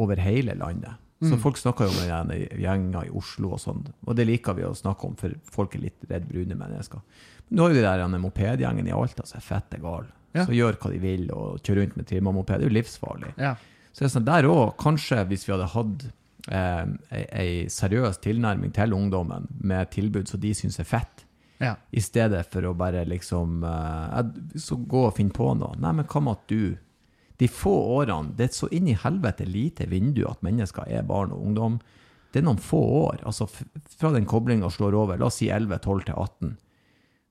[0.00, 1.00] over hele landet.
[1.24, 1.40] Så Mm.
[1.40, 5.06] folk snakker jo om gjenger i Oslo og sånn, og det liker vi å snakke
[5.08, 7.00] om, for folk er litt redd brune mennesker.
[7.48, 10.44] Men du har jo de der gjerne mopedgjengen i Alta som er fette gale, Ja.
[10.44, 12.58] som gjør hva de vil og kjører rundt med trimma-moped.
[12.58, 13.32] Det er jo livsfarlig.
[13.38, 13.54] ja.
[13.94, 16.06] Så det er sånn, der òg, kanskje hvis vi hadde hatt
[16.50, 21.22] eh, ei, seriøs tilnærming til ungdommen med tilbud som de syns er fett,
[21.62, 21.76] ja.
[21.94, 25.78] i stedet for å bare liksom eh, Så gå og finne på noe.
[25.78, 26.74] Nei, men hva med at du
[27.38, 31.32] De få årene Det er så inn i helvete lite vindu at mennesker er barn
[31.34, 31.78] og ungdom.
[32.34, 33.22] Det er noen få år.
[33.22, 36.54] Altså fra den koblinga slår over, la oss si 11, 12 til 18.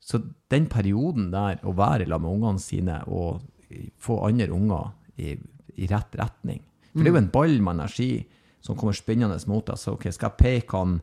[0.04, 0.20] Så
[0.52, 3.44] den perioden der, å være sammen med ungene sine og
[4.00, 5.36] få andre unger i,
[5.76, 6.62] i rett retning
[6.92, 8.12] For det er jo en ball med energi
[8.64, 9.78] som kommer spinnende mot deg.
[9.82, 11.00] Så ok, skal jeg peke han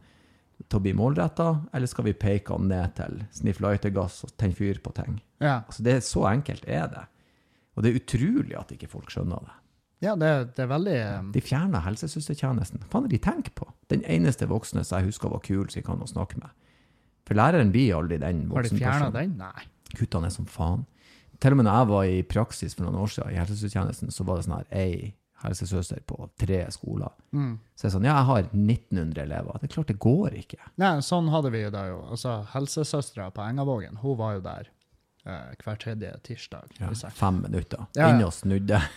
[0.68, 4.56] til å bli målretta, eller skal vi peke han ned til sniff lightergass og tenne
[4.56, 5.18] fyr på ting?
[5.40, 5.62] ja.
[5.66, 7.04] Altså, det er Så enkelt er det.
[7.76, 9.56] Og det er utrolig at ikke folk skjønner det.
[10.06, 12.80] ja det, det er veldig eh, De fjerner helsesøstertjenesten.
[12.84, 13.68] Hva faen er de tenker på?
[13.92, 16.50] Den eneste voksne som jeg husker var kul, som jeg kan snakke med.
[17.28, 19.36] For læreren blir aldri den Har de fjerna den?
[19.40, 19.66] Nei.
[19.96, 20.84] Kuttene er som faen.
[21.40, 24.26] Til og med når jeg var i praksis for noen år siden i helsesøstertjenesten, så
[24.28, 27.12] var det sånn her ei helsesøster på tre skoler.
[27.32, 27.54] Mm.
[27.74, 29.60] Så jeg er sånn, ja, jeg har 1900 elever.
[29.60, 30.58] Det er klart det går ikke.
[30.82, 32.02] Nei, sånn hadde vi det jo.
[32.12, 34.68] Altså, Helsesøstera på Engavågen, hun var jo der
[35.24, 36.76] eh, hver tredje tirsdag.
[36.80, 37.86] Ja, fem minutter.
[37.96, 38.12] Ja, ja.
[38.12, 38.82] Inn og snudde.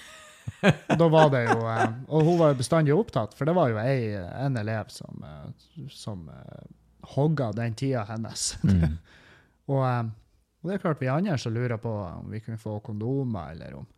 [0.99, 3.77] Da var det jo eh, Og hun var jo bestandig opptatt, for det var jo
[3.79, 4.11] ei,
[4.43, 6.65] en elev som, eh, som eh,
[7.13, 8.49] hogga den tida hennes.
[8.67, 8.97] Mm.
[9.71, 10.03] Og, eh,
[10.63, 13.75] og det er klart vi andre som lurer på om vi kunne få kondomer, eller
[13.81, 13.89] om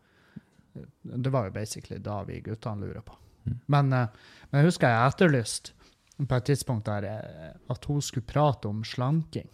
[1.02, 3.14] Det var jo basically da vi guttene lurer på.
[3.46, 3.60] Mm.
[3.66, 4.08] Men, eh,
[4.50, 5.70] men jeg husker jeg etterlyst
[6.18, 9.48] på et tidspunkt der eh, at hun skulle prate om slanking.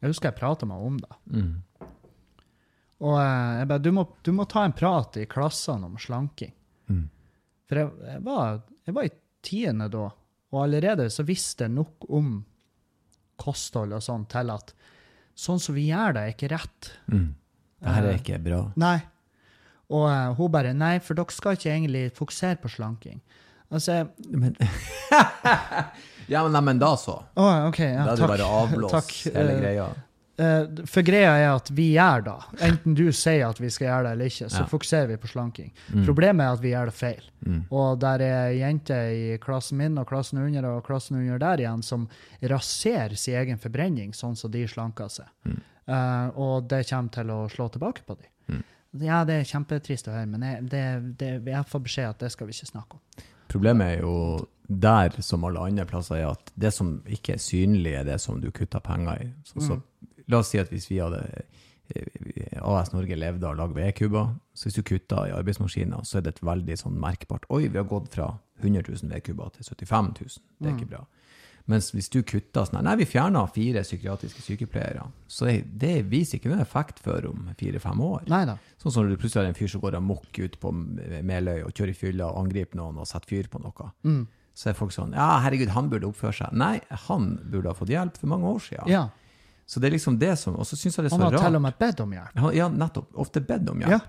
[0.00, 1.18] Jeg husker jeg prata med henne om det.
[1.36, 1.86] Mm.
[3.02, 6.54] Og eh, jeg bare, du må, du må ta en prat i klassene om slanking.
[6.88, 7.04] Mm.
[7.68, 10.08] For jeg, jeg, var, jeg var i tiende da,
[10.52, 12.34] og allerede så visste jeg nok om
[13.42, 14.74] kosthold og sånn til at
[15.42, 16.90] sånn som vi gjør det, er ikke rett.
[17.10, 17.28] Mm.
[17.82, 18.60] Det her er ikke bra.
[18.78, 18.96] Nei.
[19.92, 23.18] Og eh, hun bare Nei, for dere skal ikke egentlig fokusere på slanking.
[23.72, 24.54] Altså Men
[26.30, 27.16] Ja, men, nei, men da så.
[27.34, 28.30] Oh, okay, Ja, Da er det takk.
[28.36, 29.12] bare avblåst Takk.
[29.34, 29.86] hele Eh, greia.
[30.38, 32.36] Eh, for greia er at vi gjør det.
[32.68, 34.66] Enten du sier at vi skal gjøre det eller ikke, så Ja.
[34.70, 35.72] fokuserer vi på slanking.
[35.92, 36.04] Mm.
[36.06, 37.22] Problemet er at vi gjør det feil.
[37.46, 37.60] Mm.
[37.70, 41.82] Og der er jenter i klassen min og klassen under og klassen under der igjen
[41.82, 42.08] som
[42.42, 45.26] raserer sin egen forbrenning, sånn som de slanker seg.
[45.46, 45.60] Mm.
[45.88, 48.28] Uh, og det kommer til å slå tilbake på dem.
[48.48, 48.62] Mm.
[49.02, 50.82] Ja, det er kjempetrist å høre, men jeg, det,
[51.18, 53.24] det, jeg får beskjed at det skal vi ikke snakke om.
[53.52, 57.96] Problemet er jo der, som alle andre plasser, er at det som ikke er synlig,
[57.98, 59.32] er det som du kutter penger i.
[59.44, 59.82] Så, så, Mm.
[60.28, 61.22] La oss si at hvis vi hadde
[61.94, 66.18] eh, AS Norge levde av å lage vedkubber, så hvis du kutter i arbeidsmaskiner, så
[66.20, 68.30] er det et veldig sånn merkbart Oi, vi har gått fra
[68.62, 70.38] 100 000 vedkubber til 75 000.
[70.60, 70.78] Det er Mm.
[70.78, 71.04] ikke bra.
[71.70, 75.04] Mens hvis du kutter sånn Nei, vi fjerna fire psykiatriske sykepleiere.
[75.30, 78.24] Så det, det viser ikke noen effekt før om fire-fem år.
[78.26, 78.56] Neida.
[78.82, 80.72] Sånn som når du plutselig har en fyr som går amok ut på
[81.22, 83.90] Meløy og kjører i fylla og angriper noen og setter fyr på noe.
[84.02, 84.26] Mm.
[84.54, 86.52] så er folk sånn Ja, herregud, han burde oppføre seg.
[86.52, 88.90] Nei, han burde ha fått hjelp for mange år siden.
[88.90, 89.04] Ja.
[89.72, 91.32] Så det er liksom det som Og så syns jeg det er så rart.
[91.32, 92.34] Han har til og med bedt om hjelp.
[92.44, 93.08] Han- Ja, nettopp.
[93.24, 93.94] Ofte bedt om hjelp.
[93.94, 94.00] Ja.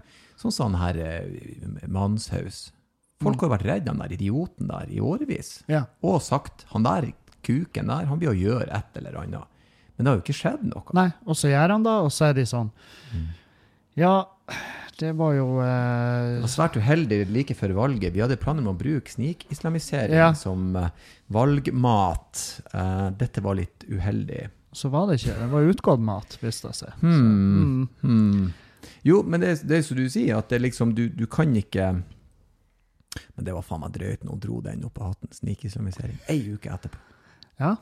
[0.42, 2.72] Sånn som han her eh, Manshaus.
[3.24, 5.62] Folk har vært redd han der idioten der i årevis.
[5.72, 5.86] Ja.
[6.04, 7.14] Og sagt han der
[7.46, 9.48] kuken der, han blir å gjøre et eller annet.
[9.96, 10.84] Men det har jo ikke skjedd noe.
[10.98, 12.72] Nei, og så gjør han det, og så er de sånn
[13.14, 13.28] Mm.
[13.96, 14.26] Ja,
[14.98, 18.12] det var jo Det eh, var svært uheldig like før valget.
[18.16, 20.34] Vi hadde planer om å bruke snikislamisering Ja.
[20.34, 20.90] som eh,
[21.32, 22.62] valgmat.
[22.74, 24.50] Eh, dette var litt uheldig.
[24.74, 25.36] Så var det ikke.
[25.40, 26.94] Det var utgått mat, viste det seg.
[27.02, 27.64] Hmm.
[27.64, 27.88] Mm.
[28.02, 28.52] Hmm.
[29.08, 31.92] Jo, men det, det er som du sier, at det liksom, du, du kan ikke
[33.36, 35.30] Men det var faen meg drøyt når hun dro den opp av hatten.
[35.38, 36.18] Snikislamisering.
[36.34, 36.98] Ei uke etterpå.
[37.62, 37.76] Ja,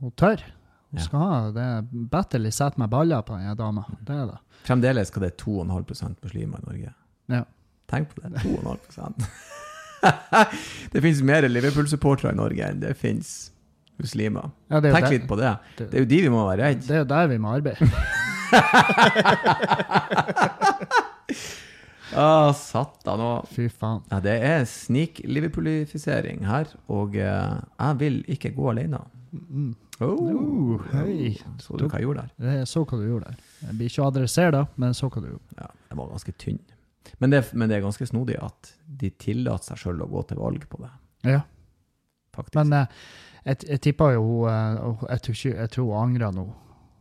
[0.00, 0.40] hun tør.
[0.88, 1.04] Hun Ja.
[1.04, 3.84] skal ha det er setter meg med baller på den dama.
[4.00, 4.38] Det er det.
[4.64, 6.94] Fremdeles skal det 2,5% muslimer i Norge.
[7.28, 7.42] Ja.
[7.88, 8.40] Tenk på det.
[8.40, 9.28] 2,5%
[10.92, 13.50] Det finnes mer Liverpool-supportere i Norge enn det finnes
[13.98, 14.50] muslimer.
[14.70, 15.54] Ja, Tenk litt på det.
[15.78, 16.80] det- Det er jo de vi må være redd.
[16.86, 17.78] Det er jo der vi må arbeide.
[22.16, 23.48] Ah, satan òg.
[23.52, 23.98] Fy faen.
[24.10, 28.96] Ja, det er snik-liverpoolifisering her, og eh, jeg vil ikke gå alene.
[29.34, 29.74] Mm.
[30.00, 31.34] Oh, Oh, hei.
[31.60, 32.32] Så du hva jeg gjorde der?
[32.56, 33.36] Jeg så hva du gjorde der.
[33.66, 35.58] Jeg blir ikke å adressere det, men så hva du gjorde.
[35.60, 36.62] Ja, jeg var ganske tynn.
[37.20, 38.72] Men det, men det er ganske snodig at
[39.02, 40.90] de tillater seg sjøl å gå til valg på det,
[41.34, 41.42] Ja.
[42.36, 42.56] faktisk.
[42.62, 42.86] Men eh,
[43.48, 46.46] jeg, jeg tipper jo hun eh, jeg, tror ikke, jeg tror hun angrer nå.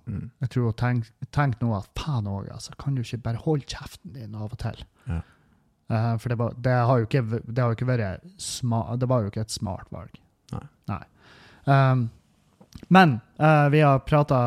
[0.07, 0.27] mm.
[0.43, 2.75] Jeg tror hun tenker tenk nå at faen òg, altså.
[2.79, 4.85] Kan du ikke bare holde kjeften din av og til?
[5.07, 5.23] Ja.
[5.87, 9.07] Uh, for det, var, det, har jo ikke, det har jo ikke vært sma, Det
[9.07, 10.17] var jo ikke et smart valg.
[10.87, 11.03] Nei.
[11.67, 12.09] Um,
[12.91, 14.37] men uh, vi har prata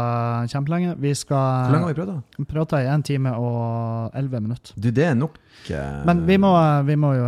[0.52, 0.94] kjempelenge.
[1.00, 2.44] Vi Hvor lenge har vi prata?
[2.48, 4.76] Prata i én time og elleve minutter.
[4.76, 5.40] Du, det er nok.
[5.70, 6.52] uh, Men vi må,
[6.88, 7.26] vi må jo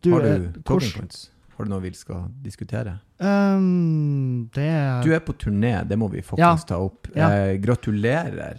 [0.00, 1.30] du, Har du talking points?
[1.56, 2.98] Har du noe vi skal diskutere?
[3.18, 4.68] Um, det
[5.06, 6.24] Du er på turné, det må vi Ja.
[6.54, 7.08] faktisk ta opp.
[7.16, 7.30] Ja.
[7.32, 8.58] Eh, gratulerer,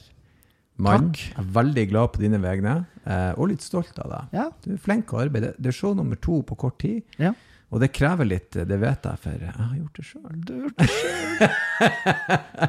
[0.77, 1.11] mann.
[1.11, 1.17] Takk.
[1.35, 4.23] Jeg er veldig glad på dine vegne, eh, og litt stolt av deg.
[4.39, 4.49] Ja.
[4.65, 5.53] Du er flink å arbeide.
[5.59, 7.03] Det er show nummer to på kort tid.
[7.19, 7.33] Ja.
[7.69, 10.37] Og det krever litt, det vet jeg, for jeg har gjort det sjøl.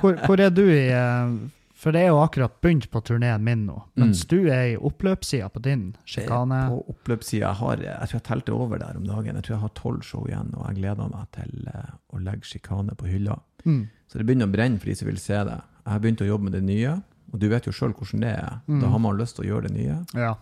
[0.01, 1.31] Hvor, hvor er du i eh,
[1.79, 3.77] For det er jo akkurat begynt på turneen min nå.
[3.95, 4.29] Mens Mm.
[4.33, 6.65] du er i oppløpssida på din sjikane.
[6.73, 9.35] På oppløpssida jeg har Jeg tror jeg telte over der om dagen.
[9.39, 12.43] Jeg tror jeg har tolv show igjen, og jeg gleder meg til eh, å legge
[12.51, 13.39] sjikane på hylla.
[13.65, 13.89] Mm.
[14.11, 15.61] Så det begynner å brenne for de som vil se det.
[15.87, 16.97] Jeg har begynt å jobbe med det nye,
[17.33, 18.59] og du vet jo sjøl hvordan det er.
[18.67, 18.81] Mm.
[18.83, 20.05] Da har man lyst til å gjøre det nye.
[20.15, 20.35] Ja.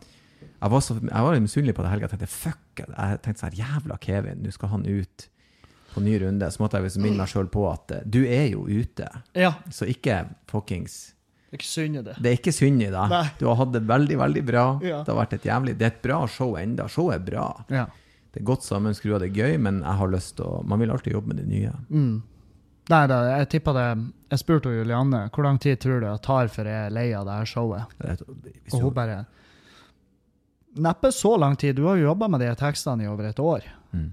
[0.62, 2.08] Jeg var, så, jeg var misunnelig på det helga.
[2.08, 2.80] Jeg tenkte fuck.
[2.80, 5.28] Jeg tenkte sånn jævla Kevin, nå skal han ut
[5.92, 6.48] på ny runde.
[6.52, 9.52] Så måtte jeg liksom minne meg sjøl på at eh, du er jo ute, ja.
[9.70, 11.12] så ikke fuckings
[11.46, 12.14] Det er ikke synd i det.
[12.18, 13.12] Det er ikke synd i deg.
[13.38, 14.64] Du har hatt det veldig, veldig bra.
[14.82, 15.02] Ja.
[15.06, 16.88] Det har vært et jævlig Det er et bra show enda.
[16.90, 17.44] Showet er bra.
[17.70, 17.84] Ja.
[18.34, 20.90] Det er godt sammenskruet, det er gøy, men jeg har lyst til å Man vil
[20.92, 21.70] alltid jobbe med det nye.
[21.88, 22.16] Mm.
[22.90, 23.86] Nei da, jeg tippa det
[24.30, 27.24] Jeg spurte Julianne hvor lang tid tror du det tar før jeg er lei av
[27.26, 27.94] det her showet.
[27.98, 29.24] Det er Og hun bare
[30.76, 31.78] Neppe så lang tid.
[31.78, 33.64] Du har jo jobba med de tekstene i over et år.
[33.96, 34.10] Mm.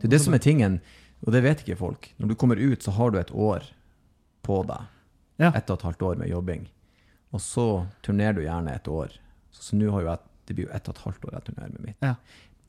[0.00, 0.78] Det er det som er tingen,
[1.20, 2.08] og det vet ikke folk.
[2.16, 3.66] Når du kommer ut, så har du et år
[4.46, 4.88] på deg.
[5.36, 5.50] Ja.
[5.52, 6.64] Ett og et halvt år med jobbing.
[7.36, 7.66] Og så
[8.06, 9.14] turnerer du gjerne et år.
[9.52, 11.44] Så, så nå har jo jeg Det blir jo ett og et halvt år jeg
[11.48, 12.04] turnerer med mitt.
[12.06, 12.14] Ja.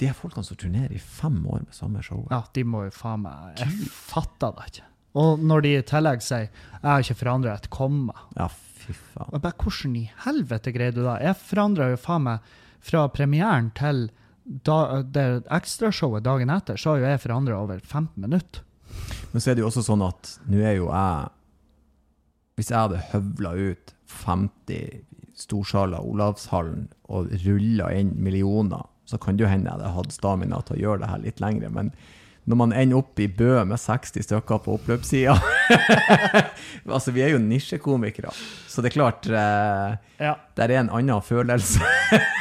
[0.02, 2.24] De folkene som turnerer i fem år med samme show.
[2.34, 4.88] Ja, de må jo faen meg Jeg fatter det ikke.
[5.18, 9.30] Og når de i tillegg sier 'jeg har ikke forandra et komma', Ja, fy faen.
[9.34, 11.22] Jeg bare hvordan i helvete greier du det?
[11.22, 12.40] Jeg forandra jo faen meg
[12.82, 14.10] fra premieren til
[14.46, 18.62] da, det ekstrashowet dagen etter, så har jo jeg forandra over 15 minutter.
[19.34, 21.30] Men så er det jo også sånn at nå er jo jeg
[22.58, 25.04] Hvis jeg hadde høvla ut 50
[25.38, 30.78] storsaler Olavshallen og rulla inn millioner, så kan det jo hende jeg hadde stamina til
[30.78, 31.70] å gjøre det her litt lengre.
[31.72, 31.92] Men
[32.48, 35.36] når man ender opp i Bø med 60 stykker på oppløpssida
[36.96, 38.32] Altså, vi er jo nisjekomikere,
[38.72, 40.34] så det er klart eh, Ja.
[40.58, 41.84] Der er en annen følelse.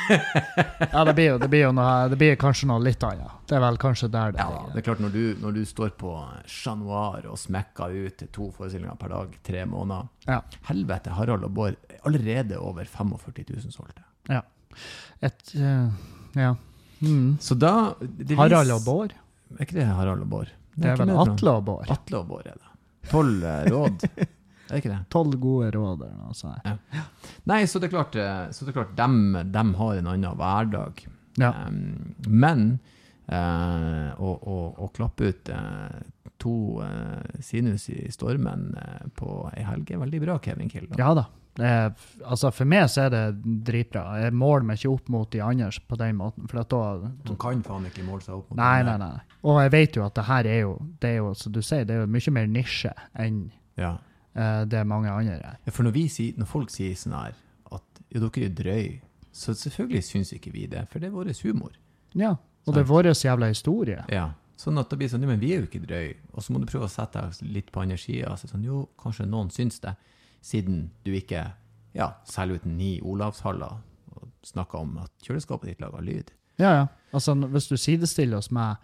[0.07, 3.33] Ja, det blir jo, det blir jo noe, det blir kanskje noe litt annet.
[3.51, 5.91] Det er vel kanskje der det Ja, det er klart når du, når du står
[5.99, 6.13] på
[6.47, 10.39] Chat Noir og smekker ut til to forestillinger per dag, tre måneder Ja.
[10.71, 14.07] Helvete, Harald og Bård er allerede over 45 000 solgte.
[15.25, 15.91] Et, uh,
[16.37, 16.55] ja.
[17.01, 17.37] Mm.
[17.41, 19.15] Så da det Harald og Bård?
[19.55, 20.55] Er ikke det Harald og Bård?
[20.77, 21.93] Det er vel det, Atle og Bård.
[21.93, 22.73] Atle og Bård er det.
[23.11, 24.07] Tolv eh, råd.
[24.17, 24.27] er
[24.73, 24.99] det ikke det?
[25.15, 26.67] Tolv gode råd eller noe sånt.
[27.49, 30.37] Nei, så det er klart, eh, så det er klart dem, dem har en annen
[30.41, 31.07] hverdag.
[31.41, 31.53] Ja.
[31.69, 32.67] Um, men
[33.29, 35.97] uh, å, å, å klappe ut uh,
[36.41, 38.71] to uh, sinus i stormen
[39.17, 40.89] på ei helg er veldig bra, Kevin Kill.
[40.99, 41.29] Ja da.
[41.59, 41.93] Er,
[42.25, 43.23] altså For meg så er det
[43.65, 44.03] dritbra.
[44.21, 46.49] Jeg måler meg ikke opp mot de andre på den måten.
[46.51, 46.81] For da
[47.31, 49.15] Man kan faen ikke måle seg opp mot Nei, nei, nei.
[49.47, 51.85] Og jeg vet jo at det her er jo, det er jo som du sier,
[51.89, 53.41] det er jo mye mer nisje enn
[53.81, 53.95] Ja.
[54.35, 55.59] eh, det mange andre er.
[55.65, 57.35] Ja, For når, vi sier, når folk sier sånn her
[57.73, 59.01] at ja, dere er drøy,
[59.33, 61.73] så selvfølgelig syns ikke vi det, for det er vår humor.
[62.15, 62.37] Ja.
[62.67, 64.03] Og det er vår jævla historie.
[64.11, 64.31] Ja.
[64.57, 66.15] Sånn at det blir sånn, men vi er jo ikke drøy.
[66.33, 68.31] Og så må du prøve å sette deg litt på andre sida.
[68.33, 69.93] Altså, sånn, jo, kanskje noen syns det,
[70.47, 71.43] siden du ikke
[71.97, 73.81] ja, selger ut ni Olavshaller
[74.15, 76.31] og snakker om at kjøleskapet ditt lager lyd.
[76.63, 76.85] Ja, ja.
[77.17, 78.77] Altså, hvis du sidestiller oss med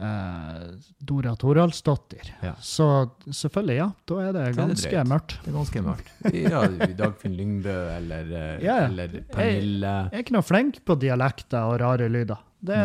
[0.00, 0.62] eh,
[1.06, 2.54] Dora Toralsdottir, Ja.
[2.62, 2.86] så
[3.26, 3.88] selvfølgelig, ja.
[4.08, 5.36] Da er det er det ganske mørkt.
[5.44, 6.10] Det er ganske mørkt.
[6.34, 6.62] Ja,
[7.02, 8.86] Dagfinn Lyngbø eller, eh, Ja, ja.
[8.88, 9.94] eller Pernille.
[10.10, 12.40] Jeg er ikke noe flink på dialekter og rare lyder.
[12.60, 12.80] Det,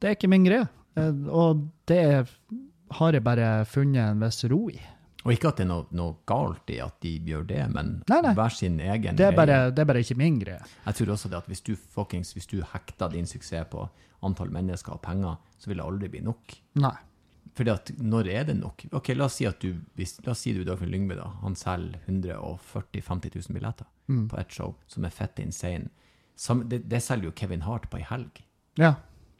[0.00, 0.68] det er ikke min greie.
[0.96, 2.00] Eh, Og det
[2.94, 4.78] har jeg bare funnet en viss ro i.
[5.24, 8.20] Og ikke at det er noe, noe galt i at de gjør det, men Nei,
[8.20, 8.34] nei.
[8.36, 10.60] hver sin egen Det er, bare, det er bare ikke min greie.
[10.84, 13.86] Jeg tror også det at hvis du fuckings, hvis du hekter din suksess på
[14.22, 16.54] antall mennesker og penger, så vil det aldri bli nok.
[16.84, 16.92] Nei.
[17.54, 18.84] Fordi at når er det nok?
[18.98, 21.54] Ok, La oss si at du hvis, la oss si du Dagfinn Lyngby da, han
[21.56, 24.26] selger 140 000-50 000 billetter Mm.
[24.28, 25.88] på ett show, som er fett insane.
[26.36, 28.42] Sam, det, det selger jo Kevin Hart på ei helg.
[28.76, 28.90] Ja,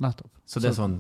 [0.01, 0.31] nettopp.
[0.49, 0.95] Så det er sånn,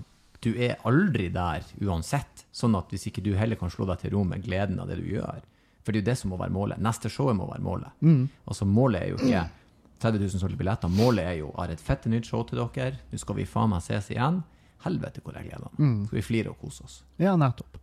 [0.44, 2.44] du er aldri der uansett.
[2.54, 5.00] Sånn at hvis ikke du heller kan slå deg til ro med gleden av det
[5.00, 5.42] du gjør.
[5.84, 6.80] For det er jo det som må være målet.
[6.84, 8.00] Neste showet må være målet.
[8.00, 8.24] Mm.
[8.48, 9.44] Altså Målet er jo ikke
[10.04, 10.92] 30 000 solgte billetter.
[10.92, 13.00] Målet er jo har et fett nytt show til dere.
[13.10, 14.42] Nå skal vi faen meg ses igjen.
[14.84, 15.80] Helvete hvor jeg gleder meg.
[15.80, 15.98] Mm.
[16.08, 17.00] Skal vi flire og kose oss.
[17.20, 17.80] Ja, nettopp.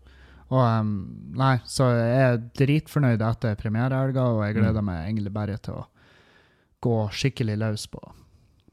[0.52, 0.96] Og um,
[1.40, 5.86] nei, så jeg er dritfornøyd etter premierehelga, og jeg gleder meg egentlig bare til å
[6.84, 8.02] gå skikkelig løs på,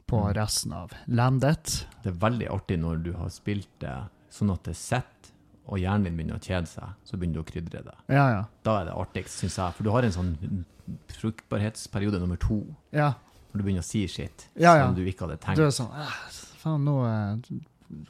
[0.09, 0.35] på Mm.
[0.39, 1.85] resten av landet.
[2.03, 3.95] Det er veldig artig når du har spilt det
[4.33, 5.33] sånn at det sitter,
[5.69, 7.95] og hjernen din begynner å kjede seg, så begynner du å krydre det.
[8.09, 8.45] Ja, ja.
[8.65, 9.75] Da er det artigst, syns jeg.
[9.77, 10.65] For du har en sånn
[11.13, 12.63] fruktbarhetsperiode nummer to,
[12.93, 13.15] Ja,
[13.53, 15.57] når du begynner å si shit som du ikke hadde tenkt.
[15.61, 16.15] du er sånn eh,
[16.59, 17.61] Faen, nå eh,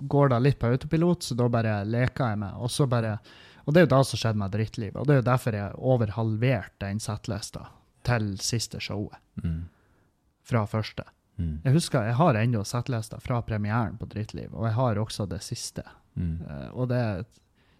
[0.08, 2.54] går det litt på autopilot, så da bare leker jeg med.
[2.58, 3.18] Og så bare
[3.66, 4.96] Og det er jo det som skjedde med Drittlivet.
[4.96, 7.66] Og det er jo derfor jeg overhalverte den settlista
[8.02, 9.18] til siste showet.
[9.44, 9.66] Mm.
[10.42, 11.04] Fra første.
[11.38, 11.60] Mm.
[11.64, 15.38] Jeg husker, jeg har ennå settlista fra premieren på Drittliv, og jeg har også det
[15.46, 15.84] siste.
[16.18, 16.40] Mm.
[16.42, 17.02] Uh, og det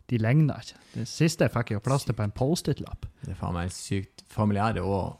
[0.08, 0.78] De ligner ikke.
[0.94, 3.02] Det siste fikk jeg jo plass til på en Post-It-lapp.
[3.26, 4.22] Det er faen meg sykt.
[4.32, 5.18] Familiære òg.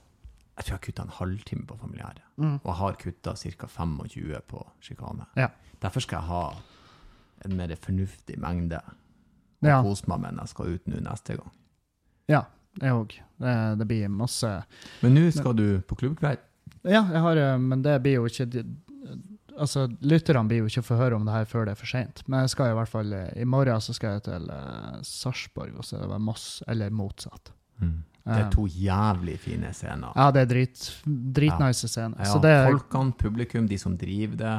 [0.57, 2.23] Jeg tror jeg har kutta en halvtime på familiære.
[2.39, 3.67] Og jeg har kutta ca.
[3.69, 5.27] 25 på sjikane.
[5.37, 5.51] Ja.
[5.83, 6.55] Derfor skal jeg ha
[7.45, 9.83] en mer fornuftig mengde å Ja.
[9.83, 11.53] kose meg med når jeg skal ut nå neste gang.
[12.29, 12.43] Ja,
[12.81, 13.13] jeg òg.
[13.39, 14.65] Det, det blir masse
[15.03, 16.39] Men nå skal du på klubbkveld.
[16.85, 18.47] Ja, jeg har, eh, men det blir jo ikke
[19.59, 22.21] Altså, lytterne blir jo ikke få høre om det her før det er for seint.
[22.31, 25.73] Men jeg skal i hvert fall eh, I morgen så skal jeg til uh, Sarpsborg,
[25.81, 27.51] og så er det Moss, eller motsatt.
[27.83, 27.97] Mm.
[28.29, 30.13] Det er to jævlig fine scener.
[30.15, 30.83] Ja, det er drit,
[31.35, 32.19] dritnice scener.
[32.21, 34.55] Ja, Så det Folkene, publikum, de som driver det.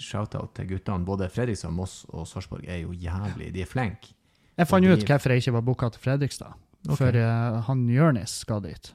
[0.00, 1.04] Shout-out til guttene.
[1.06, 4.14] Både Fredrikstad, Moss og Sarpsborg er jo jævlig De er flinke.
[4.58, 6.56] Jeg fant ut hvorfor jeg ikke var booka til Fredrikstad.
[6.88, 6.96] Okay.
[6.96, 8.90] For uh, han Jørnis skal dit.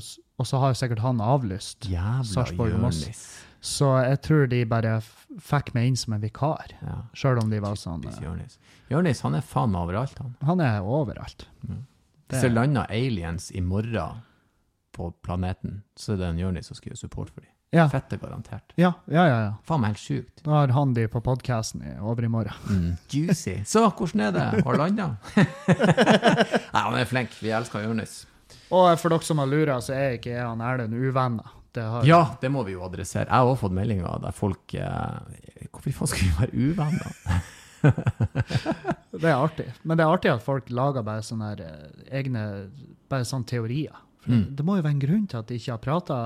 [0.00, 1.84] S- og så har sikkert han avlyst.
[2.24, 3.04] Sarpsborg og Moss.
[3.60, 6.72] Så jeg tror de bare fikk meg inn som en vikar.
[6.80, 6.96] Ja.
[7.12, 8.56] Sjøl om de var sånn eh, Jørnis.
[8.88, 10.32] Jørnis han er faen meg overalt, han.
[10.48, 11.44] Han er overalt.
[12.30, 14.22] Hvis det lander aliens i morgen
[14.96, 17.52] på planeten, så er det en Jørnis som skal gjøre support for dem.
[17.70, 18.72] Ja, er garantert.
[18.74, 19.26] ja, ja.
[19.28, 19.50] ja, ja.
[19.62, 20.40] Faen meg helt sjukt.
[20.42, 22.56] Da har han de på podkasten over i morgen.
[22.66, 22.96] Mm.
[23.12, 23.60] Juicy.
[23.62, 24.64] Så, hvordan er det?
[24.66, 25.06] Har landa?
[26.74, 27.36] Nei, han er flink.
[27.38, 28.24] Vi elsker Jørnis.
[28.70, 31.56] Og for dere som har lura, så er ikke jeg og Erlend uvenner.
[31.74, 33.28] Det har, Ja, det må vi jo adressere.
[33.28, 37.42] Jeg har også fått meldinger der folk eh, Hvorfor faen skal vi være uvenner?
[39.20, 39.66] Det er artig.
[39.82, 42.42] Men det er artig at folk lager bare sånne her, eh, egne
[43.10, 43.96] bare sånne teorier.
[44.26, 44.44] Mm.
[44.56, 46.18] Det må jo være en grunn til at de ikke har prata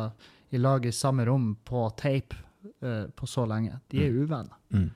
[0.54, 2.36] i lag i samme rom på tape
[2.82, 3.78] eh, på så lenge.
[3.90, 4.56] De er uvenner.
[4.74, 4.90] Mm.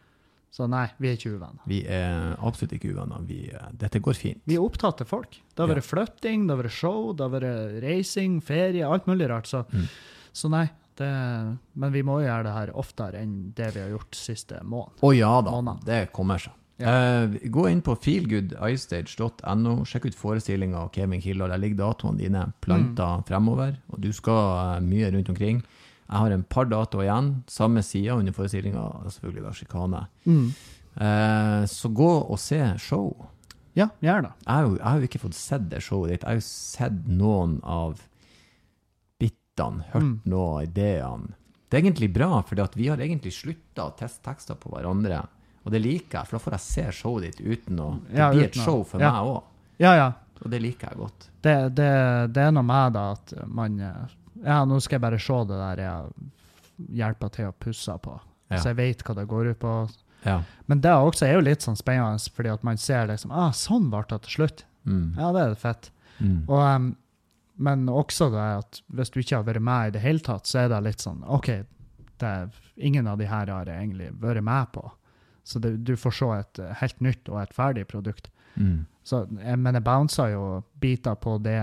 [0.50, 1.60] Så nei, vi er ikke uvenner.
[1.68, 3.20] Vi er absolutt ikke uvenner.
[3.28, 4.40] Vi, eh, dette går fint.
[4.48, 5.30] Vi er opptatt av folk.
[5.54, 5.74] Det har Ja.
[5.74, 9.46] vært flytting, det har vært show, det har vært reising, ferie, alt mulig rart.
[9.46, 9.88] Så, Mm.
[10.32, 10.68] så nei.
[10.96, 11.06] Det,
[11.76, 14.98] men vi må jo gjøre det her oftere enn det vi har gjort siste måned.
[15.00, 15.84] Å ja da, Måned.
[15.84, 16.50] det kommer seg.
[16.80, 16.86] Ja.
[17.24, 17.94] Uh, gå inn på
[18.68, 19.84] feelgoodistage.no.
[19.84, 21.50] sjekk ut forestillinga av Kevin Kildahl.
[21.50, 25.62] Der ligger datoene dine planta fremover, og du skal eh, mye rundt omkring.
[26.08, 30.02] Jeg har en par datoer igjen, samme side under forestillinga, selvfølgelig da sjikane.
[30.98, 33.10] Eh, så gå og se show.
[33.76, 34.30] Ja, gjør det.
[34.46, 36.22] Jeg jeg har jo ikke fått sett det showet ditt.
[36.24, 38.00] Jeg har jo sett noen av
[39.20, 40.20] bitene, hørt Mm.
[40.24, 41.34] noen av ideene.
[41.70, 45.26] Det er egentlig bra, for vi har egentlig slutta å teste tekster på hverandre.
[45.66, 48.30] Og det liker jeg, for da får jeg se showet ditt uten å Det Ja,
[48.32, 49.12] blir et show for ja.
[49.12, 49.42] meg òg.
[49.78, 50.12] Ja, ja.
[50.42, 51.28] Og det liker jeg godt.
[51.42, 54.06] Det, det, det er noe med det at man eh,
[54.44, 58.20] Ja, nå skal jeg bare se det der jeg hjelper til å pusse på,
[58.50, 58.60] Ja.
[58.60, 59.72] så jeg vet hva det går ut på.
[60.24, 60.42] Ja.
[60.66, 63.90] Men det også er jo litt sånn spennende, fordi at man ser liksom ah, Sånn
[63.90, 64.64] ble det til slutt.
[64.84, 65.14] Mm.
[65.18, 65.90] Ja, det er fett.
[66.18, 66.40] Mm.
[66.48, 66.88] Og, um,
[67.58, 70.64] men også det at hvis du ikke har vært med i det hele tatt, så
[70.64, 71.50] er det litt sånn OK,
[72.18, 74.84] det er, ingen av de her har jeg egentlig vært med på.
[75.46, 78.30] Så det, du får se et eh, helt nytt og et ferdig produkt.
[78.54, 78.86] Mm.
[79.06, 80.42] Så, eh, men jeg bouncer jo
[80.82, 81.60] biter på det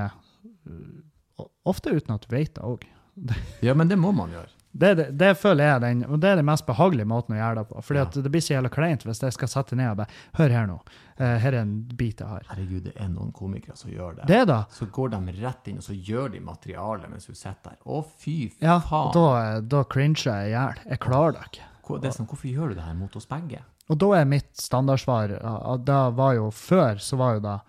[1.66, 2.86] ofte uten at du vet det òg.
[3.64, 4.50] Ja, men det må man gjøre.
[4.76, 7.62] Det, det, det føler jeg den, og det er den mest behagelige måten å gjøre
[7.62, 7.82] det på.
[7.88, 8.06] Fordi Ja.
[8.26, 10.76] det blir så jævla kleint hvis jeg skal sette ned og bare Hør her nå.
[11.18, 12.44] eh, her er en bit jeg har.
[12.50, 14.26] Herregud, det er noen komikere som gjør det.
[14.28, 14.58] Det, da.
[14.76, 17.78] Så går de rett inn, og så gjør de materialet mens du sitter der.
[17.88, 19.14] Å, fy Ja, faen.
[19.16, 19.26] da,
[19.56, 20.84] eh, da cringer jeg i hjel.
[20.92, 22.12] Jeg klarer det ikke.
[22.12, 23.64] Sånn, hvorfor gjør du det her mot oss begge?
[23.88, 27.60] Og da er mitt standardsvar det Da var jo før, så var jo da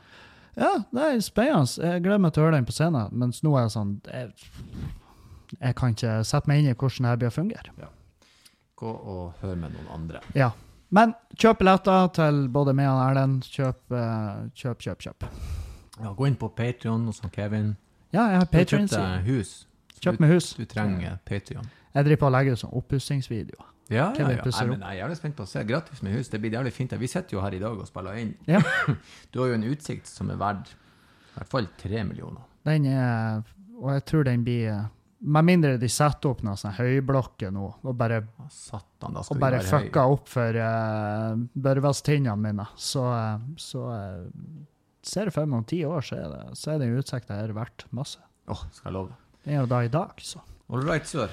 [0.57, 1.69] Ja, det er spennende.
[1.85, 3.13] Jeg gleder meg til å høre den på scenen.
[3.13, 4.31] Mens nå er jeg sånn Jeg,
[5.61, 7.91] jeg kan ikke sette meg inn i hvordan det her blir å fungere.
[8.77, 10.23] Gå og hør med noen andre.
[10.37, 10.51] Ja.
[10.97, 13.47] Men kjøp billetter til både meg og Erlend.
[13.53, 15.29] Kjøp, uh, kjøp, kjøp, kjøp.
[16.01, 17.75] Ja, gå inn på Patreon hos han Kevin.
[18.15, 18.89] Ja, jeg har Patrion.
[18.89, 19.55] Kjøp deg hus.
[20.01, 20.53] Kjøp med hus.
[20.57, 21.69] Du trenger Patreon.
[21.97, 23.73] Jeg driver på å legge ut sånn oppussingsvideoer.
[23.87, 24.43] Ja, ja, ja.
[24.43, 25.63] Nei, men jeg er jævlig spent på å se.
[25.67, 26.31] Gratis med hus.
[26.33, 26.95] Det blir jævlig fint.
[26.99, 28.35] Vi sitter jo her i dag og spiller inn.
[28.51, 28.63] Ja.
[29.31, 32.45] Du har jo en utsikt som er verdt i hvert fall tre millioner.
[32.67, 33.43] Den er
[33.77, 34.87] Og jeg tror den blir
[35.21, 38.23] Med mindre de setter opp noen sånne høyblokker nå, og bare
[38.53, 40.17] Satan, og bare fucker høy.
[40.17, 44.59] opp for uh, børvestinnene mine, så, eh, så uh,
[45.01, 47.55] ser jeg for meg om ti år, så er, det, så er den utsikta her
[47.57, 48.21] verdt masse.
[48.53, 49.19] Åh, skal jeg love det.
[49.47, 50.45] Det er jo da i dag, så.
[50.69, 51.33] All right, sir.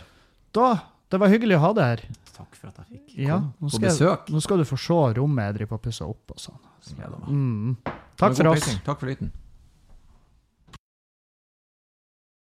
[0.55, 0.69] Da,
[1.13, 2.03] det var hyggelig å ha deg her.
[2.33, 4.29] Takk for at jeg fikk Ja, komme nå på jeg, besøk.
[4.33, 6.59] nå skal du få se rommet jeg driver på å pusse opp og sånn.
[7.29, 7.75] Mm.
[8.17, 8.67] Takk for oss.
[8.87, 9.29] Takk for lytten.